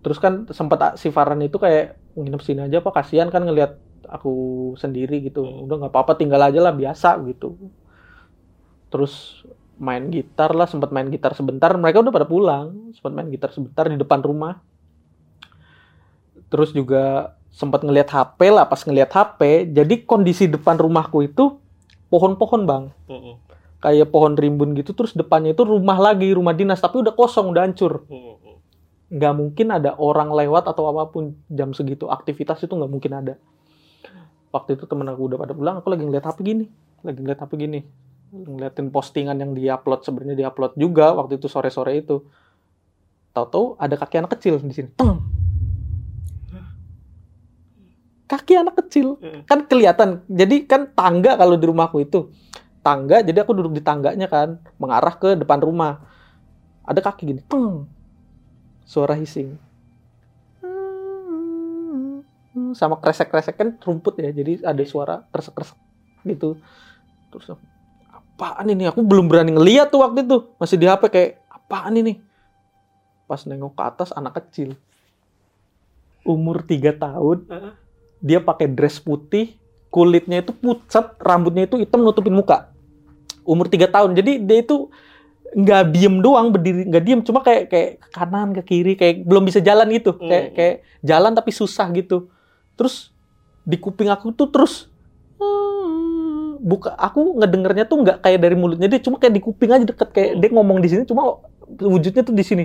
Terus 0.00 0.16
kan 0.16 0.48
sempat 0.48 0.96
si 0.96 1.12
Farhan 1.12 1.44
itu 1.44 1.60
kayak 1.60 2.00
nginep 2.16 2.40
sini 2.40 2.60
aja 2.64 2.80
apa 2.80 2.88
kasihan 2.88 3.28
kan 3.28 3.44
ngelihat 3.44 3.76
aku 4.08 4.32
sendiri 4.80 5.20
gitu. 5.28 5.44
Hmm. 5.44 5.68
Udah 5.68 5.76
nggak 5.84 5.92
apa-apa 5.92 6.16
tinggal 6.16 6.40
aja 6.40 6.64
lah 6.64 6.72
biasa 6.72 7.20
gitu. 7.28 7.52
Terus 8.88 9.44
main 9.76 10.08
gitar 10.08 10.56
lah, 10.56 10.64
sempat 10.64 10.88
main 10.88 11.12
gitar 11.12 11.36
sebentar. 11.36 11.68
Mereka 11.76 12.00
udah 12.00 12.14
pada 12.16 12.24
pulang, 12.24 12.96
sempat 12.96 13.12
main 13.12 13.28
gitar 13.28 13.52
sebentar 13.52 13.84
di 13.92 14.00
depan 14.00 14.24
rumah. 14.24 14.56
Terus 16.48 16.72
juga 16.72 17.36
sempat 17.56 17.80
ngelihat 17.80 18.12
HP 18.12 18.52
lah 18.52 18.68
pas 18.68 18.84
ngelihat 18.84 19.08
HP 19.08 19.72
jadi 19.72 19.94
kondisi 20.04 20.44
depan 20.44 20.76
rumahku 20.76 21.24
itu 21.24 21.56
pohon-pohon 22.12 22.68
bang 22.68 22.84
hmm. 23.08 23.34
kayak 23.80 24.12
pohon 24.12 24.36
rimbun 24.36 24.76
gitu 24.76 24.92
terus 24.92 25.16
depannya 25.16 25.56
itu 25.56 25.64
rumah 25.64 25.96
lagi 25.96 26.36
rumah 26.36 26.52
dinas 26.52 26.84
tapi 26.84 27.00
udah 27.00 27.16
kosong 27.16 27.48
udah 27.56 27.64
hancur 27.64 28.04
Hmm, 28.12 28.36
hmm. 28.36 28.56
nggak 29.08 29.34
mungkin 29.40 29.66
ada 29.72 29.96
orang 29.96 30.36
lewat 30.36 30.68
atau 30.68 30.92
apa 30.92 31.08
pun 31.08 31.32
jam 31.48 31.72
segitu 31.72 32.12
aktivitas 32.12 32.60
itu 32.60 32.76
nggak 32.76 32.92
mungkin 32.92 33.12
ada 33.24 33.40
waktu 34.52 34.76
itu 34.76 34.84
temen 34.84 35.08
aku 35.08 35.32
udah 35.32 35.38
pada 35.40 35.56
pulang 35.56 35.80
aku 35.80 35.88
lagi 35.88 36.04
ngeliat 36.04 36.28
HP 36.28 36.38
gini 36.44 36.68
lagi 37.00 37.18
ngeliat 37.24 37.40
HP 37.40 37.52
gini 37.56 37.80
ngeliatin 38.36 38.92
postingan 38.92 39.40
yang 39.40 39.56
diupload 39.56 40.04
sebenarnya 40.04 40.36
diupload 40.44 40.76
juga 40.76 41.16
waktu 41.16 41.40
itu 41.40 41.48
sore-sore 41.48 42.04
itu 42.04 42.20
tahu-tahu 43.32 43.80
ada 43.80 43.96
kaki 43.96 44.20
anak 44.20 44.36
kecil 44.36 44.60
di 44.60 44.76
sini 44.76 44.92
Teng. 44.92 45.35
Kaki 48.26 48.58
anak 48.58 48.74
kecil. 48.84 49.16
Heeh. 49.22 49.42
kan 49.46 49.64
kelihatan. 49.64 50.22
Jadi 50.26 50.66
kan 50.66 50.90
tangga 50.92 51.38
kalau 51.38 51.54
di 51.54 51.66
rumahku 51.66 52.02
itu. 52.02 52.30
Tangga 52.82 53.22
jadi 53.22 53.42
aku 53.42 53.54
duduk 53.54 53.72
di 53.74 53.82
tangganya 53.82 54.26
kan. 54.26 54.58
Mengarah 54.78 55.14
ke 55.16 55.38
depan 55.38 55.62
rumah. 55.62 56.02
Ada 56.86 57.02
kaki 57.02 57.22
gini. 57.26 57.42
Teng. 57.46 57.86
Suara 58.86 59.18
hissing 59.18 59.58
sama 62.72 62.96
kresek-kresek. 62.98 63.54
Kan 63.56 63.78
rumput 63.80 64.18
ya. 64.18 64.30
Jadi 64.34 64.62
ada 64.62 64.82
suara 64.86 65.22
kresek-kresek 65.30 65.78
gitu. 66.26 66.58
Terus 67.30 67.54
apaan 68.10 68.66
ini? 68.70 68.88
Aku 68.88 69.04
belum 69.04 69.30
berani 69.30 69.54
ngeliat 69.54 69.92
tuh 69.92 70.02
waktu 70.02 70.26
itu. 70.26 70.50
Masih 70.58 70.76
di 70.80 70.86
HP 70.88 71.02
kayak 71.12 71.30
apaan 71.52 71.94
ini? 71.96 72.18
Pas 73.26 73.42
nengok 73.46 73.74
ke 73.74 73.82
atas 73.82 74.10
anak 74.14 74.38
kecil. 74.42 74.74
Umur 76.26 76.62
3 76.66 76.94
tahun. 76.96 77.38
Heeh. 77.46 77.85
Dia 78.20 78.40
pakai 78.40 78.66
dress 78.70 78.98
putih, 78.98 79.56
kulitnya 79.88 80.40
itu 80.44 80.52
pucat, 80.52 81.16
rambutnya 81.20 81.64
itu 81.64 81.80
hitam 81.80 82.02
nutupin 82.02 82.34
muka. 82.34 82.70
Umur 83.46 83.70
3 83.70 83.86
tahun. 83.86 84.16
Jadi 84.16 84.42
dia 84.42 84.58
itu 84.60 84.90
nggak 85.56 85.82
diem 85.94 86.20
doang 86.20 86.50
berdiri, 86.52 86.84
nggak 86.84 87.02
diem 87.06 87.20
cuma 87.22 87.40
kayak 87.40 87.70
kayak 87.70 87.90
ke 88.02 88.08
kanan 88.12 88.50
ke 88.52 88.62
kiri 88.66 88.92
kayak 88.98 89.24
belum 89.24 89.46
bisa 89.46 89.62
jalan 89.62 89.88
gitu. 89.94 90.18
Kayak 90.18 90.44
Hmm. 90.50 90.54
kayak 90.58 90.76
jalan 91.00 91.32
tapi 91.32 91.50
susah 91.54 91.86
gitu. 91.94 92.28
Terus 92.76 93.14
di 93.64 93.78
kuping 93.80 94.10
aku 94.10 94.30
tuh 94.34 94.50
terus 94.50 94.90
"Hmm." 95.38 96.58
buka 96.60 96.98
aku 96.98 97.38
ngedengernya 97.38 97.86
tuh 97.86 98.02
nggak 98.02 98.26
kayak 98.26 98.38
dari 98.42 98.56
mulutnya 98.58 98.90
dia 98.90 98.98
cuma 98.98 99.22
kayak 99.22 99.38
di 99.38 99.42
kuping 99.44 99.70
aja 99.70 99.84
deket 99.86 100.08
kayak 100.10 100.30
Hmm. 100.34 100.40
dia 100.42 100.50
ngomong 100.50 100.78
di 100.82 100.88
sini 100.90 101.02
cuma 101.06 101.38
wujudnya 101.78 102.22
tuh 102.26 102.34
di 102.34 102.42
sini 102.42 102.64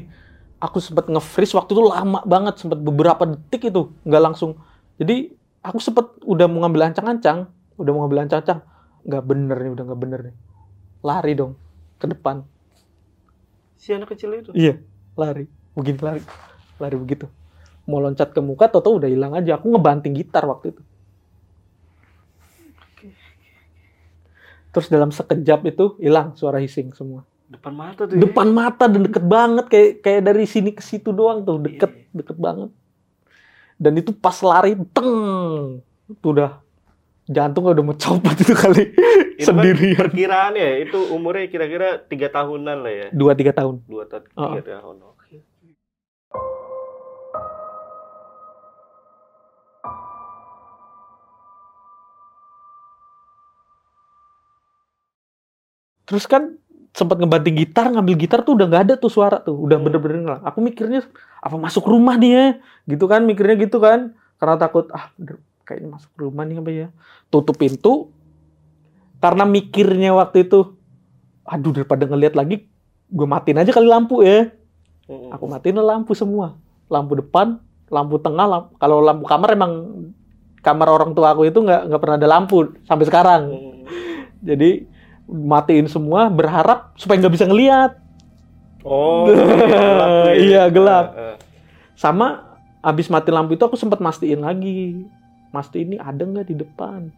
aku 0.58 0.78
sempat 0.78 1.10
nge-freeze 1.10 1.54
waktu 1.54 1.74
itu 1.74 1.84
lama 1.86 2.22
banget 2.26 2.62
sempat 2.62 2.82
beberapa 2.82 3.26
detik 3.26 3.70
itu 3.70 3.94
nggak 4.06 4.22
langsung 4.22 4.58
jadi 4.98 5.34
aku 5.62 5.78
sempat 5.78 6.18
udah 6.26 6.46
mau 6.50 6.66
ngambil 6.66 6.92
ancang-ancang 6.94 7.50
udah 7.82 7.92
mau 7.92 8.06
ngambil 8.06 8.30
ancang-ancang. 8.30 8.60
Nggak 9.02 9.24
bener 9.26 9.58
nih 9.58 9.72
udah 9.74 9.84
nggak 9.90 10.02
bener 10.02 10.20
nih. 10.30 10.36
Lari 11.02 11.34
dong 11.34 11.54
ke 11.98 12.06
depan. 12.06 12.46
Si 13.82 13.90
anak 13.90 14.14
kecil 14.14 14.38
itu. 14.38 14.54
iya 14.54 14.78
lari. 15.18 15.50
Begini 15.74 15.98
lari 15.98 16.22
lari 16.78 16.96
begitu. 17.02 17.26
Mau 17.90 17.98
loncat 17.98 18.30
ke 18.30 18.42
muka 18.46 18.70
toto 18.70 18.94
udah 18.94 19.10
hilang 19.10 19.34
aja. 19.34 19.58
Aku 19.58 19.74
ngebanting 19.74 20.14
gitar 20.14 20.46
waktu 20.46 20.78
itu. 20.78 20.82
Terus 24.72 24.88
dalam 24.88 25.12
sekejap 25.12 25.68
itu 25.68 26.00
hilang 26.00 26.38
suara 26.38 26.62
hissing 26.62 26.96
semua. 26.96 27.28
Depan 27.52 27.76
mata 27.76 28.08
tuh. 28.08 28.16
ya. 28.16 28.24
depan 28.24 28.48
mata 28.54 28.88
dan 28.88 29.04
deket 29.04 29.26
banget. 29.26 29.66
Kayak 29.68 29.90
kayak 30.06 30.22
dari 30.24 30.46
sini 30.48 30.72
ke 30.72 30.80
situ 30.86 31.12
doang 31.12 31.44
tuh. 31.44 31.60
Deket 31.60 31.92
deket 32.14 32.38
banget 32.40 32.72
dan 33.82 33.98
itu 33.98 34.14
pas 34.14 34.38
lari 34.46 34.78
teng 34.94 35.82
itu 36.06 36.28
udah 36.30 36.62
jantung 37.26 37.66
udah 37.66 37.82
mau 37.82 37.98
copot 37.98 38.38
itu 38.38 38.54
kali 38.54 38.94
Itu 39.42 39.50
kan 39.50 39.58
sendirian 39.58 39.98
Perkiraan 40.14 40.54
ya, 40.54 40.70
itu 40.86 41.00
umurnya 41.10 41.50
kira-kira 41.50 41.98
tiga 42.06 42.30
tahunan 42.30 42.78
lah 42.86 42.94
ya. 42.94 43.08
dua 43.10 43.34
tiga 43.34 43.58
tahun 43.58 43.82
Dua 43.90 44.06
tahun, 44.06 44.30
tiga 44.30 44.62
tahun. 44.78 44.96
Oke. 45.02 45.42
terus 56.06 56.28
kan 56.28 56.61
sempat 56.92 57.24
ngebanting 57.24 57.56
gitar 57.56 57.88
ngambil 57.88 58.16
gitar 58.20 58.40
tuh 58.44 58.60
udah 58.60 58.68
nggak 58.68 58.84
ada 58.92 58.94
tuh 59.00 59.12
suara 59.12 59.40
tuh. 59.40 59.56
Udah 59.56 59.80
Hmm. 59.80 59.88
bener-bener 59.88 60.18
ngilang 60.28 60.44
aku 60.44 60.60
mikirnya 60.60 61.08
apa 61.40 61.56
masuk 61.56 61.88
rumah 61.88 62.20
ya 62.20 62.60
gitu 62.86 63.08
kan 63.08 63.24
mikirnya 63.24 63.56
gitu 63.60 63.80
kan. 63.80 64.12
Karena 64.38 64.56
takut 64.60 64.92
ah 64.92 65.10
kayaknya 65.64 65.96
masuk 65.96 66.12
rumah 66.20 66.44
nih 66.44 66.58
apa 66.60 66.72
ya? 66.72 66.88
Tutup 67.32 67.56
pintu. 67.56 68.12
Karena 69.24 69.48
mikirnya 69.48 70.12
waktu 70.18 70.50
itu 70.50 70.76
aduh 71.48 71.72
daripada 71.74 72.06
ngelihat 72.06 72.36
lagi 72.36 72.68
gue 73.12 73.28
matiin 73.28 73.60
aja 73.60 73.72
kali 73.72 73.88
lampu 73.88 74.24
ya. 74.24 74.52
Mm-mm. 75.12 75.32
aku 75.34 75.46
matiin 75.48 75.80
lampu 75.80 76.12
semua. 76.16 76.56
Lampu 76.92 77.20
depan 77.20 77.60
lampu 77.92 78.16
tengah 78.24 78.48
lampu, 78.48 78.72
kalau 78.80 79.04
lampu 79.04 79.28
kamar 79.28 79.52
emang 79.52 79.74
kamar 80.64 80.88
orang 80.88 81.12
tua 81.12 81.36
aku 81.36 81.44
itu 81.44 81.60
nggak 81.60 81.92
nggak 81.92 82.02
pernah 82.02 82.16
ada 82.20 82.28
lampu 82.28 82.72
sampai 82.88 83.06
sekarang. 83.08 83.42
Mm-mm. 83.52 83.84
jadi 84.50 84.91
matiin 85.32 85.88
semua 85.88 86.28
berharap 86.28 86.92
supaya 87.00 87.24
nggak 87.24 87.34
bisa 87.40 87.48
ngelihat 87.48 88.02
Oh, 88.82 89.30
gelap 89.30 90.10
tuh 90.26 90.32
ya. 90.34 90.38
Iya, 90.38 90.64
gelap. 90.74 91.06
Eh, 91.14 91.22
eh. 91.22 91.36
sama 91.94 92.58
abis 92.82 93.14
mati 93.14 93.30
lampu 93.30 93.54
itu 93.54 93.62
aku 93.62 93.78
sempat 93.78 94.02
mastiin 94.02 94.42
lagi. 94.42 95.06
Mastiin 95.54 95.96
ini 95.96 95.98
ada 96.02 96.26
nggak 96.26 96.50
di 96.50 96.56
depan? 96.58 97.14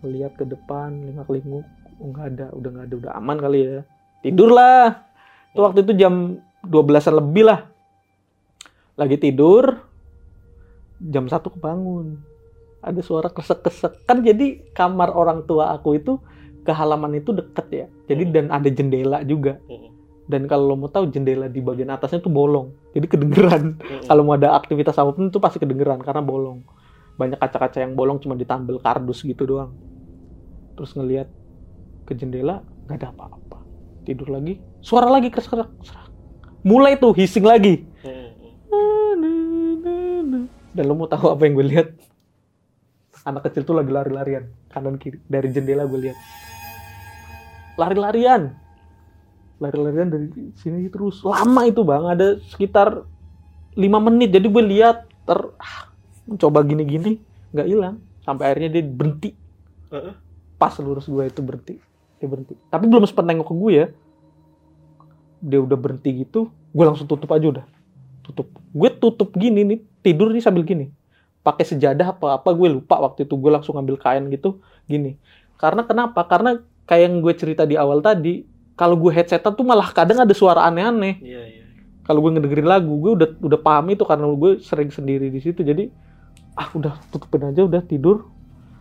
Melihat 0.00 0.32
ke 0.40 0.44
depan 0.48 1.04
lingak 1.04 1.28
linguk. 1.28 1.66
Oh, 2.00 2.06
nggak 2.08 2.26
ada. 2.36 2.46
Udah 2.56 2.70
nggak 2.72 2.86
ada 2.88 2.94
udah 2.96 3.12
aman 3.20 3.36
kali 3.38 3.60
ya. 3.60 3.80
Tidurlah. 4.24 5.04
Itu 5.52 5.60
waktu 5.60 5.84
itu 5.84 5.92
jam 6.00 6.40
12-an 6.64 7.14
lebih 7.20 7.44
lah. 7.44 7.60
Lagi 8.96 9.20
tidur 9.20 9.84
jam 10.96 11.28
satu 11.28 11.52
kebangun. 11.52 12.16
Ada 12.82 13.04
suara 13.04 13.28
kesek-kesek 13.30 14.08
kan 14.08 14.24
jadi 14.24 14.58
kamar 14.74 15.12
orang 15.14 15.46
tua 15.46 15.70
aku 15.76 16.00
itu 16.00 16.18
ke 16.62 16.72
halaman 16.72 17.18
itu 17.18 17.34
deket 17.34 17.66
ya. 17.70 17.86
Jadi 18.06 18.22
Hmm. 18.28 18.32
dan 18.32 18.44
ada 18.50 18.68
jendela 18.70 19.18
juga. 19.26 19.58
Mm-mm. 19.66 19.90
dan 20.22 20.46
kalau 20.48 20.72
lo 20.72 20.74
mau 20.78 20.88
tahu 20.88 21.10
jendela 21.12 21.50
di 21.50 21.58
bagian 21.60 21.90
atasnya 21.92 22.22
tuh 22.22 22.32
bolong. 22.32 22.72
Jadi 22.94 23.06
kedengeran. 23.10 23.76
Mm-mm. 23.76 24.06
kalau 24.08 24.22
mau 24.22 24.38
ada 24.38 24.54
aktivitas 24.56 24.96
apa 24.96 25.12
pun 25.12 25.28
itu 25.28 25.38
pasti 25.42 25.58
kedengeran 25.60 26.00
karena 26.00 26.22
bolong. 26.22 26.62
Banyak 27.18 27.36
kaca-kaca 27.36 27.82
yang 27.82 27.92
bolong 27.98 28.22
cuma 28.22 28.38
ditambal 28.38 28.78
kardus 28.80 29.20
gitu 29.26 29.44
doang. 29.44 29.74
Terus 30.78 30.94
ngelihat 30.96 31.28
ke 32.08 32.14
jendela 32.16 32.62
nggak 32.86 32.96
ada 33.02 33.08
apa-apa. 33.12 33.60
Tidur 34.06 34.30
lagi 34.30 34.62
suara 34.80 35.10
lagi 35.10 35.28
keras 35.28 35.50
keras 35.50 35.68
mulai 36.62 36.96
tuh 36.96 37.12
hissing 37.12 37.44
lagi. 37.44 37.84
Dan 40.72 40.88
lo 40.88 40.96
mau 40.96 41.04
tahu 41.04 41.28
apa 41.28 41.44
yang 41.44 41.60
gue 41.60 41.66
lihat? 41.68 41.88
Anak 43.28 43.50
kecil 43.50 43.68
tuh 43.68 43.76
lagi 43.76 43.92
lari-larian 43.92 44.48
kanan 44.72 44.96
kiri 44.96 45.20
dari 45.28 45.52
jendela 45.52 45.84
gue 45.84 46.08
lihat 46.08 46.16
lari-larian. 47.76 48.52
Lari-larian 49.62 50.08
dari 50.10 50.28
sini 50.58 50.90
terus. 50.90 51.22
Lama 51.22 51.62
itu 51.66 51.82
bang. 51.86 52.04
Ada 52.12 52.26
sekitar 52.52 53.06
lima 53.78 53.98
menit. 54.02 54.34
Jadi 54.34 54.46
gue 54.48 54.64
lihat 54.64 55.08
ter 55.24 55.38
ah, 55.56 55.92
coba 56.36 56.66
gini-gini 56.66 57.22
nggak 57.54 57.68
hilang. 57.68 57.96
Sampai 58.22 58.52
akhirnya 58.52 58.80
dia 58.80 58.84
berhenti. 58.86 59.30
Heeh. 59.92 60.14
pas 60.56 60.72
lurus 60.78 61.10
gue 61.10 61.26
itu 61.26 61.42
berhenti. 61.42 61.74
Dia 62.22 62.30
berhenti. 62.30 62.54
Tapi 62.70 62.86
belum 62.86 63.02
sempat 63.02 63.26
nengok 63.26 63.50
ke 63.50 63.54
gue 63.58 63.72
ya. 63.74 63.86
Dia 65.42 65.58
udah 65.58 65.74
berhenti 65.74 66.22
gitu 66.22 66.54
gue 66.72 66.84
langsung 66.84 67.06
tutup 67.06 67.28
aja 67.30 67.46
udah. 67.60 67.64
Tutup. 68.24 68.48
Gue 68.72 68.88
tutup 68.88 69.30
gini 69.36 69.62
nih 69.62 69.78
tidur 70.00 70.32
nih 70.32 70.40
sambil 70.40 70.64
gini. 70.64 70.88
Pakai 71.44 71.68
sejadah 71.68 72.16
apa 72.16 72.40
apa 72.40 72.50
gue 72.56 72.68
lupa 72.80 72.96
waktu 72.98 73.28
itu. 73.28 73.36
Gue 73.36 73.52
langsung 73.52 73.76
ngambil 73.76 74.00
kain 74.00 74.24
gitu 74.32 74.64
gini. 74.88 75.20
Karena 75.60 75.84
kenapa? 75.84 76.24
Karena 76.24 76.58
kayak 76.86 77.02
yang 77.08 77.14
gue 77.22 77.34
cerita 77.36 77.62
di 77.64 77.78
awal 77.78 78.02
tadi 78.02 78.42
kalau 78.74 78.98
gue 78.98 79.12
headsetan 79.12 79.52
tuh 79.54 79.62
malah 79.62 79.88
kadang 79.92 80.24
ada 80.24 80.34
suara 80.34 80.66
aneh-aneh. 80.66 81.20
Iya, 81.22 81.42
iya. 81.46 81.64
kalau 82.02 82.18
gue 82.24 82.34
ngedengerin 82.34 82.66
lagu 82.66 82.98
gue 82.98 83.12
udah 83.14 83.28
udah 83.38 83.60
paham 83.62 83.94
itu 83.94 84.02
karena 84.02 84.26
gue 84.26 84.58
sering 84.58 84.90
sendiri 84.90 85.30
di 85.30 85.38
situ. 85.38 85.62
Jadi 85.62 85.86
ah 86.58 86.68
udah 86.74 86.98
tutupin 87.14 87.46
aja 87.46 87.62
udah 87.62 87.82
tidur. 87.84 88.26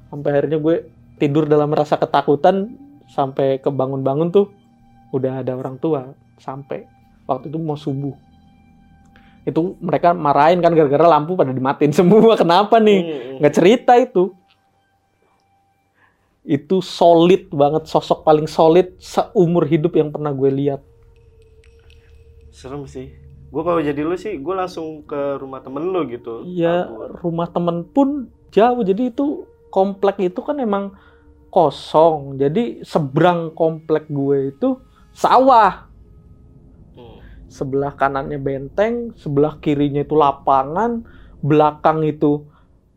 Sampai 0.10 0.34
akhirnya 0.36 0.58
gue 0.58 0.76
tidur 1.22 1.46
dalam 1.46 1.70
rasa 1.72 2.02
ketakutan 2.02 2.76
sampai 3.12 3.62
kebangun-bangun 3.62 4.34
tuh 4.34 4.50
udah 5.12 5.44
ada 5.44 5.54
orang 5.54 5.78
tua 5.78 6.16
sampai 6.42 6.88
waktu 7.30 7.54
itu 7.54 7.60
mau 7.62 7.78
subuh. 7.78 8.16
Itu 9.46 9.78
mereka 9.82 10.14
marahin 10.18 10.62
kan 10.62 10.74
gara-gara 10.74 11.06
lampu 11.06 11.38
pada 11.38 11.54
dimatiin 11.54 11.94
semua. 12.00 12.34
Kenapa 12.40 12.82
nih? 12.82 13.00
Mm-mm. 13.06 13.38
nggak 13.44 13.54
cerita 13.54 13.94
itu 14.02 14.34
itu 16.52 16.84
solid 16.84 17.48
banget 17.48 17.88
sosok 17.88 18.28
paling 18.28 18.44
solid 18.44 18.92
seumur 19.00 19.64
hidup 19.64 19.96
yang 19.96 20.12
pernah 20.12 20.36
gue 20.36 20.52
lihat 20.52 20.84
Serem 22.52 22.84
sih. 22.86 23.10
Gue 23.50 23.64
kalau 23.64 23.82
jadi 23.82 24.04
lu 24.04 24.14
sih, 24.20 24.38
gue 24.38 24.56
langsung 24.56 25.04
ke 25.08 25.40
rumah 25.40 25.64
temen 25.64 25.90
lu 25.90 26.06
gitu. 26.12 26.46
Iya, 26.46 26.88
rumah 27.24 27.50
temen 27.50 27.88
pun 27.88 28.30
jauh. 28.52 28.84
Jadi 28.84 29.12
itu 29.12 29.48
komplek 29.72 30.20
itu 30.22 30.40
kan 30.44 30.60
emang 30.60 30.94
kosong. 31.50 32.38
Jadi 32.38 32.84
seberang 32.84 33.56
komplek 33.56 34.08
gue 34.12 34.54
itu 34.54 34.78
sawah. 35.12 35.88
Hmm. 36.96 37.20
Sebelah 37.50 37.96
kanannya 37.96 38.40
benteng, 38.40 39.16
sebelah 39.18 39.60
kirinya 39.60 40.04
itu 40.04 40.16
lapangan, 40.16 41.04
belakang 41.42 42.04
itu 42.08 42.46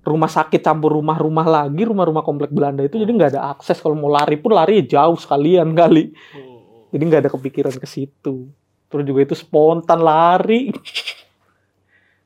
rumah 0.04 0.28
sakit 0.28 0.60
campur 0.60 0.92
rumah-rumah 1.00 1.48
lagi, 1.48 1.82
rumah-rumah 1.82 2.20
komplek 2.20 2.52
Belanda 2.52 2.84
itu. 2.84 3.00
Jadi 3.00 3.10
nggak 3.10 3.30
ada 3.34 3.56
akses. 3.56 3.80
Kalau 3.80 3.96
mau 3.96 4.12
lari 4.12 4.36
pun 4.36 4.52
lari 4.52 4.84
jauh 4.84 5.16
sekalian 5.16 5.72
kali. 5.72 6.12
Hmm. 6.12 6.92
Jadi 6.92 7.02
nggak 7.08 7.20
ada 7.26 7.30
kepikiran 7.32 7.74
ke 7.80 7.88
situ. 7.88 8.52
Terus 8.92 9.04
juga 9.08 9.20
itu 9.24 9.34
spontan 9.34 10.04
lari. 10.04 10.70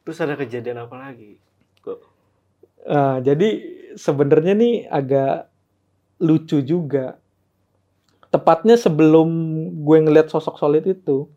Terus 0.04 0.18
ada 0.20 0.34
kejadian 0.34 0.84
apa 0.84 0.96
lagi? 0.98 1.38
Kok? 1.80 1.98
Eh, 2.84 3.18
jadi 3.24 3.48
sebenarnya 3.94 4.52
nih 4.58 4.74
agak 4.90 5.48
lucu 6.18 6.60
juga. 6.60 7.16
Tepatnya 8.28 8.76
sebelum 8.76 9.28
gue 9.80 9.98
ngeliat 10.04 10.28
sosok 10.28 10.60
solid 10.60 10.84
itu, 10.84 11.30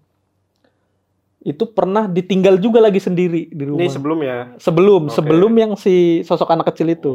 itu 1.42 1.64
pernah 1.74 2.06
ditinggal 2.06 2.62
juga 2.62 2.78
lagi 2.78 3.02
sendiri 3.02 3.50
di 3.50 3.64
rumah. 3.66 3.82
Ini 3.82 3.90
sebelum 3.90 4.20
ya. 4.22 4.38
sebelum 4.62 5.02
Oke. 5.10 5.16
sebelum 5.18 5.54
yang 5.58 5.72
si 5.74 6.22
sosok 6.22 6.54
anak 6.54 6.70
kecil 6.74 6.94
itu. 6.94 7.14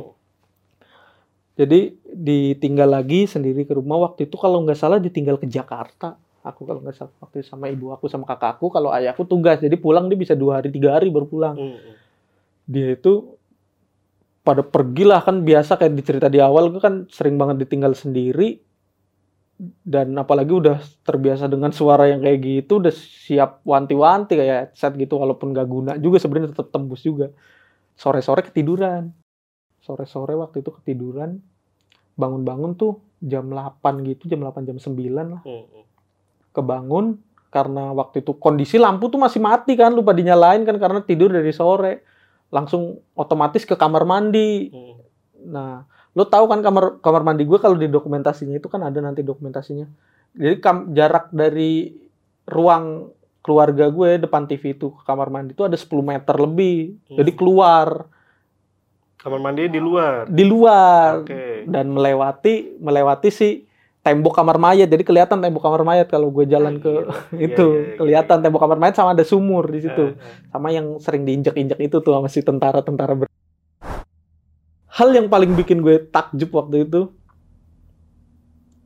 Jadi 1.56 1.94
ditinggal 2.04 2.90
lagi 2.90 3.24
sendiri 3.24 3.64
ke 3.64 3.72
rumah 3.72 3.96
waktu 4.02 4.28
itu 4.28 4.36
kalau 4.36 4.60
nggak 4.66 4.76
salah 4.76 4.98
ditinggal 4.98 5.38
ke 5.38 5.46
Jakarta. 5.46 6.18
Aku 6.42 6.66
kalau 6.66 6.82
nggak 6.82 6.94
salah 6.98 7.14
waktu 7.22 7.42
itu 7.42 7.48
sama 7.48 7.70
ibu 7.70 7.94
aku 7.94 8.10
sama 8.10 8.26
kakakku. 8.26 8.66
Kalau 8.68 8.90
ayahku 8.90 9.22
tugas 9.24 9.62
jadi 9.62 9.78
pulang 9.78 10.10
dia 10.10 10.18
bisa 10.18 10.34
dua 10.34 10.58
hari 10.58 10.74
tiga 10.74 10.98
hari 10.98 11.06
baru 11.08 11.30
pulang. 11.30 11.54
Hmm, 11.54 11.78
hmm. 11.78 11.94
Dia 12.66 12.98
itu 12.98 13.38
pada 14.42 14.62
pergilah 14.62 15.22
kan 15.22 15.42
biasa 15.42 15.78
kayak 15.78 15.94
dicerita 15.94 16.26
di 16.30 16.38
awal 16.38 16.70
gue 16.70 16.78
kan 16.78 17.06
sering 17.10 17.34
banget 17.34 17.66
ditinggal 17.66 17.98
sendiri 17.98 18.62
dan 19.58 20.12
apalagi 20.20 20.52
udah 20.52 20.84
terbiasa 21.00 21.48
dengan 21.48 21.72
suara 21.72 22.12
yang 22.12 22.20
kayak 22.20 22.38
gitu 22.44 22.76
udah 22.76 22.92
siap 22.92 23.64
wanti-wanti 23.64 24.36
kayak 24.36 24.76
set 24.76 24.92
gitu 25.00 25.16
walaupun 25.16 25.56
gak 25.56 25.64
guna 25.64 25.96
juga 25.96 26.20
sebenarnya 26.20 26.52
tetap 26.52 26.68
tembus 26.68 27.00
juga. 27.00 27.32
Sore-sore 27.96 28.44
ketiduran. 28.44 29.16
Sore-sore 29.80 30.36
waktu 30.36 30.60
itu 30.60 30.70
ketiduran 30.76 31.40
bangun-bangun 32.20 32.76
tuh 32.76 33.00
jam 33.24 33.48
8 33.48 33.80
gitu 34.04 34.28
jam 34.28 34.44
8 34.44 34.68
jam 34.68 34.76
9 34.76 34.92
lah. 35.16 35.40
Hmm, 35.40 35.64
hmm. 35.64 35.84
kebangun 36.52 37.20
karena 37.48 37.92
waktu 37.96 38.20
itu 38.20 38.36
kondisi 38.36 38.76
lampu 38.76 39.08
tuh 39.08 39.20
masih 39.20 39.40
mati 39.40 39.76
kan 39.76 39.92
lupa 39.92 40.12
dinyalain 40.12 40.68
kan 40.68 40.76
karena 40.76 41.00
tidur 41.00 41.32
dari 41.32 41.52
sore. 41.56 42.04
Langsung 42.52 43.00
otomatis 43.16 43.64
ke 43.64 43.72
kamar 43.72 44.04
mandi. 44.04 44.68
Hmm. 44.68 45.00
Nah, 45.48 45.88
lo 46.16 46.24
tahu 46.24 46.48
kan 46.48 46.60
kamar 46.60 46.84
kamar 46.98 47.22
mandi 47.22 47.44
gue 47.44 47.58
kalau 47.58 47.76
di 47.76 47.86
dokumentasinya 47.86 48.56
itu 48.56 48.66
kan 48.66 48.80
ada 48.80 48.98
nanti 48.98 49.20
dokumentasinya. 49.20 49.84
Jadi 50.32 50.56
kam- 50.58 50.90
jarak 50.90 51.28
dari 51.28 51.92
ruang 52.44 53.12
keluarga 53.40 53.86
gue 53.86 54.18
depan 54.18 54.44
TV 54.44 54.72
itu 54.72 54.90
ke 54.90 55.02
kamar 55.02 55.28
mandi 55.28 55.52
itu 55.52 55.62
ada 55.62 55.76
10 55.76 55.86
meter 56.02 56.34
lebih. 56.36 56.96
Hmm. 57.04 57.16
Jadi 57.16 57.30
keluar 57.32 58.08
Kamar 59.16 59.40
mandi 59.40 59.66
di 59.66 59.76
luar. 59.76 60.24
di 60.24 60.44
luar 60.44 61.20
Oke. 61.20 61.66
dan 61.66 61.90
melewati 61.90 62.78
melewati 62.78 63.28
si 63.28 63.48
tembok 64.00 64.32
kamar 64.34 64.54
mayat. 64.56 64.86
Jadi 64.86 65.02
kelihatan 65.02 65.36
tembok 65.36 65.60
kamar 65.60 65.82
mayat 65.82 66.06
kalau 66.06 66.30
gue 66.30 66.46
jalan 66.46 66.78
ke 66.78 66.86
Gila. 66.86 67.12
itu. 67.50 67.66
Iya, 67.66 67.74
iya, 67.74 67.84
iya. 67.84 67.96
kelihatan 67.98 68.38
tembok 68.38 68.60
kamar 68.62 68.78
mayat 68.78 68.94
sama 68.94 69.12
ada 69.12 69.26
sumur 69.26 69.66
di 69.66 69.82
situ 69.82 70.04
Eh, 70.04 70.14
eh. 70.14 70.46
sama 70.48 70.70
yang 70.70 70.96
sering 70.96 71.22
diinjek-injek 71.22 71.76
itu 71.82 71.98
tuh 71.98 72.12
sama 72.14 72.28
si 72.28 72.40
tentara-tentara 72.40 73.25
hal 74.96 75.08
yang 75.12 75.28
paling 75.28 75.52
bikin 75.52 75.84
gue 75.84 76.08
takjub 76.08 76.48
waktu 76.56 76.88
itu 76.88 77.12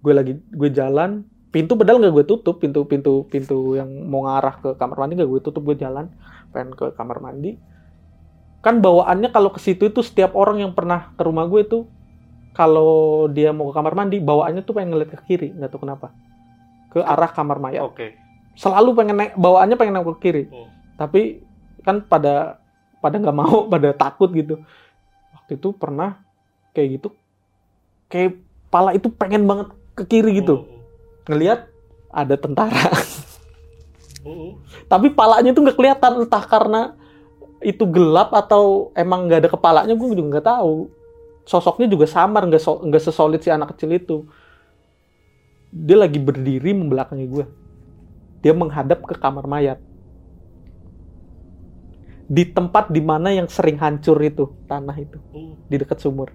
gue 0.01 0.13
lagi 0.17 0.33
gue 0.51 0.71
jalan 0.75 1.23
pintu 1.55 1.79
padahal 1.79 2.03
nggak 2.03 2.15
gue 2.15 2.25
tutup 2.27 2.59
pintu 2.59 2.83
pintu 2.87 3.27
pintu 3.31 3.79
yang 3.79 3.87
mau 4.11 4.27
ngarah 4.27 4.59
ke 4.59 4.69
kamar 4.75 5.07
mandi 5.07 5.15
nggak 5.19 5.31
gue 5.31 5.41
tutup 5.43 5.63
gue 5.67 5.77
jalan 5.79 6.11
pengen 6.51 6.75
ke 6.75 6.91
kamar 6.95 7.19
mandi. 7.23 7.59
Kan 8.61 8.85
bawaannya 8.85 9.33
kalau 9.33 9.55
ke 9.55 9.61
situ 9.63 9.89
itu 9.89 10.05
setiap 10.05 10.37
orang 10.37 10.61
yang 10.61 10.73
pernah 10.77 11.15
ke 11.17 11.23
rumah 11.25 11.49
gue 11.49 11.65
itu 11.65 11.79
kalau 12.53 13.25
dia 13.31 13.55
mau 13.55 13.71
ke 13.71 13.75
kamar 13.79 13.95
mandi 13.95 14.19
bawaannya 14.19 14.63
tuh 14.67 14.75
pengen 14.77 14.95
ngeliat 14.95 15.11
ke 15.15 15.19
kiri 15.27 15.49
nggak 15.55 15.71
tahu 15.71 15.87
kenapa. 15.87 16.11
Ke 16.91 17.01
arah 17.03 17.31
kamar 17.31 17.63
mayat 17.63 17.87
Oke. 17.87 18.19
selalu 18.59 18.99
pengen 18.99 19.17
naik 19.17 19.33
bawaannya 19.39 19.77
pengen 19.79 19.95
nengok 19.95 20.19
ke 20.19 20.23
kiri. 20.27 20.45
Hmm. 20.51 20.69
tapi 21.01 21.41
kan 21.81 22.05
pada 22.05 22.61
pada 23.01 23.17
nggak 23.17 23.37
mau 23.37 23.65
pada 23.73 23.95
takut 23.97 24.29
gitu 24.37 24.61
waktu 25.51 25.59
itu 25.59 25.75
pernah 25.75 26.23
kayak 26.71 27.03
gitu 27.03 27.09
kayak 28.07 28.39
pala 28.71 28.95
itu 28.95 29.11
pengen 29.11 29.51
banget 29.51 29.75
ke 29.99 30.07
kiri 30.07 30.39
gitu. 30.39 30.63
Hmm, 30.63 30.79
ngelihat 31.27 31.67
ada 32.15 32.39
tentara. 32.39 32.87
Hmm. 34.23 34.55
tapi 34.93 35.11
palanya 35.11 35.51
itu 35.51 35.59
nggak 35.59 35.75
kelihatan 35.75 36.23
entah 36.23 36.47
karena 36.47 36.95
itu 37.67 37.83
gelap 37.83 38.31
atau 38.31 38.95
emang 38.95 39.27
nggak 39.27 39.43
ada 39.43 39.51
kepalanya 39.51 39.95
gue 39.99 40.07
juga 40.15 40.39
nggak 40.39 40.47
tahu. 40.47 40.87
Sosoknya 41.43 41.91
juga 41.91 42.07
samar 42.07 42.47
nggak 42.47 42.63
so- 42.63 42.79
nggak 42.87 43.03
sesolid 43.03 43.43
si 43.43 43.51
anak 43.51 43.75
kecil 43.75 43.91
itu. 43.91 44.31
Dia 45.75 45.99
lagi 45.99 46.23
berdiri 46.23 46.71
membelakangi 46.71 47.27
gue 47.27 47.47
dia 48.41 48.57
menghadap 48.57 49.05
ke 49.05 49.13
kamar 49.21 49.45
mayat 49.45 49.77
di 52.31 52.47
tempat 52.47 52.95
di 52.95 53.03
mana 53.03 53.35
yang 53.35 53.51
sering 53.51 53.75
hancur 53.75 54.15
itu 54.23 54.55
tanah 54.71 54.95
itu 54.95 55.19
Hmm. 55.35 55.59
di 55.67 55.75
dekat 55.75 55.99
sumur. 55.99 56.31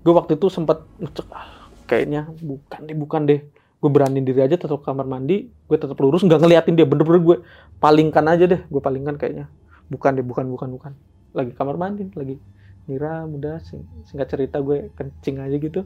Gue 0.00 0.16
waktu 0.16 0.40
itu 0.40 0.48
sempat 0.48 0.88
ngecek 0.96 1.28
"Ah, 1.28 1.68
kayaknya 1.84 2.32
bukan 2.40 2.80
deh 2.80 2.96
bukan 2.96 3.22
deh. 3.28 3.40
Gue 3.78 3.90
beraniin 3.92 4.24
diri 4.24 4.40
aja 4.40 4.56
tetap 4.56 4.80
kamar 4.80 5.04
mandi 5.04 5.52
gue 5.52 5.76
tetap 5.76 6.00
lurus 6.00 6.24
nggak 6.24 6.40
ngeliatin 6.40 6.74
dia. 6.74 6.88
Bener-bener 6.88 7.20
gue 7.20 7.36
palingkan 7.76 8.24
aja 8.24 8.48
deh 8.48 8.60
gue 8.64 8.80
palingkan 8.80 9.20
kayaknya. 9.20 9.52
Bukan 9.92 10.16
deh 10.16 10.24
bukan 10.24 10.48
bukan 10.48 10.68
bukan. 10.72 10.92
Lagi 11.36 11.52
kamar 11.52 11.76
mandi 11.76 12.08
lagi 12.16 12.40
nyiram 12.88 13.36
udah 13.36 13.60
sing- 13.60 13.84
singkat 14.08 14.32
cerita 14.32 14.64
gue 14.64 14.88
kencing 14.96 15.44
aja 15.44 15.56
gitu. 15.60 15.84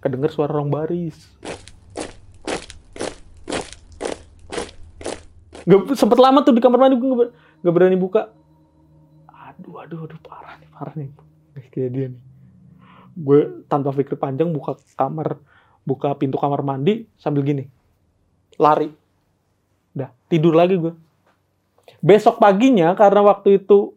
Kedenger 0.00 0.32
suara 0.32 0.56
orang 0.56 0.72
baris 0.72 1.36
Gak 5.66 5.98
sempet 5.98 6.18
lama 6.22 6.46
tuh 6.46 6.54
di 6.54 6.62
kamar 6.62 6.78
mandi 6.78 6.96
gue 6.96 7.34
nggak 7.62 7.74
berani 7.74 7.98
buka. 7.98 8.30
Aduh 9.26 9.82
aduh 9.82 10.06
aduh 10.06 10.18
parah 10.22 10.54
nih 10.62 10.68
parah 10.70 10.94
nih. 10.94 11.10
Kayak 11.74 11.90
dia 11.90 12.06
nih. 12.14 12.22
Gue 13.18 13.40
tanpa 13.66 13.90
pikir 13.90 14.14
panjang 14.14 14.54
buka 14.54 14.78
kamar 14.94 15.42
buka 15.82 16.14
pintu 16.14 16.38
kamar 16.38 16.62
mandi 16.62 17.10
sambil 17.18 17.42
gini. 17.42 17.66
Lari. 18.62 18.88
Udah 19.98 20.14
tidur 20.30 20.54
lagi 20.54 20.78
gue 20.78 20.94
besok 22.02 22.38
paginya 22.42 22.92
karena 22.94 23.22
waktu 23.24 23.62
itu 23.62 23.94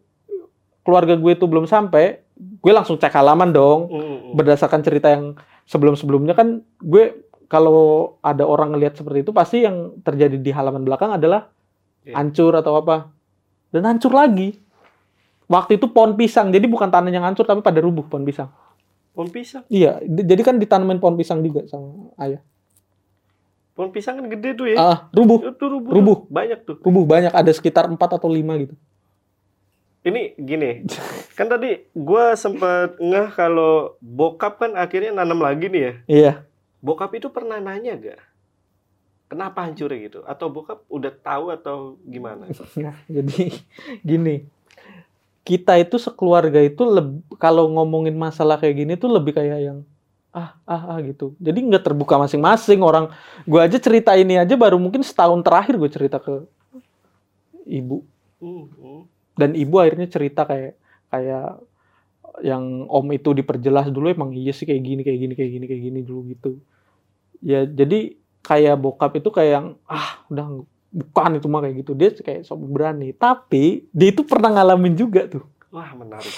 keluarga 0.86 1.14
gue 1.14 1.32
itu 1.36 1.44
belum 1.46 1.68
sampai 1.68 2.24
gue 2.34 2.72
langsung 2.72 2.96
cek 2.96 3.12
halaman 3.12 3.52
dong. 3.52 3.86
Hmm, 3.90 4.00
hmm. 4.00 4.32
berdasarkan 4.34 4.80
cerita 4.82 5.12
yang 5.12 5.36
sebelum-sebelumnya 5.68 6.34
kan 6.34 6.64
gue 6.80 7.30
kalau 7.50 8.14
ada 8.22 8.46
orang 8.46 8.74
ngelihat 8.74 8.94
seperti 8.94 9.26
itu 9.26 9.30
pasti 9.34 9.66
yang 9.66 9.98
terjadi 10.06 10.38
di 10.38 10.50
halaman 10.50 10.82
belakang 10.82 11.14
adalah. 11.14 11.50
Hancur 12.06 12.52
atau 12.52 12.74
apa 12.74 13.12
dan 13.70 13.84
hancur 13.86 14.10
lagi 14.10 14.56
waktu 15.46 15.76
itu 15.76 15.86
pohon 15.86 16.14
pisang 16.14 16.48
jadi 16.48 16.64
bukan 16.64 16.86
tanah 16.86 17.08
yang 17.08 17.22
hancur 17.22 17.42
tapi 17.42 17.60
pada 17.60 17.78
rubuh 17.78 18.02
pohon 18.02 18.22
pisang 18.22 18.50
Pohon 19.10 19.26
pisang. 19.28 19.66
iya 19.66 19.98
di- 20.00 20.22
jadi 20.22 20.40
kan 20.40 20.54
ditanamin 20.54 20.96
pohon 20.96 21.14
pisang 21.14 21.40
juga 21.40 21.66
sama 21.66 22.14
ayah 22.16 22.40
Pohon 23.72 23.90
pisang 23.90 24.14
kan 24.14 24.26
gede 24.28 24.50
tuh 24.52 24.66
ya. 24.66 24.76
ah 24.76 24.98
rubuh 25.10 25.40
Itu 25.46 25.66
rubuh. 25.66 25.90
Rubuh. 25.90 26.16
tuh. 26.18 26.28
Banyak 26.28 26.58
tuh. 26.62 26.76
rubuh 26.80 27.04
banyak 27.04 27.32
ada 27.32 27.48
sekitar 27.48 27.86
4 27.86 27.96
atau 27.96 28.28
5 28.28 28.38
gitu 28.60 28.74
Ini 30.00 30.32
gini, 30.34 30.88
kan 31.34 31.44
tadi 31.46 31.76
gua 31.92 32.32
sempet 32.32 32.96
ngeh 32.96 33.28
kalau 33.30 33.98
bokap 34.00 34.56
kan 34.56 34.72
akhirnya 34.72 35.12
nanam 35.12 35.36
lagi 35.38 35.66
nih 35.66 35.82
ya. 35.82 35.92
iya 36.06 36.32
Bokap 36.78 37.12
itu 37.12 37.28
pernah 37.28 37.58
nanya 37.58 37.92
gak? 37.94 38.16
Kenapa 39.30 39.62
hancurnya 39.62 39.98
gitu? 40.10 40.20
Atau 40.26 40.50
bokap 40.50 40.82
udah 40.90 41.14
tahu 41.14 41.54
atau 41.54 41.94
gimana? 42.02 42.50
Nah, 42.82 42.98
jadi 43.06 43.54
gini, 44.02 44.42
kita 45.46 45.78
itu 45.78 46.02
sekeluarga 46.02 46.58
itu 46.58 46.82
kalau 47.38 47.70
ngomongin 47.70 48.18
masalah 48.18 48.58
kayak 48.58 48.82
gini 48.82 48.92
tuh 48.98 49.14
lebih 49.14 49.38
kayak 49.38 49.58
yang 49.62 49.78
ah 50.34 50.58
ah 50.66 50.94
ah 50.94 50.98
gitu. 51.02 51.38
Jadi 51.38 51.58
nggak 51.62 51.86
terbuka 51.86 52.18
masing-masing 52.18 52.82
orang. 52.82 53.10
Gue 53.46 53.62
aja 53.62 53.78
cerita 53.78 54.18
ini 54.18 54.34
aja 54.34 54.58
baru 54.58 54.78
mungkin 54.82 55.06
setahun 55.06 55.42
terakhir 55.46 55.78
gue 55.78 55.90
cerita 55.90 56.18
ke 56.18 56.42
ibu 57.70 58.02
Hmm, 58.40 58.72
hmm. 58.72 59.00
dan 59.36 59.52
ibu 59.52 59.76
akhirnya 59.76 60.08
cerita 60.08 60.48
kayak 60.48 60.72
kayak 61.12 61.60
yang 62.40 62.88
om 62.88 63.04
itu 63.12 63.36
diperjelas 63.36 63.92
dulu 63.92 64.08
emang 64.08 64.32
iya 64.32 64.48
sih 64.56 64.64
kayak 64.64 64.80
gini 64.80 65.00
kayak 65.04 65.18
gini 65.20 65.34
kayak 65.36 65.50
gini 65.52 65.64
kayak 65.68 65.82
gini 65.92 66.00
dulu 66.00 66.20
gitu. 66.32 66.50
Ya 67.44 67.68
jadi 67.68 68.16
kayak 68.40 68.76
bokap 68.80 69.12
itu 69.16 69.28
kayak 69.28 69.52
yang 69.52 69.66
ah 69.84 70.24
udah 70.28 70.64
bukan 70.90 71.38
itu 71.38 71.46
mah 71.46 71.60
kayak 71.62 71.76
gitu. 71.86 71.92
Dia 71.94 72.10
kayak 72.14 72.42
sok 72.44 72.66
berani. 72.70 73.14
Tapi 73.14 73.86
dia 73.94 74.08
itu 74.10 74.26
pernah 74.26 74.50
ngalamin 74.54 74.94
juga 74.98 75.26
tuh. 75.30 75.44
Wah 75.70 75.94
menarik. 75.94 76.34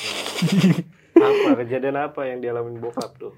apa 1.12 1.48
kejadian 1.64 1.96
apa 1.96 2.20
yang 2.28 2.42
dialamin 2.44 2.76
bokap 2.82 3.16
tuh? 3.16 3.32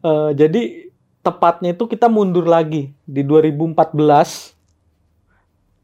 Eh, 0.00 0.30
jadi 0.36 0.92
tepatnya 1.20 1.72
itu 1.76 1.84
kita 1.88 2.08
mundur 2.08 2.44
lagi. 2.44 2.92
Di 3.04 3.24
2014 3.24 4.56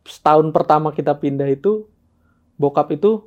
setahun 0.06 0.48
pertama 0.54 0.94
kita 0.94 1.18
pindah 1.18 1.50
itu 1.50 1.88
bokap 2.56 2.94
itu 2.94 3.26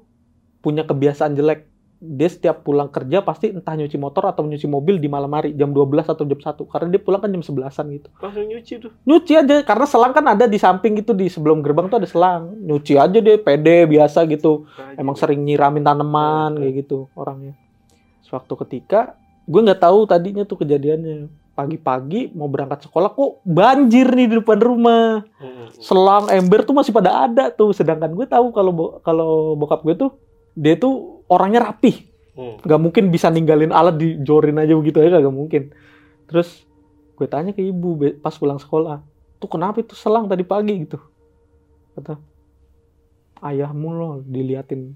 punya 0.64 0.84
kebiasaan 0.88 1.36
jelek 1.36 1.68
dia 2.00 2.32
setiap 2.32 2.64
pulang 2.64 2.88
kerja 2.88 3.20
pasti 3.20 3.52
entah 3.52 3.76
nyuci 3.76 4.00
motor 4.00 4.32
atau 4.32 4.48
nyuci 4.48 4.72
mobil 4.72 5.04
di 5.04 5.12
malam 5.12 5.28
hari 5.36 5.52
jam 5.52 5.76
12 5.76 6.08
atau 6.08 6.24
jam 6.24 6.40
1 6.40 6.72
karena 6.72 6.88
dia 6.96 7.02
pulang 7.04 7.20
kan 7.20 7.28
jam 7.28 7.44
11-an 7.44 7.86
gitu. 7.92 8.10
Langsung 8.24 8.46
nyuci 8.48 8.74
tuh. 8.80 8.92
Nyuci 9.04 9.34
aja 9.36 9.56
karena 9.68 9.86
selang 9.86 10.16
kan 10.16 10.26
ada 10.32 10.48
di 10.48 10.56
samping 10.56 10.96
gitu 10.96 11.12
di 11.12 11.28
sebelum 11.28 11.60
gerbang 11.60 11.92
tuh 11.92 12.00
ada 12.00 12.08
selang. 12.08 12.56
Nyuci 12.56 12.96
aja 12.96 13.20
deh 13.20 13.36
pede 13.36 13.84
biasa 13.84 14.24
gitu. 14.32 14.64
Emang 14.96 15.20
sering 15.20 15.44
nyiramin 15.44 15.84
tanaman 15.84 16.56
kayak 16.56 16.88
gitu 16.88 17.12
orangnya. 17.20 17.60
Suatu 18.24 18.56
ketika 18.56 19.20
gue 19.44 19.60
nggak 19.60 19.84
tahu 19.84 20.08
tadinya 20.08 20.48
tuh 20.48 20.64
kejadiannya 20.64 21.28
pagi-pagi 21.52 22.32
mau 22.32 22.48
berangkat 22.48 22.88
sekolah 22.88 23.12
kok 23.12 23.44
banjir 23.44 24.08
nih 24.08 24.32
di 24.32 24.36
depan 24.40 24.64
rumah 24.64 25.28
selang 25.76 26.32
ember 26.32 26.64
tuh 26.64 26.72
masih 26.72 26.96
pada 26.96 27.28
ada 27.28 27.52
tuh 27.52 27.76
sedangkan 27.76 28.16
gue 28.16 28.24
tahu 28.24 28.56
kalau 28.56 28.72
bo- 28.72 28.96
kalau 29.04 29.60
bokap 29.60 29.84
gue 29.84 30.08
tuh 30.08 30.16
dia 30.56 30.80
tuh 30.80 31.19
orangnya 31.30 31.72
rapih. 31.72 32.10
Hmm. 32.40 32.56
nggak 32.64 32.80
mungkin 32.80 33.12
bisa 33.12 33.28
ninggalin 33.28 33.76
alat 33.76 34.00
dijorin 34.00 34.56
aja 34.64 34.72
begitu 34.72 35.04
aja 35.04 35.20
nggak 35.20 35.36
mungkin. 35.36 35.76
Terus 36.24 36.64
gue 37.20 37.28
tanya 37.28 37.52
ke 37.52 37.60
ibu 37.60 38.00
pas 38.24 38.32
pulang 38.32 38.56
sekolah 38.56 39.04
tuh 39.44 39.50
kenapa 39.52 39.84
itu 39.84 39.92
selang 39.92 40.32
tadi 40.32 40.48
pagi? 40.48 40.88
Gitu. 40.88 40.96
Kata 42.00 42.16
ayahmu 43.44 43.90
loh 43.92 44.14
diliatin 44.24 44.96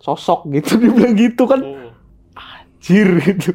sosok 0.00 0.48
gitu. 0.56 0.80
Dia 0.80 0.92
bilang 0.92 1.14
gitu 1.16 1.44
kan. 1.44 1.60
Hmm. 1.60 1.92
anjir 2.32 3.08
gitu. 3.20 3.50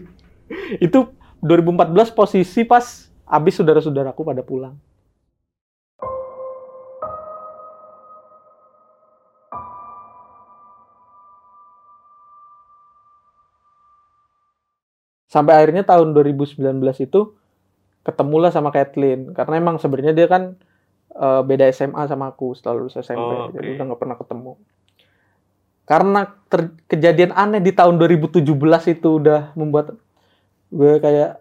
Itu 0.77 1.17
2014 1.41 2.13
posisi 2.13 2.61
pas 2.69 3.09
abis 3.25 3.57
saudara-saudaraku 3.57 4.21
pada 4.21 4.45
pulang 4.45 4.77
sampai 15.31 15.63
akhirnya 15.63 15.87
tahun 15.87 16.11
2019 16.11 16.59
itu 16.99 17.21
ketemulah 18.03 18.51
sama 18.51 18.67
Kathleen. 18.69 19.31
Karena 19.31 19.63
emang 19.63 19.79
sebenarnya 19.79 20.11
dia 20.11 20.27
kan 20.27 20.59
eh, 21.15 21.41
beda 21.47 21.71
SMA 21.71 22.03
sama 22.05 22.35
aku 22.35 22.51
setelah 22.51 22.83
lulus 22.83 22.99
SMP 22.99 23.23
Oh, 23.23 23.47
jadi 23.55 23.67
oke. 23.71 23.75
udah 23.79 23.85
nggak 23.87 24.01
pernah 24.03 24.17
ketemu. 24.19 24.51
Karena 25.87 26.21
ter- 26.47 26.75
kejadian 26.87 27.31
aneh 27.31 27.59
di 27.59 27.71
tahun 27.71 27.95
2017 27.95 28.43
itu 28.91 29.09
udah 29.19 29.51
membuat 29.55 29.95
gue 30.71 30.93
kayak 31.03 31.39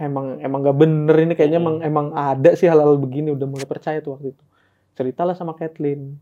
emang 0.00 0.40
emang 0.40 0.64
gak 0.64 0.78
bener 0.80 1.16
ini 1.20 1.36
kayaknya 1.36 1.60
emang 1.60 1.76
emang 1.84 2.06
ada 2.10 2.50
sih 2.54 2.66
hal-hal 2.66 2.94
begini. 2.96 3.30
Udah 3.30 3.46
mulai 3.46 3.66
percaya 3.68 3.98
tuh 4.00 4.16
waktu 4.16 4.32
itu. 4.34 4.42
Ceritalah 4.96 5.34
sama 5.34 5.54
Kathleen. 5.54 6.18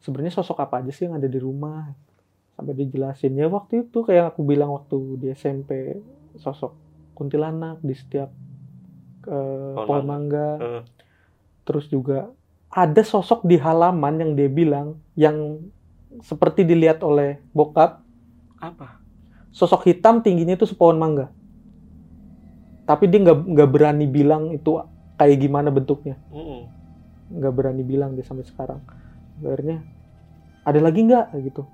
Sebenarnya 0.00 0.32
sosok 0.32 0.60
apa 0.62 0.80
aja 0.80 0.92
sih 0.94 1.04
yang 1.08 1.18
ada 1.18 1.26
di 1.26 1.36
rumah 1.36 1.92
sampai 2.56 2.72
dijelasin. 2.72 3.36
Ya 3.36 3.46
waktu 3.52 3.84
itu 3.86 4.00
kayak 4.00 4.34
aku 4.34 4.40
bilang 4.42 4.72
waktu 4.72 5.20
di 5.20 5.26
SMP 5.36 6.00
sosok 6.40 6.72
kuntilanak 7.12 7.80
di 7.84 7.92
setiap 7.92 8.32
eh, 9.28 9.74
Pohon 9.76 10.04
mangga. 10.08 10.50
Eh. 10.56 10.82
terus 11.66 11.90
juga 11.90 12.30
ada 12.70 13.02
sosok 13.02 13.42
di 13.42 13.58
halaman 13.58 14.22
yang 14.22 14.30
dia 14.38 14.48
bilang 14.48 14.96
yang 15.18 15.60
seperti 16.24 16.64
dilihat 16.64 17.04
oleh 17.04 17.38
bokap. 17.52 18.00
Apa? 18.56 19.04
sosok 19.56 19.88
hitam 19.88 20.20
tingginya 20.20 20.52
itu 20.52 20.68
sepohon 20.68 21.00
mangga. 21.00 21.32
Tapi 22.84 23.08
dia 23.08 23.24
nggak 23.24 23.56
nggak 23.56 23.68
berani 23.72 24.04
bilang 24.04 24.52
itu 24.52 24.80
kayak 25.16 25.40
gimana 25.40 25.72
bentuknya. 25.72 26.20
Nggak 27.32 27.52
berani 27.56 27.80
bilang 27.80 28.12
dia 28.12 28.24
sampai 28.24 28.44
sekarang. 28.44 28.84
Akhirnya 29.40 29.80
ada 30.60 30.80
lagi 30.80 31.08
nggak? 31.08 31.26
Gitu 31.40 31.64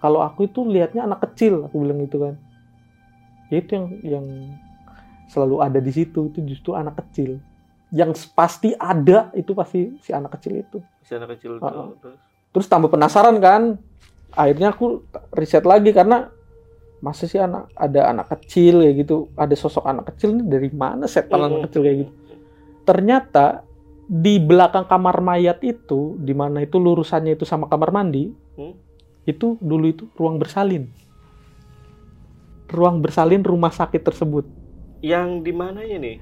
kalau 0.00 0.20
aku 0.20 0.44
itu 0.44 0.64
lihatnya 0.64 1.04
anak 1.04 1.20
kecil 1.22 1.64
aku 1.64 1.76
bilang 1.78 2.00
gitu 2.00 2.16
kan 2.18 2.34
ya 3.48 3.58
itu 3.58 3.70
yang 3.70 3.86
yang 4.02 4.26
selalu 5.26 5.56
ada 5.60 5.78
di 5.78 5.90
situ 5.90 6.26
itu 6.26 6.40
justru 6.44 6.72
anak 6.72 6.98
kecil 6.98 7.38
yang 7.90 8.10
pasti 8.32 8.72
ada 8.72 9.30
itu 9.32 9.50
pasti 9.50 9.94
si 9.98 10.10
anak 10.10 10.34
kecil 10.34 10.58
itu 10.58 10.78
Si 11.02 11.12
anak 11.12 11.34
kecil 11.34 11.56
Oh, 11.56 11.60
tuh. 11.60 11.70
oh. 11.70 11.88
Terus. 11.98 12.18
terus 12.50 12.66
tambah 12.66 12.88
penasaran 12.88 13.38
kan 13.38 13.78
akhirnya 14.32 14.70
aku 14.70 15.02
riset 15.32 15.62
lagi 15.62 15.90
karena 15.90 16.30
masa 17.00 17.24
sih 17.24 17.38
anak 17.38 17.66
ada 17.74 18.08
anak 18.08 18.26
kecil 18.30 18.78
kayak 18.80 18.94
gitu 18.98 19.16
ada 19.34 19.54
sosok 19.54 19.84
anak 19.84 20.14
kecil 20.14 20.32
ini 20.32 20.44
dari 20.44 20.70
mana 20.70 21.06
setan 21.06 21.40
anak 21.40 21.56
Hmm. 21.56 21.66
kecil 21.66 21.80
kayak 21.82 21.98
gitu 22.00 22.12
ternyata 22.82 23.62
di 24.04 24.38
belakang 24.38 24.84
kamar 24.84 25.18
mayat 25.20 25.58
itu 25.60 26.14
di 26.16 26.30
mana 26.32 26.60
itu 26.60 26.76
lurusannya 26.76 27.34
itu 27.34 27.42
sama 27.44 27.66
kamar 27.66 27.90
mandi 27.90 28.30
Hmm. 28.52 28.74
Itu 29.22 29.56
dulu 29.58 29.86
itu 29.86 30.04
ruang 30.14 30.36
bersalin 30.36 30.88
ruang 32.68 32.98
bersalin 32.98 33.42
rumah 33.42 33.70
sakit 33.70 34.00
tersebut 34.00 34.46
Yang 35.00 35.28
di 35.42 35.52
mananya 35.52 35.96
nih? 35.98 36.16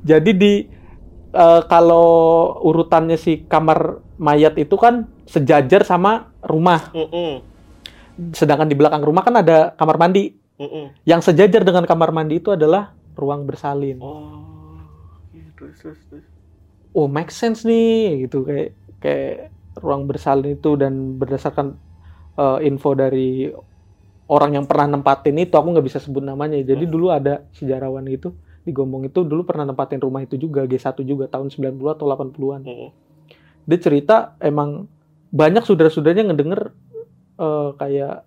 jadi 0.00 0.30
di 0.30 0.52
eh, 1.30 1.62
kalau 1.66 2.08
urutannya 2.60 3.16
si 3.16 3.42
kamar 3.42 3.98
mayat 4.16 4.56
itu 4.56 4.74
kan 4.74 5.08
sejajar 5.24 5.82
sama 5.82 6.30
rumah 6.40 6.92
Hmm. 6.92 7.40
sedangkan 8.30 8.66
di 8.66 8.76
belakang 8.76 9.00
rumah 9.00 9.20
kan 9.20 9.34
ada 9.34 9.72
kamar 9.72 9.96
mandi 9.96 10.36
Hmm. 10.56 10.92
yang 11.02 11.18
sejajar 11.18 11.64
dengan 11.64 11.84
kamar 11.84 12.10
mandi 12.10 12.36
itu 12.36 12.50
adalah 12.50 12.92
ruang 13.14 13.44
bersalin 13.44 13.96
Oh. 13.98 14.76
Iya, 15.30 15.48
terus 15.54 15.74
terus 15.78 16.00
terus. 16.06 16.24
oh 16.90 17.06
make 17.06 17.30
sense 17.30 17.64
nih 17.64 18.24
gitu 18.24 18.44
kayak 18.44 18.70
kayak 18.98 19.48
ruang 19.74 20.04
bersalin 20.04 20.54
itu 20.54 20.76
dan 20.76 21.16
berdasarkan 21.16 21.80
eh, 22.40 22.58
info 22.64 22.90
dari 22.94 23.52
orang 24.26 24.50
yang 24.54 24.64
pernah 24.64 24.86
nempatin 24.88 25.36
itu 25.36 25.52
aku 25.52 25.68
nggak 25.68 25.84
bisa 25.84 25.98
sebut 25.98 26.22
namanya 26.22 26.56
jadi 26.56 26.80
Hmm. 26.80 26.92
dulu 26.92 27.06
ada 27.10 27.44
sejarawan 27.52 28.06
gitu 28.06 28.32
di 28.60 28.70
Gombong 28.70 29.04
itu 29.04 29.20
dulu 29.22 29.42
pernah 29.42 29.64
nempatin 29.64 29.98
rumah 29.98 30.20
itu 30.20 30.36
juga 30.36 30.64
G1 30.64 31.02
juga 31.02 31.26
tahun 31.26 31.48
90 31.48 31.68
atau 31.90 32.06
80-an 32.06 32.62
Hmm. 32.62 32.90
dia 33.62 33.78
cerita 33.78 34.16
emang 34.38 34.88
banyak 35.30 35.62
saudara-saudaranya 35.62 36.30
ngedenger 36.30 36.72
eh, 37.36 37.70
kayak 37.74 38.24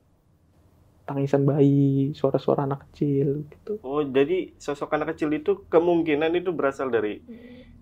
tangisan 1.04 1.44
bayi 1.44 2.14
suara-suara 2.14 2.64
anak 2.64 2.88
kecil 2.88 3.44
gitu 3.46 3.76
Oh, 3.82 4.00
jadi 4.02 4.56
sosok 4.56 4.94
anak 4.94 5.14
kecil 5.14 5.30
itu 5.32 5.68
kemungkinan 5.68 6.32
itu 6.34 6.50
berasal 6.50 6.88
dari 6.88 7.20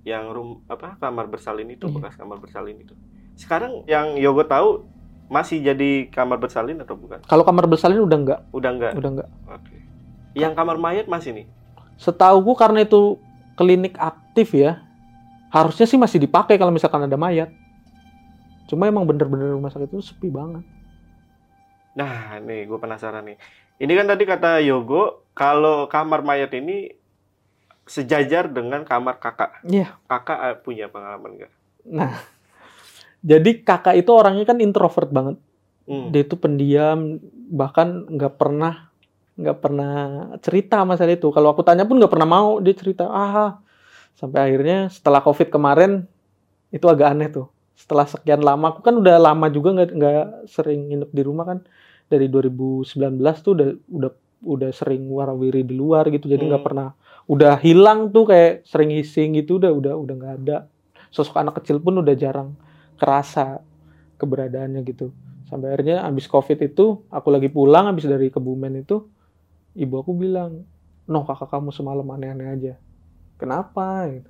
yang 0.02 0.34
rum 0.34 0.66
apa 0.66 0.98
kamar 0.98 1.30
bersalin 1.30 1.70
itu 1.70 1.86
Iya. 1.86 1.94
bekas 1.94 2.18
kamar 2.18 2.42
bersalin 2.42 2.82
itu. 2.82 2.98
Sekarang 3.38 3.86
yang 3.86 4.18
Yogo 4.18 4.42
tahu 4.44 4.90
masih 5.32 5.64
jadi 5.64 6.12
kamar 6.12 6.38
bersalin 6.38 6.84
atau 6.84 7.00
bukan? 7.00 7.24
kalau 7.24 7.48
kamar 7.48 7.64
bersalin 7.66 8.04
udah 8.04 8.18
enggak 8.20 8.40
Udah 8.52 8.70
enggak? 8.70 8.92
udah 9.00 9.10
enggak 9.16 9.30
Oke. 9.48 9.76
Yang 10.32 10.54
kamar 10.56 10.78
mayat 10.80 11.08
masih 11.08 11.32
nih. 11.32 11.46
Setauku 11.96 12.56
karena 12.56 12.84
itu 12.84 13.20
klinik 13.56 14.00
aktif 14.00 14.56
ya, 14.56 14.80
harusnya 15.52 15.84
sih 15.84 16.00
masih 16.00 16.24
dipakai 16.24 16.56
kalau 16.56 16.72
misalkan 16.72 17.04
ada 17.04 17.20
mayat. 17.20 17.52
Cuma 18.66 18.88
emang 18.88 19.04
bener-bener 19.04 19.52
rumah 19.52 19.68
sakit 19.68 19.92
itu 19.92 20.00
sepi 20.00 20.32
banget. 20.32 20.64
Nah, 22.00 22.40
nih 22.40 22.64
gue 22.64 22.80
penasaran 22.80 23.28
nih. 23.28 23.36
Ini 23.76 23.92
kan 23.92 24.08
tadi 24.08 24.24
kata 24.24 24.64
Yogo 24.64 25.28
kalau 25.36 25.92
kamar 25.92 26.24
mayat 26.24 26.56
ini 26.56 26.96
sejajar 27.84 28.48
dengan 28.48 28.88
kamar 28.88 29.20
kakak. 29.20 29.60
Iya. 29.68 30.00
Kakak 30.08 30.40
eh, 30.48 30.56
punya 30.64 30.88
pengalaman 30.88 31.44
nggak? 31.44 31.52
Nah, 31.92 32.16
jadi 33.22 33.62
kakak 33.62 34.02
itu 34.02 34.10
orangnya 34.10 34.46
kan 34.50 34.58
introvert 34.58 35.10
banget. 35.14 35.38
Hmm. 35.86 36.10
Dia 36.10 36.26
itu 36.26 36.36
pendiam, 36.38 37.22
bahkan 37.54 38.06
nggak 38.10 38.34
pernah 38.38 38.90
nggak 39.38 39.58
pernah 39.62 39.94
cerita 40.42 40.82
masalah 40.86 41.14
itu. 41.14 41.30
Kalau 41.30 41.54
aku 41.54 41.62
tanya 41.62 41.86
pun 41.86 41.98
nggak 42.02 42.12
pernah 42.12 42.30
mau 42.30 42.58
dia 42.58 42.74
cerita. 42.74 43.06
Ah, 43.10 43.62
sampai 44.18 44.52
akhirnya 44.52 44.90
setelah 44.90 45.22
covid 45.22 45.54
kemarin 45.54 46.06
itu 46.74 46.86
agak 46.90 47.14
aneh 47.14 47.30
tuh. 47.30 47.48
Setelah 47.78 48.06
sekian 48.06 48.42
lama, 48.46 48.74
aku 48.74 48.86
kan 48.86 48.98
udah 48.98 49.18
lama 49.18 49.50
juga 49.50 49.74
nggak 49.78 49.90
nggak 49.98 50.26
sering 50.50 50.90
nginep 50.90 51.10
di 51.14 51.22
rumah 51.22 51.46
kan. 51.46 51.60
Dari 52.12 52.28
2019 52.28 52.92
tuh 53.46 53.52
udah 53.56 53.70
udah 53.88 54.12
udah 54.42 54.70
sering 54.74 55.06
warawiri 55.10 55.62
di 55.62 55.78
luar 55.78 56.10
gitu. 56.10 56.26
Jadi 56.26 56.50
nggak 56.50 56.62
Hmm. 56.62 56.70
pernah 56.74 56.88
udah 57.30 57.54
hilang 57.62 58.10
tuh 58.10 58.26
kayak 58.34 58.66
sering 58.66 58.90
hising 58.90 59.38
gitu 59.38 59.62
udah 59.62 59.70
udah 59.70 59.94
udah 59.94 60.14
nggak 60.18 60.34
ada. 60.46 60.58
Sosok 61.14 61.38
anak 61.38 61.62
kecil 61.62 61.78
pun 61.78 62.02
udah 62.02 62.18
jarang 62.18 62.58
kerasa 63.02 63.66
keberadaannya 64.22 64.86
gitu. 64.86 65.10
Sampai 65.50 65.74
akhirnya 65.74 66.06
abis 66.06 66.30
covid 66.30 66.62
itu 66.62 67.02
aku 67.10 67.34
lagi 67.34 67.50
pulang 67.50 67.90
abis 67.90 68.06
dari 68.06 68.30
Kebumen 68.30 68.86
itu 68.86 69.10
ibu 69.74 69.98
aku 69.98 70.14
bilang, 70.14 70.62
"Noh, 71.10 71.26
kakak 71.26 71.50
kamu 71.50 71.74
semalam 71.74 72.06
aneh-aneh 72.06 72.48
aja." 72.54 72.74
Kenapa? 73.42 74.06
Gitu. 74.06 74.30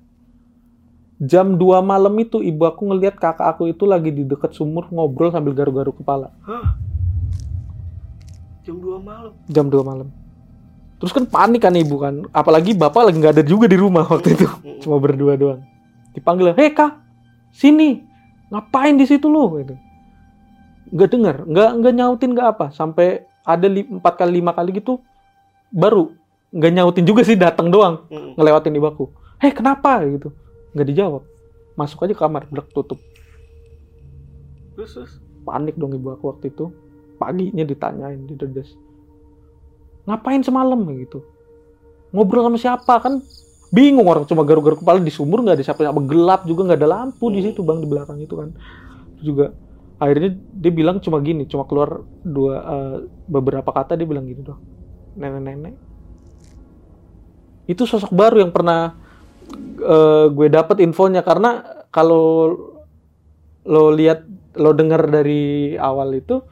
Jam 1.22 1.60
2 1.60 1.84
malam 1.84 2.16
itu 2.18 2.40
ibu 2.40 2.64
aku 2.64 2.88
ngelihat 2.88 3.20
kakak 3.20 3.46
aku 3.54 3.70
itu 3.70 3.84
lagi 3.84 4.10
di 4.10 4.24
dekat 4.24 4.56
sumur 4.56 4.88
ngobrol 4.90 5.30
sambil 5.30 5.52
garuk-garuk 5.52 6.00
kepala. 6.00 6.32
Hah? 6.48 6.80
Jam 8.64 8.80
2 8.80 8.98
malam. 8.98 9.34
Jam 9.52 9.68
2 9.68 9.84
malam. 9.84 10.08
Terus 10.98 11.12
kan 11.14 11.28
panik 11.28 11.62
kan 11.62 11.76
ibu 11.76 12.00
kan. 12.00 12.26
Apalagi 12.34 12.74
bapak 12.74 13.12
lagi 13.12 13.20
nggak 13.20 13.36
ada 13.38 13.44
juga 13.46 13.68
di 13.68 13.78
rumah 13.78 14.08
waktu 14.08 14.34
itu. 14.34 14.48
Cuma 14.82 14.98
berdua 14.98 15.38
doang. 15.38 15.62
Dipanggil, 16.14 16.56
"Hei 16.58 16.74
kak, 16.74 16.98
sini. 17.54 18.11
Ngapain 18.52 19.00
di 19.00 19.08
situ 19.08 19.26
lu?" 19.26 19.48
Gitu. 19.64 19.76
Nggak 20.92 21.10
dengar, 21.10 21.36
nggak 21.48 21.70
nggak 21.80 21.94
nyautin 21.96 22.32
nggak 22.36 22.48
apa. 22.60 22.66
Sampai 22.76 23.24
ada 23.42 23.66
empat 23.68 24.22
kali 24.22 24.38
lima 24.38 24.54
kali 24.54 24.78
gitu 24.78 25.02
baru 25.74 26.14
nggak 26.52 26.72
nyautin 26.76 27.06
juga 27.08 27.24
sih 27.24 27.40
datang 27.40 27.72
doang 27.72 28.06
Mm. 28.12 28.36
ngelewatin 28.38 28.76
ibu 28.76 28.88
aku 28.88 29.06
heh 29.40 29.50
kenapa 29.50 30.04
gitu 30.06 30.30
nggak 30.76 30.88
dijawab 30.94 31.24
masuk 31.74 32.04
aja 32.06 32.14
ke 32.14 32.22
kamar 32.22 32.44
blek 32.52 32.68
tutup 32.76 33.00
Terus, 34.76 34.92
terus. 34.94 35.12
panik 35.42 35.74
dong 35.80 35.96
ibu 35.96 36.12
aku 36.12 36.28
waktu 36.28 36.52
itu 36.52 36.70
paginya 37.18 37.64
ditanyain 37.64 38.20
di 38.28 38.36
dedes 38.36 38.76
ngapain 40.06 40.44
semalam 40.44 40.78
gitu 41.00 41.24
ngobrol 42.12 42.46
sama 42.46 42.60
siapa 42.60 42.94
kan 43.00 43.24
bingung 43.72 44.04
orang 44.06 44.28
cuma 44.28 44.44
garuk-garuk 44.44 44.84
kepala 44.84 45.00
di 45.00 45.10
sumur 45.10 45.42
nggak 45.42 45.56
ada 45.58 45.66
siapa-siapa. 45.66 46.02
Gelap 46.06 46.42
juga 46.44 46.62
nggak 46.68 46.80
ada 46.84 46.90
lampu 46.92 47.32
di 47.32 47.40
situ 47.42 47.64
bang 47.64 47.80
di 47.80 47.88
belakang 47.88 48.20
itu 48.20 48.36
kan. 48.36 48.50
Juga 49.24 49.56
akhirnya 49.98 50.36
dia 50.36 50.72
bilang 50.74 51.00
cuma 51.00 51.24
gini 51.24 51.48
cuma 51.48 51.64
keluar 51.66 52.04
dua 52.22 52.54
eh, 52.60 52.98
beberapa 53.26 53.72
kata 53.72 53.96
dia 53.96 54.06
bilang 54.06 54.28
gini 54.28 54.44
doang. 54.44 54.62
Nenek-nenek. 55.16 55.76
Itu 57.66 57.88
sosok 57.88 58.12
baru 58.12 58.44
yang 58.44 58.52
pernah 58.52 58.94
eh, 59.80 60.26
gue 60.28 60.48
dapet 60.52 60.84
infonya. 60.84 61.24
Karena 61.24 61.64
kalau 61.90 62.52
lo 63.64 63.94
lihat 63.94 64.26
lo 64.60 64.76
dengar 64.76 65.08
dari 65.08 65.74
awal 65.80 66.12
itu 66.12 66.44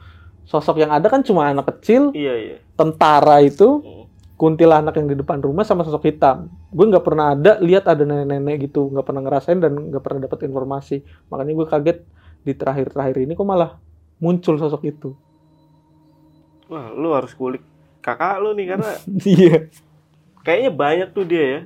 sosok 0.46 0.80
yang 0.80 0.90
ada 0.90 1.06
kan 1.06 1.20
cuma 1.20 1.46
anak 1.46 1.68
kecil 1.76 2.10
Iya, 2.10 2.34
iya. 2.38 2.56
tentara 2.74 3.44
itu 3.44 3.82
Mm. 3.84 3.99
Kuntilanak 4.40 4.96
yang 4.96 5.12
di 5.12 5.20
depan 5.20 5.44
rumah 5.44 5.68
sama 5.68 5.84
sosok 5.84 6.08
hitam. 6.08 6.48
Gue 6.72 6.88
nggak 6.88 7.04
pernah 7.04 7.36
ada 7.36 7.60
lihat 7.60 7.84
ada 7.84 8.08
nenek-nenek 8.08 8.72
gitu 8.72 8.88
nggak 8.88 9.04
pernah 9.04 9.20
ngerasain 9.20 9.60
dan 9.60 9.92
nggak 9.92 10.00
pernah 10.00 10.24
dapat 10.24 10.48
informasi. 10.48 11.04
Makanya 11.28 11.52
gue 11.52 11.66
kaget 11.68 11.98
di 12.40 12.52
terakhir-terakhir 12.56 13.20
ini 13.20 13.36
kok 13.36 13.44
malah 13.44 13.76
muncul 14.16 14.56
sosok 14.56 14.88
itu. 14.88 15.12
Wah, 16.72 16.88
lu 16.96 17.12
harus 17.12 17.36
kulik 17.36 17.60
kakak 18.00 18.40
lu 18.40 18.56
nih 18.56 18.72
karena 18.72 18.90
iya. 19.36 19.68
Kayaknya 20.40 20.70
banyak 20.72 21.08
tuh 21.12 21.28
dia 21.28 21.44
ya. 21.44 21.60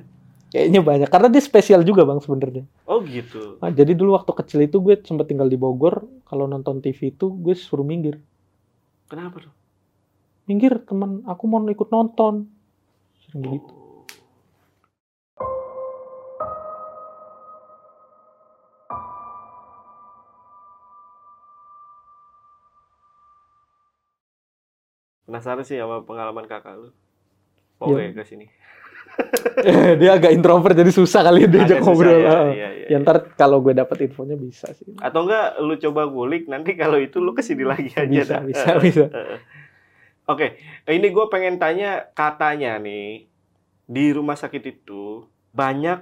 kayaknya 0.51 0.81
banyak 0.87 1.09
karena 1.11 1.27
dia 1.31 1.43
spesial 1.43 1.79
juga 1.87 2.03
bang 2.03 2.19
sebenarnya. 2.19 2.63
Oh 2.83 2.99
gitu. 3.03 3.55
Nah, 3.63 3.71
jadi 3.71 3.95
dulu 3.95 4.19
waktu 4.19 4.35
kecil 4.35 4.67
itu 4.67 4.83
gue 4.83 4.99
sempat 4.99 5.31
tinggal 5.31 5.47
di 5.47 5.55
Bogor. 5.55 6.03
Kalau 6.27 6.43
nonton 6.43 6.83
TV 6.83 7.15
itu 7.15 7.31
gue 7.31 7.55
suruh 7.55 7.87
minggir. 7.87 8.19
Kenapa 9.07 9.39
tuh? 9.43 9.53
minggir 10.45 10.77
teman 10.85 11.25
aku 11.25 11.43
mau 11.49 11.61
ikut 11.65 11.89
nonton 11.89 12.45
gitu. 13.35 13.73
Penasaran 25.25 25.65
sih 25.65 25.81
sama 25.81 26.05
pengalaman 26.05 26.45
kakak 26.45 26.77
lu. 26.77 26.89
Mau 27.81 27.97
Ya. 27.97 28.13
ke 28.13 28.23
sini? 28.23 28.45
dia 30.01 30.11
agak 30.11 30.35
introvert 30.35 30.75
jadi 30.75 30.91
susah 30.91 31.23
kali 31.23 31.47
diajak 31.47 31.79
Agak 31.79 31.87
susah 31.87 31.87
ngobrol 31.87 32.19
ya, 32.19 32.19
iya, 32.19 32.35
iya, 32.51 32.69
ya 32.83 32.87
iya. 32.91 32.97
ntar 32.99 33.31
kalau 33.39 33.63
gue 33.63 33.71
dapet 33.71 34.11
infonya 34.11 34.35
bisa 34.35 34.67
sih 34.75 34.91
Atau 34.99 35.23
enggak 35.23 35.55
lu 35.63 35.79
coba 35.79 36.03
gulik 36.11 36.51
nanti 36.51 36.75
kalau 36.75 36.99
itu 36.99 37.23
lu 37.23 37.31
ke 37.31 37.39
sini 37.39 37.63
lagi 37.63 37.95
aja. 37.95 38.03
bisa 38.03 38.35
dah. 38.35 38.43
bisa 38.43 38.69
bisa 38.75 39.05
Oke, 40.25 40.57
ini 40.87 41.07
gue 41.07 41.25
pengen 41.29 41.55
tanya 41.55 42.09
katanya 42.11 42.77
nih 42.77 43.29
di 43.85 44.05
rumah 44.09 44.33
sakit 44.33 44.63
itu 44.65 45.21
banyak 45.51 46.01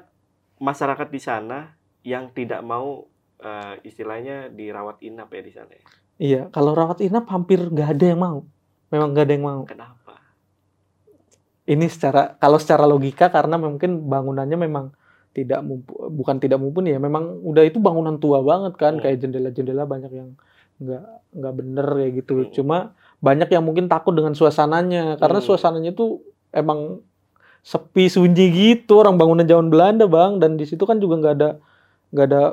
masyarakat 0.57 1.07
di 1.07 1.19
sana 1.19 1.75
yang 2.01 2.31
tidak 2.31 2.63
mau 2.63 3.03
eh, 3.37 3.83
istilahnya 3.83 4.47
dirawat 4.49 4.99
inap 5.01 5.27
ya 5.29 5.41
di 5.41 5.51
sana. 5.51 5.71
ya. 5.71 5.83
iya 6.15 6.41
kalau 6.47 6.71
rawat 6.71 7.01
inap 7.01 7.27
hampir 7.27 7.59
nggak 7.59 7.89
ada 7.91 8.05
yang 8.07 8.21
mau 8.21 8.39
memang 8.87 9.11
nggak 9.11 9.25
ada 9.25 9.33
yang 9.33 9.43
mau 9.43 9.61
Kenapa? 9.65 10.15
ini 11.65 11.87
secara 11.87 12.35
kalau 12.37 12.55
secara 12.55 12.83
logika 12.83 13.27
karena 13.27 13.55
mungkin 13.55 14.03
bangunannya 14.05 14.55
memang 14.57 14.85
tidak 15.31 15.59
mumpu- 15.59 15.97
bukan 16.07 16.37
tidak 16.37 16.61
mumpuni 16.61 16.93
ya 16.93 16.99
memang 16.99 17.41
udah 17.41 17.65
itu 17.65 17.79
bangunan 17.79 18.15
tua 18.15 18.39
banget 18.39 18.77
kan 18.77 18.95
Hmm. 18.95 19.01
kayak 19.01 19.17
jendela-jendela 19.19 19.83
banyak 19.83 20.11
yang 20.13 20.29
nggak 20.77 21.03
nggak 21.33 21.53
bener 21.53 21.87
kayak 21.89 22.13
gitu 22.15 22.33
Hmm. 22.37 22.51
cuma 22.53 22.77
banyak 23.23 23.47
yang 23.47 23.63
mungkin 23.63 23.87
takut 23.87 24.11
dengan 24.11 24.35
suasananya. 24.35 25.15
Karena 25.15 25.39
Hmm. 25.39 25.47
suasananya 25.47 25.95
tuh 25.95 26.19
emang 26.51 26.99
sepi 27.63 28.11
sunyi 28.11 28.51
gitu. 28.51 28.99
Orang 28.99 29.15
bangunan 29.15 29.47
zaman 29.47 29.71
Belanda 29.71 30.03
bang. 30.03 30.43
Dan 30.43 30.59
di 30.59 30.67
situ 30.67 30.83
kan 30.83 30.99
juga 30.99 31.15
nggak 31.23 31.33
ada 31.39 31.49
nggak 32.11 32.27
ada 32.27 32.43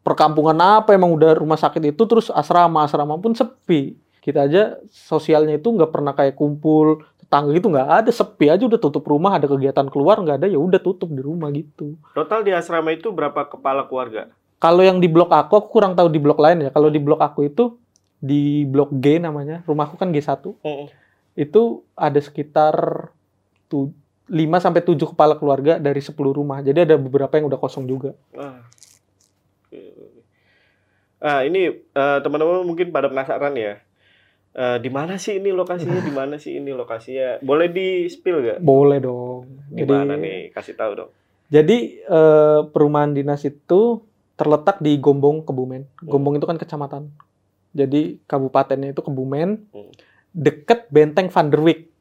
perkampungan 0.00 0.56
apa. 0.56 0.96
Emang 0.96 1.12
udah 1.12 1.36
rumah 1.36 1.60
sakit 1.60 1.92
itu 1.92 2.02
terus 2.08 2.32
asrama. 2.32 2.88
Asrama 2.88 3.20
pun 3.20 3.36
sepi. 3.36 3.92
Kita 4.24 4.48
aja 4.48 4.80
sosialnya 4.88 5.60
itu 5.60 5.68
nggak 5.68 5.92
pernah 5.92 6.16
kayak 6.16 6.40
kumpul. 6.40 7.04
Tetangga 7.20 7.52
gitu 7.52 7.68
nggak 7.68 7.88
ada. 8.00 8.10
Sepi 8.10 8.48
aja 8.48 8.64
udah 8.64 8.80
tutup 8.80 9.04
rumah. 9.04 9.36
Ada 9.36 9.44
kegiatan 9.44 9.92
keluar 9.92 10.16
nggak 10.16 10.40
ada. 10.40 10.48
Ya 10.48 10.56
udah 10.56 10.80
tutup 10.80 11.12
di 11.12 11.20
rumah 11.20 11.52
gitu. 11.52 12.00
Total 12.16 12.40
di 12.40 12.56
asrama 12.56 12.96
itu 12.96 13.12
berapa 13.12 13.44
kepala 13.44 13.84
keluarga? 13.84 14.32
kalau 14.62 14.78
yang 14.78 15.02
di 15.02 15.10
blok 15.10 15.34
aku 15.34 15.58
aku 15.58 15.68
kurang 15.74 15.98
tahu 15.98 16.06
di 16.06 16.22
blok 16.22 16.38
lain 16.38 16.62
ya. 16.62 16.70
Kalau 16.70 16.86
di 16.86 17.02
blok 17.02 17.18
aku 17.18 17.50
itu 17.50 17.74
di 18.22 18.42
blok 18.64 18.94
G 18.94 19.18
namanya 19.18 19.60
rumahku 19.62 19.98
kan 19.98 20.08
G1 20.08 20.54
itu 21.34 21.62
ada 21.92 22.20
sekitar 22.22 22.74
tu- 23.66 23.90
5 24.24 24.38
sampai 24.56 24.80
7 24.80 24.94
kepala 25.04 25.34
keluarga 25.34 25.76
dari 25.76 25.98
10 25.98 26.14
rumah 26.30 26.62
jadi 26.62 26.86
ada 26.86 26.94
beberapa 26.96 27.34
yang 27.34 27.50
udah 27.50 27.58
kosong 27.58 27.84
juga 27.84 28.14
Ah. 28.32 28.62
Ah, 31.18 31.40
ini 31.42 31.70
eh, 31.72 32.18
teman-teman 32.18 32.62
mungkin 32.62 32.90
pada 32.90 33.06
penasaran 33.06 33.54
ya. 33.54 33.78
Eh, 34.52 34.76
di 34.78 34.90
mana 34.90 35.16
sih 35.16 35.38
ini 35.38 35.48
lokasinya? 35.48 36.02
Di 36.02 36.12
mana 36.12 36.34
sih 36.36 36.58
ini 36.58 36.70
lokasinya? 36.70 37.38
Boleh 37.40 37.70
di 37.70 38.04
spill 38.06 38.42
gak? 38.42 38.58
boleh 38.60 38.98
dong 38.98 39.48
Di 39.66 39.80
mana 39.82 40.12
nih? 40.14 40.50
Kasih 40.50 40.74
tahu 40.74 40.92
dong. 40.94 41.10
jadi 41.46 41.78
eh, 42.00 42.60
perumahan 42.66 43.12
dinas 43.12 43.40
itu 43.42 44.02
terletak 44.34 44.76
di 44.78 44.96
Gombong 44.96 45.40
Kebumen 45.42 45.84
Gombong 46.00 46.36
itu 46.36 46.44
kan 46.44 46.56
kecamatan 46.56 47.12
jadi 47.72 48.20
kabupatennya 48.28 48.92
itu 48.92 49.02
Kebumen 49.04 49.68
Hmm. 49.72 49.92
deket 50.32 50.88
Benteng 50.88 51.28
Van 51.28 51.48
der 51.52 51.60
Wijk 51.60 51.92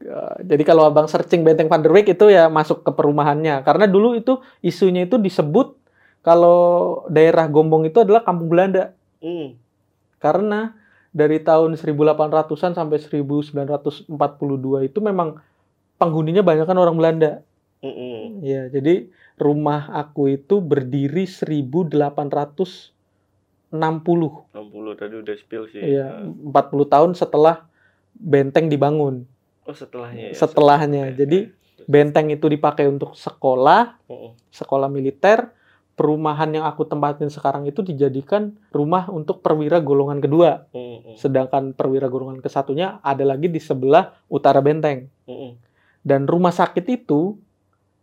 Eh, 0.00 0.36
jadi 0.48 0.64
kalau 0.64 0.88
abang 0.88 1.04
searching 1.04 1.44
Benteng 1.44 1.68
Van 1.68 1.84
der 1.84 1.92
Wijk 1.92 2.16
itu 2.16 2.32
ya 2.32 2.48
masuk 2.48 2.80
ke 2.80 2.88
perumahannya 2.88 3.60
karena 3.60 3.84
dulu 3.84 4.16
itu 4.16 4.40
isunya 4.64 5.04
itu 5.04 5.20
disebut 5.20 5.76
kalau 6.24 7.04
daerah 7.12 7.44
Gombong 7.44 7.84
itu 7.84 8.00
adalah 8.00 8.24
kampung 8.24 8.48
Belanda 8.48 8.96
Hmm. 9.20 9.60
karena 10.16 10.72
dari 11.12 11.36
tahun 11.44 11.76
1800-an 11.76 12.72
sampai 12.72 12.96
1942 12.96 14.08
itu 14.88 14.98
memang 15.04 15.36
penghuninya 16.00 16.40
banyak 16.40 16.64
kan 16.64 16.78
orang 16.80 16.96
Belanda. 16.96 17.44
Mm-mm. 17.84 18.40
Ya, 18.40 18.70
jadi 18.72 19.10
rumah 19.36 19.90
aku 19.92 20.32
itu 20.32 20.62
berdiri 20.64 21.28
1860. 21.28 22.94
60 23.70 24.98
tadi 24.98 25.14
udah 25.22 25.34
spill 25.38 25.64
sih. 25.70 25.78
Iya, 25.94 26.26
Ah. 26.26 26.26
40 26.26 26.86
tahun 26.90 27.10
setelah 27.14 27.66
benteng 28.12 28.66
dibangun. 28.66 29.24
Oh, 29.64 29.74
setelahnya 29.74 30.30
ya. 30.30 30.34
Setelahnya. 30.34 31.04
Jadi 31.14 31.54
benteng 31.86 32.28
itu 32.34 32.50
dipakai 32.50 32.90
untuk 32.90 33.14
sekolah, 33.14 33.98
Mm-mm. 34.10 34.34
sekolah 34.50 34.90
militer. 34.90 35.54
Perumahan 35.94 36.48
yang 36.48 36.64
aku 36.64 36.88
tempatin 36.88 37.28
sekarang 37.28 37.68
itu 37.68 37.84
dijadikan 37.84 38.56
rumah 38.72 39.12
untuk 39.12 39.44
perwira 39.44 39.84
golongan 39.84 40.18
kedua. 40.18 40.64
Mm-mm. 40.72 41.14
Sedangkan 41.20 41.76
perwira 41.76 42.08
golongan 42.08 42.40
kesatunya 42.40 42.98
ada 43.04 43.22
lagi 43.22 43.52
di 43.52 43.60
sebelah 43.60 44.16
utara 44.26 44.64
benteng. 44.64 45.12
Dan 46.00 46.24
rumah 46.24 46.50
sakit 46.56 46.88
itu 46.88 47.36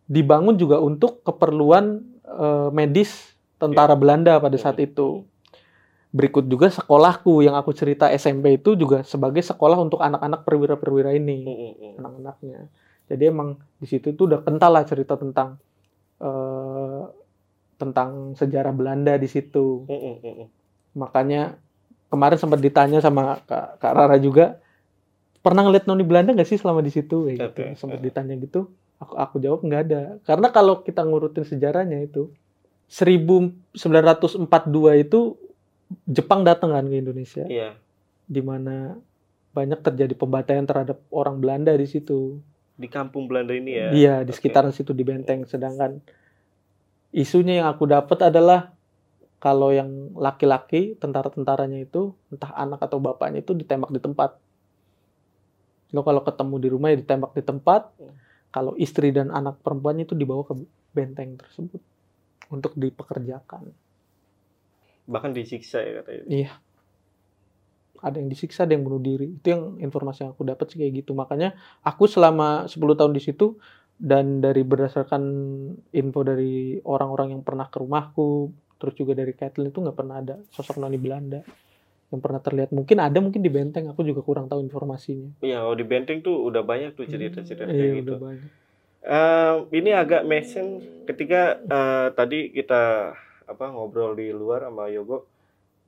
dibangun 0.05 0.55
juga 0.55 0.77
untuk 0.77 1.25
keperluan 1.25 2.05
eh, 2.23 2.69
medis 2.69 3.33
tentara 3.57 3.97
Belanda 3.97 4.37
pada 4.37 4.55
saat 4.55 4.77
itu. 4.77 5.25
Berikut 6.07 6.47
juga 6.47 6.71
sekolahku 6.71 7.43
yang 7.43 7.59
aku 7.59 7.75
cerita 7.75 8.07
SMP 8.07 8.55
itu 8.55 8.79
juga 8.79 9.03
sebagai 9.03 9.43
sekolah 9.43 9.75
untuk 9.75 9.99
anak-anak 9.99 10.47
perwira-perwira 10.47 11.11
ini, 11.11 11.43
Mm-mm. 11.43 11.99
anak-anaknya. 11.99 12.71
Jadi 13.07 13.23
emang 13.27 13.59
di 13.79 13.87
situ 13.87 14.15
tuh 14.15 14.31
udah 14.31 14.39
kental 14.43 14.71
lah 14.71 14.83
cerita 14.87 15.19
tentang 15.19 15.59
eh, 16.23 17.03
tentang 17.75 18.39
sejarah 18.39 18.71
Belanda 18.71 19.19
di 19.19 19.27
situ. 19.27 19.83
Mm-mm. 19.87 20.47
Makanya 20.95 21.59
kemarin 22.07 22.39
sempat 22.39 22.59
ditanya 22.63 23.03
sama 23.03 23.43
Kak, 23.43 23.83
Kak 23.83 23.93
Rara 23.93 24.15
juga, 24.15 24.63
pernah 25.43 25.67
ngeliat 25.67 25.91
noni 25.91 26.07
Belanda 26.07 26.31
nggak 26.31 26.47
sih 26.47 26.59
selama 26.59 26.79
di 26.79 26.91
situ? 26.91 27.31
Gitu. 27.31 27.61
Sempat 27.75 27.99
ditanya 27.99 28.35
gitu, 28.39 28.71
aku 28.97 29.13
aku 29.15 29.35
jawab 29.43 29.59
nggak 29.63 29.81
ada. 29.91 30.01
Karena 30.23 30.47
kalau 30.55 30.83
kita 30.87 31.03
ngurutin 31.03 31.43
sejarahnya 31.43 31.99
itu 31.99 32.31
1942 32.87 35.03
itu 35.03 35.19
Jepang 36.07 36.43
datang 36.43 36.75
kan 36.75 36.83
ke 36.87 36.99
Indonesia, 36.99 37.47
Iya. 37.47 37.75
di 38.27 38.41
mana 38.43 38.99
banyak 39.55 39.79
terjadi 39.81 40.13
pembantaian 40.13 40.67
terhadap 40.67 40.99
orang 41.09 41.39
Belanda 41.39 41.73
di 41.73 41.87
situ. 41.87 42.43
Di 42.77 42.85
kampung 42.91 43.25
Belanda 43.25 43.55
ini 43.55 43.71
ya. 43.73 43.87
Iya, 43.89 44.15
di 44.21 44.29
Oke. 44.29 44.37
sekitaran 44.37 44.69
situ 44.75 44.93
di 44.93 45.01
Benteng. 45.01 45.47
Sedangkan 45.49 45.97
isunya 47.09 47.63
yang 47.63 47.67
aku 47.71 47.89
dapat 47.89 48.29
adalah 48.29 48.75
kalau 49.41 49.73
yang 49.73 50.13
laki-laki 50.13 50.93
tentara-tentaranya 50.97 51.81
itu 51.81 52.13
entah 52.29 52.53
anak 52.53 52.83
atau 52.85 53.01
bapaknya 53.01 53.41
itu 53.41 53.57
ditembak 53.57 53.89
di 53.89 54.01
tempat. 54.01 54.37
Lo 55.95 56.03
kalau 56.03 56.21
ketemu 56.21 56.55
di 56.61 56.67
rumah 56.69 56.89
ya 56.93 56.97
ditembak 56.99 57.31
di 57.33 57.41
tempat. 57.41 57.89
Hmm. 57.97 58.13
Kalau 58.51 58.73
istri 58.77 59.13
dan 59.13 59.29
anak 59.29 59.61
perempuannya 59.61 60.05
itu 60.05 60.17
dibawa 60.17 60.41
ke 60.45 60.53
benteng 60.93 61.37
tersebut 61.37 61.81
untuk 62.49 62.73
dipekerjakan. 62.77 63.69
Bahkan 65.07 65.31
disiksa 65.33 65.81
ya 65.81 66.03
katanya. 66.03 66.23
Iya. 66.27 66.51
Ada 67.97 68.21
yang 68.21 68.29
disiksa, 68.29 68.69
ada 68.69 68.77
yang 68.77 68.85
bunuh 68.85 69.01
diri. 69.01 69.25
Itu 69.25 69.47
yang 69.49 69.63
informasi 69.81 70.27
yang 70.27 70.31
aku 70.37 70.45
dapat 70.45 70.69
sih 70.69 70.77
kayak 70.77 71.01
gitu. 71.01 71.17
Makanya 71.17 71.57
aku 71.81 72.05
selama 72.05 72.69
10 72.69 72.93
tahun 72.93 73.15
di 73.17 73.21
situ 73.23 73.57
dan 73.97 74.43
dari 74.43 74.61
berdasarkan 74.61 75.23
info 75.89 76.21
dari 76.21 76.77
orang-orang 76.85 77.33
yang 77.33 77.41
pernah 77.41 77.65
ke 77.65 77.81
rumahku, 77.81 78.53
terus 78.77 78.93
juga 78.93 79.17
dari 79.17 79.33
Kathleen 79.33 79.73
itu 79.73 79.81
nggak 79.81 79.97
pernah 79.97 80.21
ada 80.21 80.37
sosok 80.53 80.77
noni 80.77 81.01
Belanda 81.01 81.41
yang 82.07 82.21
pernah 82.23 82.39
terlihat. 82.39 82.71
Mungkin 82.71 82.97
ada, 83.03 83.17
mungkin 83.19 83.41
di 83.43 83.51
benteng. 83.51 83.91
Aku 83.91 84.05
juga 84.05 84.23
kurang 84.23 84.47
tahu 84.47 84.63
informasinya. 84.63 85.43
Iya, 85.43 85.59
kalau 85.63 85.75
di 85.75 85.85
Benteng 85.87 86.23
tuh 86.23 86.39
udah 86.39 86.63
banyak 86.63 86.95
tuh 86.95 87.03
cerita-cerita 87.03 87.67
Iya, 87.67 87.73
kayak 87.73 87.93
gitu. 87.99 88.11
udah 88.15 88.21
banyak. 88.23 88.51
Eh, 89.07 89.55
ini 89.79 89.91
agak 89.95 90.27
sense 90.43 90.83
ketika 91.07 91.59
eh, 91.63 92.07
tadi 92.15 92.51
kita 92.51 93.15
apa 93.47 93.65
ngobrol 93.67 94.13
di 94.13 94.29
luar 94.29 94.67
sama 94.67 94.87
Yogo. 94.87 95.23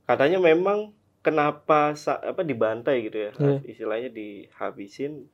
Katanya 0.03 0.39
memang 0.39 0.89
kenapa 1.19 1.93
apa 1.93 2.41
dibantai 2.41 3.05
gitu 3.05 3.17
ya, 3.19 3.31
Iya. 3.35 3.59
istilahnya 3.67 4.09
dihabisin. 4.09 5.27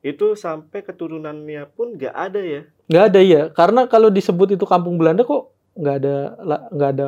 Itu 0.00 0.32
sampai 0.32 0.80
keturunannya 0.80 1.64
pun 1.72 1.96
nggak 1.96 2.14
ada 2.14 2.40
ya. 2.40 2.62
Nggak 2.86 3.04
ada 3.10 3.20
ya, 3.20 3.42
karena 3.50 3.84
kalau 3.84 4.08
disebut 4.08 4.54
itu 4.54 4.64
kampung 4.64 4.96
Belanda 4.96 5.24
kok 5.24 5.50
nggak 5.70 5.96
ada 5.96 6.16
nggak 6.70 6.90
ada 6.94 7.06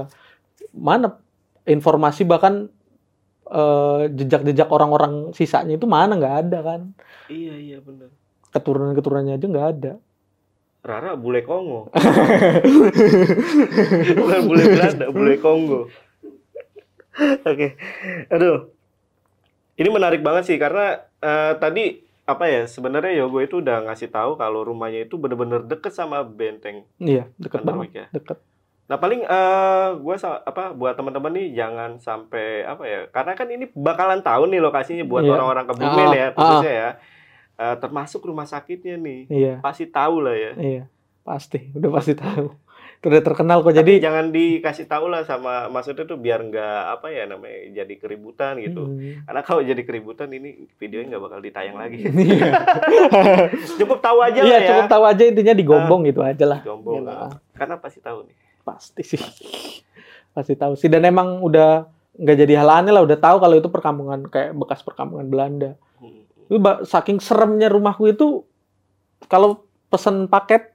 mana 0.73 1.19
informasi 1.65 2.25
bahkan 2.25 2.73
eh, 3.45 4.03
jejak-jejak 4.09 4.71
orang-orang 4.71 5.31
sisanya 5.33 5.77
itu 5.77 5.85
mana 5.85 6.17
nggak 6.17 6.37
ada 6.47 6.59
kan 6.63 6.81
Iya 7.29 7.55
iya 7.55 7.79
benar. 7.79 8.09
keturunan-keturunannya 8.49 9.37
aja 9.37 9.47
nggak 9.47 9.69
ada. 9.77 9.93
Rara 10.83 11.15
bule 11.15 11.41
Kongo. 11.41 11.89
Bukan 14.19 14.41
bule 14.45 14.63
Belanda, 14.67 15.05
bule 15.09 15.35
Kongo. 15.39 15.87
Oke. 17.45 17.67
Aduh. 18.29 18.69
Ini 19.73 19.89
menarik 19.89 20.21
banget 20.21 20.43
sih 20.45 20.57
karena 20.57 21.01
eh, 21.19 21.53
tadi 21.57 21.85
apa 22.23 22.47
ya 22.47 22.61
sebenarnya 22.65 23.13
Yogo 23.17 23.39
itu 23.39 23.59
udah 23.59 23.83
ngasih 23.85 24.09
tahu 24.09 24.35
kalau 24.35 24.63
rumahnya 24.63 25.03
itu 25.03 25.17
bener-bener 25.17 25.59
deket 25.61 25.91
sama 25.91 26.23
benteng 26.23 26.87
Iya 26.97 27.27
dekat 27.37 27.61
banget, 27.61 27.83
Underwick 27.83 27.93
ya. 27.93 28.05
dekat. 28.13 28.37
Nah 28.87 28.97
paling 28.97 29.21
eh 29.23 29.87
gue 29.97 30.15
apa 30.23 30.63
buat 30.71 30.95
teman-teman 30.95 31.33
nih 31.33 31.47
jangan 31.53 31.91
sampai 31.99 32.63
apa 32.63 32.83
ya 32.85 32.99
karena 33.09 33.33
kan 33.35 33.47
ini 33.49 33.65
bakalan 33.73 34.21
tahu 34.21 34.47
nih 34.47 34.59
lokasinya 34.59 35.03
buat 35.03 35.21
Iya. 35.21 35.31
orang-orang 35.35 35.65
Kebumen 35.67 36.05
Ah, 36.05 36.13
ya 36.13 36.23
ah. 36.23 36.29
khususnya 36.33 36.73
ya. 36.73 36.89
Eh, 37.55 37.77
termasuk 37.79 38.23
rumah 38.23 38.43
sakitnya 38.43 38.97
nih 38.97 39.21
Iya 39.29 39.55
pasti 39.61 39.85
tahu 39.85 40.19
lah 40.21 40.33
ya. 40.33 40.53
iya 40.57 40.83
pasti 41.21 41.71
udah 41.71 41.91
pasti 41.93 42.15
tahu. 42.15 42.49
Udah 43.03 43.19
terkenal 43.21 43.61
kok 43.61 43.75
jadi. 43.75 43.99
jangan 43.99 44.31
dikasih 44.31 44.87
tahu 44.87 45.07
lah 45.07 45.23
sama 45.23 45.67
maksudnya 45.67 46.03
tuh 46.05 46.17
biar 46.17 46.39
nggak 46.41 46.81
apa 46.93 47.07
ya 47.09 47.27
namanya 47.27 47.59
jadi 47.77 47.95
keributan 47.97 48.57
gitu. 48.59 48.87
Hmm. 48.87 49.23
Karena 49.23 49.43
kalau 49.43 49.61
jadi 49.61 49.83
keributan 49.83 50.31
ini 50.31 50.55
videonya 50.77 51.13
nggak 51.13 51.23
bakal 51.23 51.41
ditayang 51.41 51.77
lagi. 51.77 51.99
Iya 52.07 52.51
Cukup 53.79 53.99
tahu 54.01 54.19
aja 54.21 54.39
Iya, 54.39 54.47
lah 54.49 54.59
ya. 54.59 54.69
cukup 54.71 54.87
tahu 54.89 55.05
aja 55.05 55.23
intinya 55.25 55.51
digombong 55.53 56.01
gitu 56.05 56.21
aja 56.23 56.45
lah. 56.47 56.61
Gombong. 56.63 57.05
Iya. 57.05 57.37
Karena 57.53 57.75
pasti 57.77 57.99
tahu 57.99 58.19
nih. 58.25 58.37
Pasti 58.63 59.03
sih. 59.05 59.19
Pasti 60.33 60.55
tahu 60.55 60.73
sih 60.75 60.89
dan 60.89 61.05
emang 61.05 61.39
udah 61.39 61.85
nggak 62.15 62.37
jadi 62.39 62.55
hal 62.57 62.71
aneh 62.73 62.89
lah 62.89 63.03
udah 63.03 63.19
tahu 63.19 63.37
kalau 63.37 63.53
itu 63.53 63.69
perkampungan 63.69 64.25
kayak 64.25 64.55
bekas 64.55 64.81
perkampungan 64.81 65.27
Belanda. 65.27 65.75
Hmm. 65.99 66.22
Saking 66.85 67.23
seremnya 67.23 67.71
rumahku 67.71 68.11
itu 68.11 68.45
kalau 69.31 69.65
pesen 69.89 70.27
paket 70.27 70.73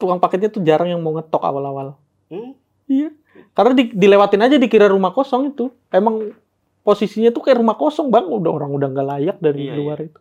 tukang 0.00 0.16
paketnya 0.16 0.48
tuh 0.48 0.64
jarang 0.64 0.88
yang 0.88 1.00
mau 1.02 1.12
ngetok 1.16 1.42
awal-awal. 1.44 1.98
Hmm? 2.32 2.56
Iya. 2.88 3.12
Karena 3.52 3.72
di- 3.76 3.92
dilewatin 3.92 4.40
aja 4.40 4.56
dikira 4.56 4.88
rumah 4.88 5.12
kosong 5.12 5.52
itu. 5.52 5.68
Emang 5.92 6.32
posisinya 6.80 7.28
tuh 7.30 7.44
kayak 7.44 7.60
rumah 7.60 7.76
kosong 7.76 8.08
bang. 8.08 8.24
Udah 8.24 8.50
orang 8.50 8.72
udah 8.72 8.88
nggak 8.88 9.08
layak 9.16 9.36
dari 9.38 9.68
Iya, 9.68 9.74
luar 9.76 9.98
itu. 10.00 10.20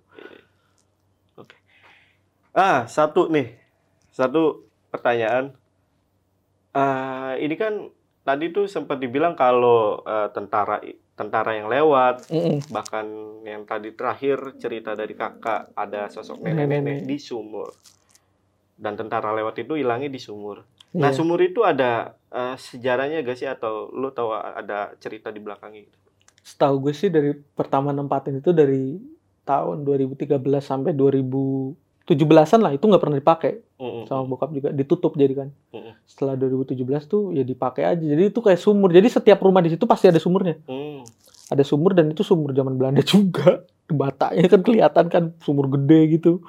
Ah, 2.52 2.90
satu 2.90 3.30
nih. 3.32 3.56
Satu 4.12 4.68
pertanyaan. 4.92 5.54
Ah, 6.76 7.40
ini 7.40 7.56
kan 7.56 7.88
tadi 8.28 8.52
tuh 8.52 8.68
sempat 8.68 9.00
dibilang 9.00 9.34
kalau 9.34 10.04
eh, 10.04 10.28
tentara 10.36 10.82
tentara 11.20 11.52
yang 11.60 11.68
lewat, 11.68 12.32
Mm-mm. 12.32 12.72
bahkan 12.72 13.04
yang 13.44 13.68
tadi 13.68 13.92
terakhir 13.92 14.56
cerita 14.56 14.96
dari 14.96 15.12
kakak 15.12 15.76
ada 15.76 16.08
sosok 16.08 16.40
nenek-nenek 16.40 17.04
di 17.04 17.20
sumur. 17.20 17.76
Dan 18.80 18.96
tentara 18.96 19.36
lewat 19.36 19.60
itu 19.60 19.76
hilangnya 19.76 20.08
di 20.08 20.22
sumur. 20.24 20.64
Nah, 20.96 21.12
Iya. 21.12 21.18
sumur 21.20 21.44
itu 21.44 21.68
ada 21.68 22.16
eh, 22.32 22.56
sejarahnya 22.56 23.20
gak 23.22 23.38
sih 23.38 23.50
atau 23.50 23.92
lu 23.92 24.14
tahu 24.16 24.32
ada 24.32 24.96
cerita 24.98 25.28
di 25.30 25.44
belakangnya 25.44 25.84
gitu? 25.84 25.98
Setahu 26.40 26.88
gue 26.88 26.94
sih 26.96 27.12
dari 27.12 27.36
pertama 27.36 27.92
nempatin 27.92 28.40
itu 28.40 28.56
dari 28.56 28.96
tahun 29.44 29.84
2013 29.84 30.40
sampai 30.64 30.96
2017-an 32.10 32.60
lah 32.66 32.72
itu 32.74 32.82
nggak 32.90 33.02
pernah 33.02 33.18
dipakai 33.22 33.54
Mm-mm. 33.78 34.04
sama 34.10 34.26
bokap 34.26 34.50
juga 34.50 34.70
ditutup 34.74 35.14
jadi 35.14 35.46
kan. 35.46 35.50
Mm-mm. 35.70 35.94
Setelah 36.10 36.34
2017 36.42 36.82
tuh 37.06 37.30
ya 37.38 37.46
dipakai 37.46 37.86
aja. 37.86 38.02
Jadi 38.02 38.34
itu 38.34 38.40
kayak 38.42 38.58
sumur. 38.58 38.90
Jadi 38.90 39.08
setiap 39.14 39.38
rumah 39.46 39.62
di 39.62 39.70
situ 39.70 39.86
pasti 39.86 40.10
ada 40.10 40.18
sumurnya. 40.18 40.58
Hmm. 40.66 41.06
Ada 41.50 41.62
sumur 41.62 41.94
dan 41.94 42.10
itu 42.10 42.26
sumur 42.26 42.52
zaman 42.58 42.76
Belanda 42.82 43.06
juga. 43.06 43.62
Batanya 43.90 44.46
kan 44.50 44.62
kelihatan 44.66 45.06
kan 45.08 45.24
sumur 45.46 45.70
gede 45.70 46.20
gitu. 46.20 46.42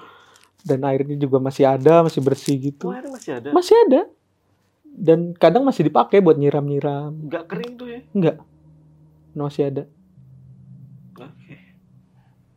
Dan 0.64 0.84
airnya 0.84 1.16
juga 1.16 1.40
masih 1.40 1.68
ada, 1.68 2.04
masih 2.04 2.20
bersih 2.20 2.56
gitu. 2.56 2.88
Oh, 2.88 2.96
airnya 2.96 3.12
masih 3.12 3.30
ada. 3.36 3.48
Masih 3.52 3.76
ada. 3.88 4.00
Dan 4.84 5.32
kadang 5.36 5.64
masih 5.64 5.88
dipakai 5.88 6.20
buat 6.24 6.36
nyiram-nyiram. 6.36 7.16
Nggak 7.28 7.44
kering 7.48 7.72
tuh 7.76 7.88
ya? 7.88 8.00
Enggak. 8.12 8.36
Masih 9.36 9.62
ada. 9.68 9.82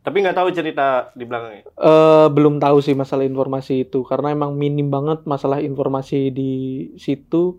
Tapi 0.04 0.20
nggak 0.20 0.36
tahu 0.36 0.48
cerita 0.52 1.08
di 1.16 1.24
belakangnya. 1.24 1.64
Eh 1.80 2.26
belum 2.28 2.60
tahu 2.60 2.84
sih 2.84 2.92
masalah 2.92 3.24
informasi 3.24 3.88
itu 3.88 4.04
karena 4.04 4.36
emang 4.36 4.52
minim 4.52 4.92
banget 4.92 5.24
masalah 5.24 5.64
informasi 5.64 6.28
di 6.28 6.52
situ. 7.00 7.56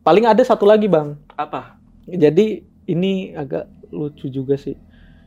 Paling 0.00 0.24
ada 0.24 0.40
satu 0.40 0.64
lagi 0.64 0.88
bang. 0.88 1.20
Apa? 1.36 1.76
Jadi 2.08 2.64
ini 2.88 3.36
agak 3.36 3.68
lucu 3.92 4.32
juga 4.32 4.56
sih. 4.56 4.72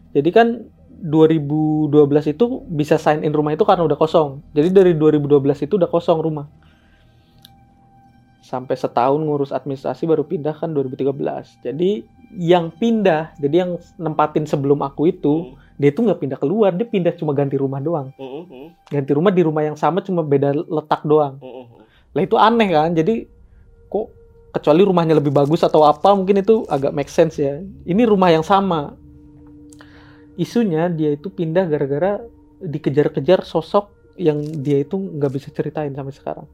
Jadi 0.10 0.30
kan 0.34 0.66
2012 1.00 2.34
itu 2.34 2.46
bisa 2.66 2.98
sign 2.98 3.22
in 3.22 3.32
rumah 3.32 3.54
itu 3.54 3.62
karena 3.62 3.86
udah 3.86 4.00
kosong. 4.00 4.42
Jadi 4.58 4.74
dari 4.74 4.92
2012 4.98 5.70
itu 5.70 5.78
udah 5.78 5.88
kosong 5.88 6.18
rumah. 6.18 6.50
Sampai 8.42 8.74
setahun 8.74 9.22
ngurus 9.22 9.54
administrasi 9.54 10.10
baru 10.10 10.26
pindah 10.26 10.58
kan 10.58 10.74
2013. 10.74 11.62
Jadi 11.62 12.04
yang 12.34 12.74
pindah, 12.74 13.38
jadi 13.38 13.56
yang 13.68 13.72
nempatin 14.02 14.50
sebelum 14.50 14.82
aku 14.82 15.14
itu, 15.14 15.54
dia 15.80 15.90
itu 15.96 16.04
nggak 16.04 16.20
pindah 16.20 16.36
keluar, 16.36 16.76
dia 16.76 16.84
pindah 16.84 17.16
cuma 17.16 17.32
ganti 17.32 17.56
rumah 17.56 17.80
doang. 17.80 18.12
Hmm, 18.20 18.44
hmm, 18.44 18.68
Ganti 18.92 19.12
rumah 19.16 19.32
di 19.32 19.42
rumah 19.42 19.64
yang 19.64 19.80
sama 19.80 20.04
cuma 20.04 20.20
beda 20.20 20.52
letak 20.52 21.08
doang. 21.08 21.40
hmm. 21.40 21.66
Lah 22.12 22.22
itu 22.22 22.36
aneh 22.36 22.68
kan. 22.68 22.92
Jadi 22.92 23.24
kok 23.88 24.12
kecuali 24.52 24.82
rumahnya 24.84 25.16
lebih 25.16 25.32
bagus 25.32 25.64
atau 25.64 25.88
apa 25.88 26.12
mungkin 26.12 26.44
itu 26.44 26.68
agak 26.68 26.92
make 26.92 27.08
sense 27.08 27.40
ya. 27.40 27.64
Ini 27.88 28.04
rumah 28.04 28.28
yang 28.28 28.44
sama. 28.44 29.00
Isunya 30.36 30.88
dia 30.88 31.16
itu 31.16 31.32
pindah 31.32 31.68
gara-gara 31.68 32.20
dikejar-kejar 32.60 33.44
sosok 33.44 33.88
yang 34.20 34.44
dia 34.44 34.84
itu 34.84 35.00
nggak 35.00 35.32
bisa 35.32 35.48
ceritain 35.52 35.96
sampai 35.96 36.12
sekarang. 36.12 36.48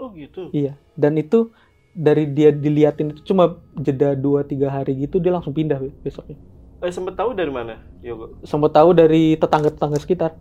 Oh 0.00 0.08
gitu. 0.16 0.48
Iya. 0.48 0.76
Dan 0.96 1.20
itu 1.20 1.52
dari 1.92 2.24
dia 2.24 2.48
diliatin 2.48 3.12
itu 3.12 3.20
cuma 3.32 3.60
jeda 3.76 4.16
2-3 4.16 4.64
hari 4.72 4.96
gitu 5.04 5.20
dia 5.20 5.28
langsung 5.28 5.52
pindah 5.52 5.76
be- 5.76 5.92
besoknya. 6.00 6.40
Eh 6.82 6.90
sempet 6.90 7.14
tahu 7.14 7.30
dari 7.30 7.52
mana, 7.54 7.78
Yogo? 8.02 8.42
Sempat 8.42 8.74
tahu 8.74 8.90
dari 8.90 9.38
tetangga-tetangga 9.38 9.98
sekitar. 10.02 10.34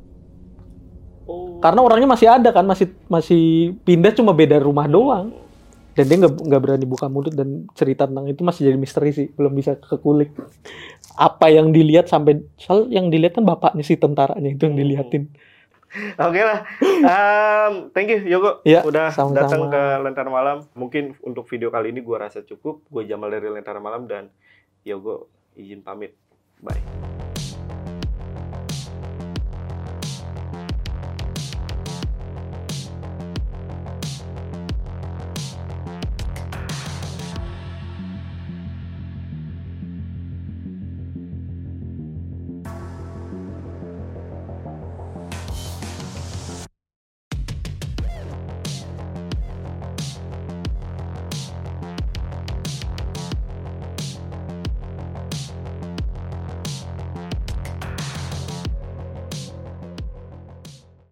Oh. 1.30 1.62
Karena 1.62 1.86
orangnya 1.86 2.10
masih 2.10 2.28
ada 2.34 2.50
kan, 2.50 2.66
masih 2.66 2.90
masih 3.06 3.78
pindah 3.86 4.10
cuma 4.18 4.34
beda 4.34 4.58
rumah 4.58 4.90
doang. 4.90 5.38
dan 5.92 6.08
dia 6.08 6.24
nggak 6.24 6.48
nggak 6.48 6.62
berani 6.64 6.88
buka 6.88 7.12
mulut 7.12 7.36
dan 7.36 7.68
cerita 7.76 8.08
tentang 8.08 8.24
itu 8.24 8.48
masih 8.48 8.72
jadi 8.72 8.80
misteri 8.80 9.12
sih 9.12 9.28
belum 9.36 9.52
bisa 9.52 9.76
kekulik 9.76 10.32
apa 11.20 11.52
yang 11.52 11.76
dilihat 11.76 12.08
sampai 12.08 12.48
soal 12.56 12.88
yang 12.88 13.12
dilihat 13.12 13.36
kan 13.36 13.44
bapaknya 13.44 13.84
si 13.84 14.00
tentaranya 14.00 14.56
itu 14.56 14.72
yang 14.72 14.80
diliatin 14.80 15.28
Oke 16.24 16.40
lah. 16.40 16.64
Um, 17.04 17.92
thank 17.92 18.08
you 18.08 18.24
Yogo. 18.24 18.64
Ya, 18.64 18.80
Udah 18.80 19.12
sama-sama. 19.12 19.44
datang 19.44 19.62
ke 19.68 19.84
Lentera 20.00 20.32
Malam. 20.32 20.64
Mungkin 20.72 21.20
untuk 21.20 21.44
video 21.52 21.68
kali 21.68 21.92
ini 21.92 22.00
gua 22.00 22.32
rasa 22.32 22.48
cukup. 22.48 22.88
Gue 22.88 23.04
Jamal 23.04 23.28
dari 23.28 23.52
Lentera 23.52 23.84
Malam 23.84 24.08
dan 24.08 24.32
Yogo 24.88 25.28
izin 25.60 25.84
pamit. 25.84 26.16
Bye. 26.64 27.31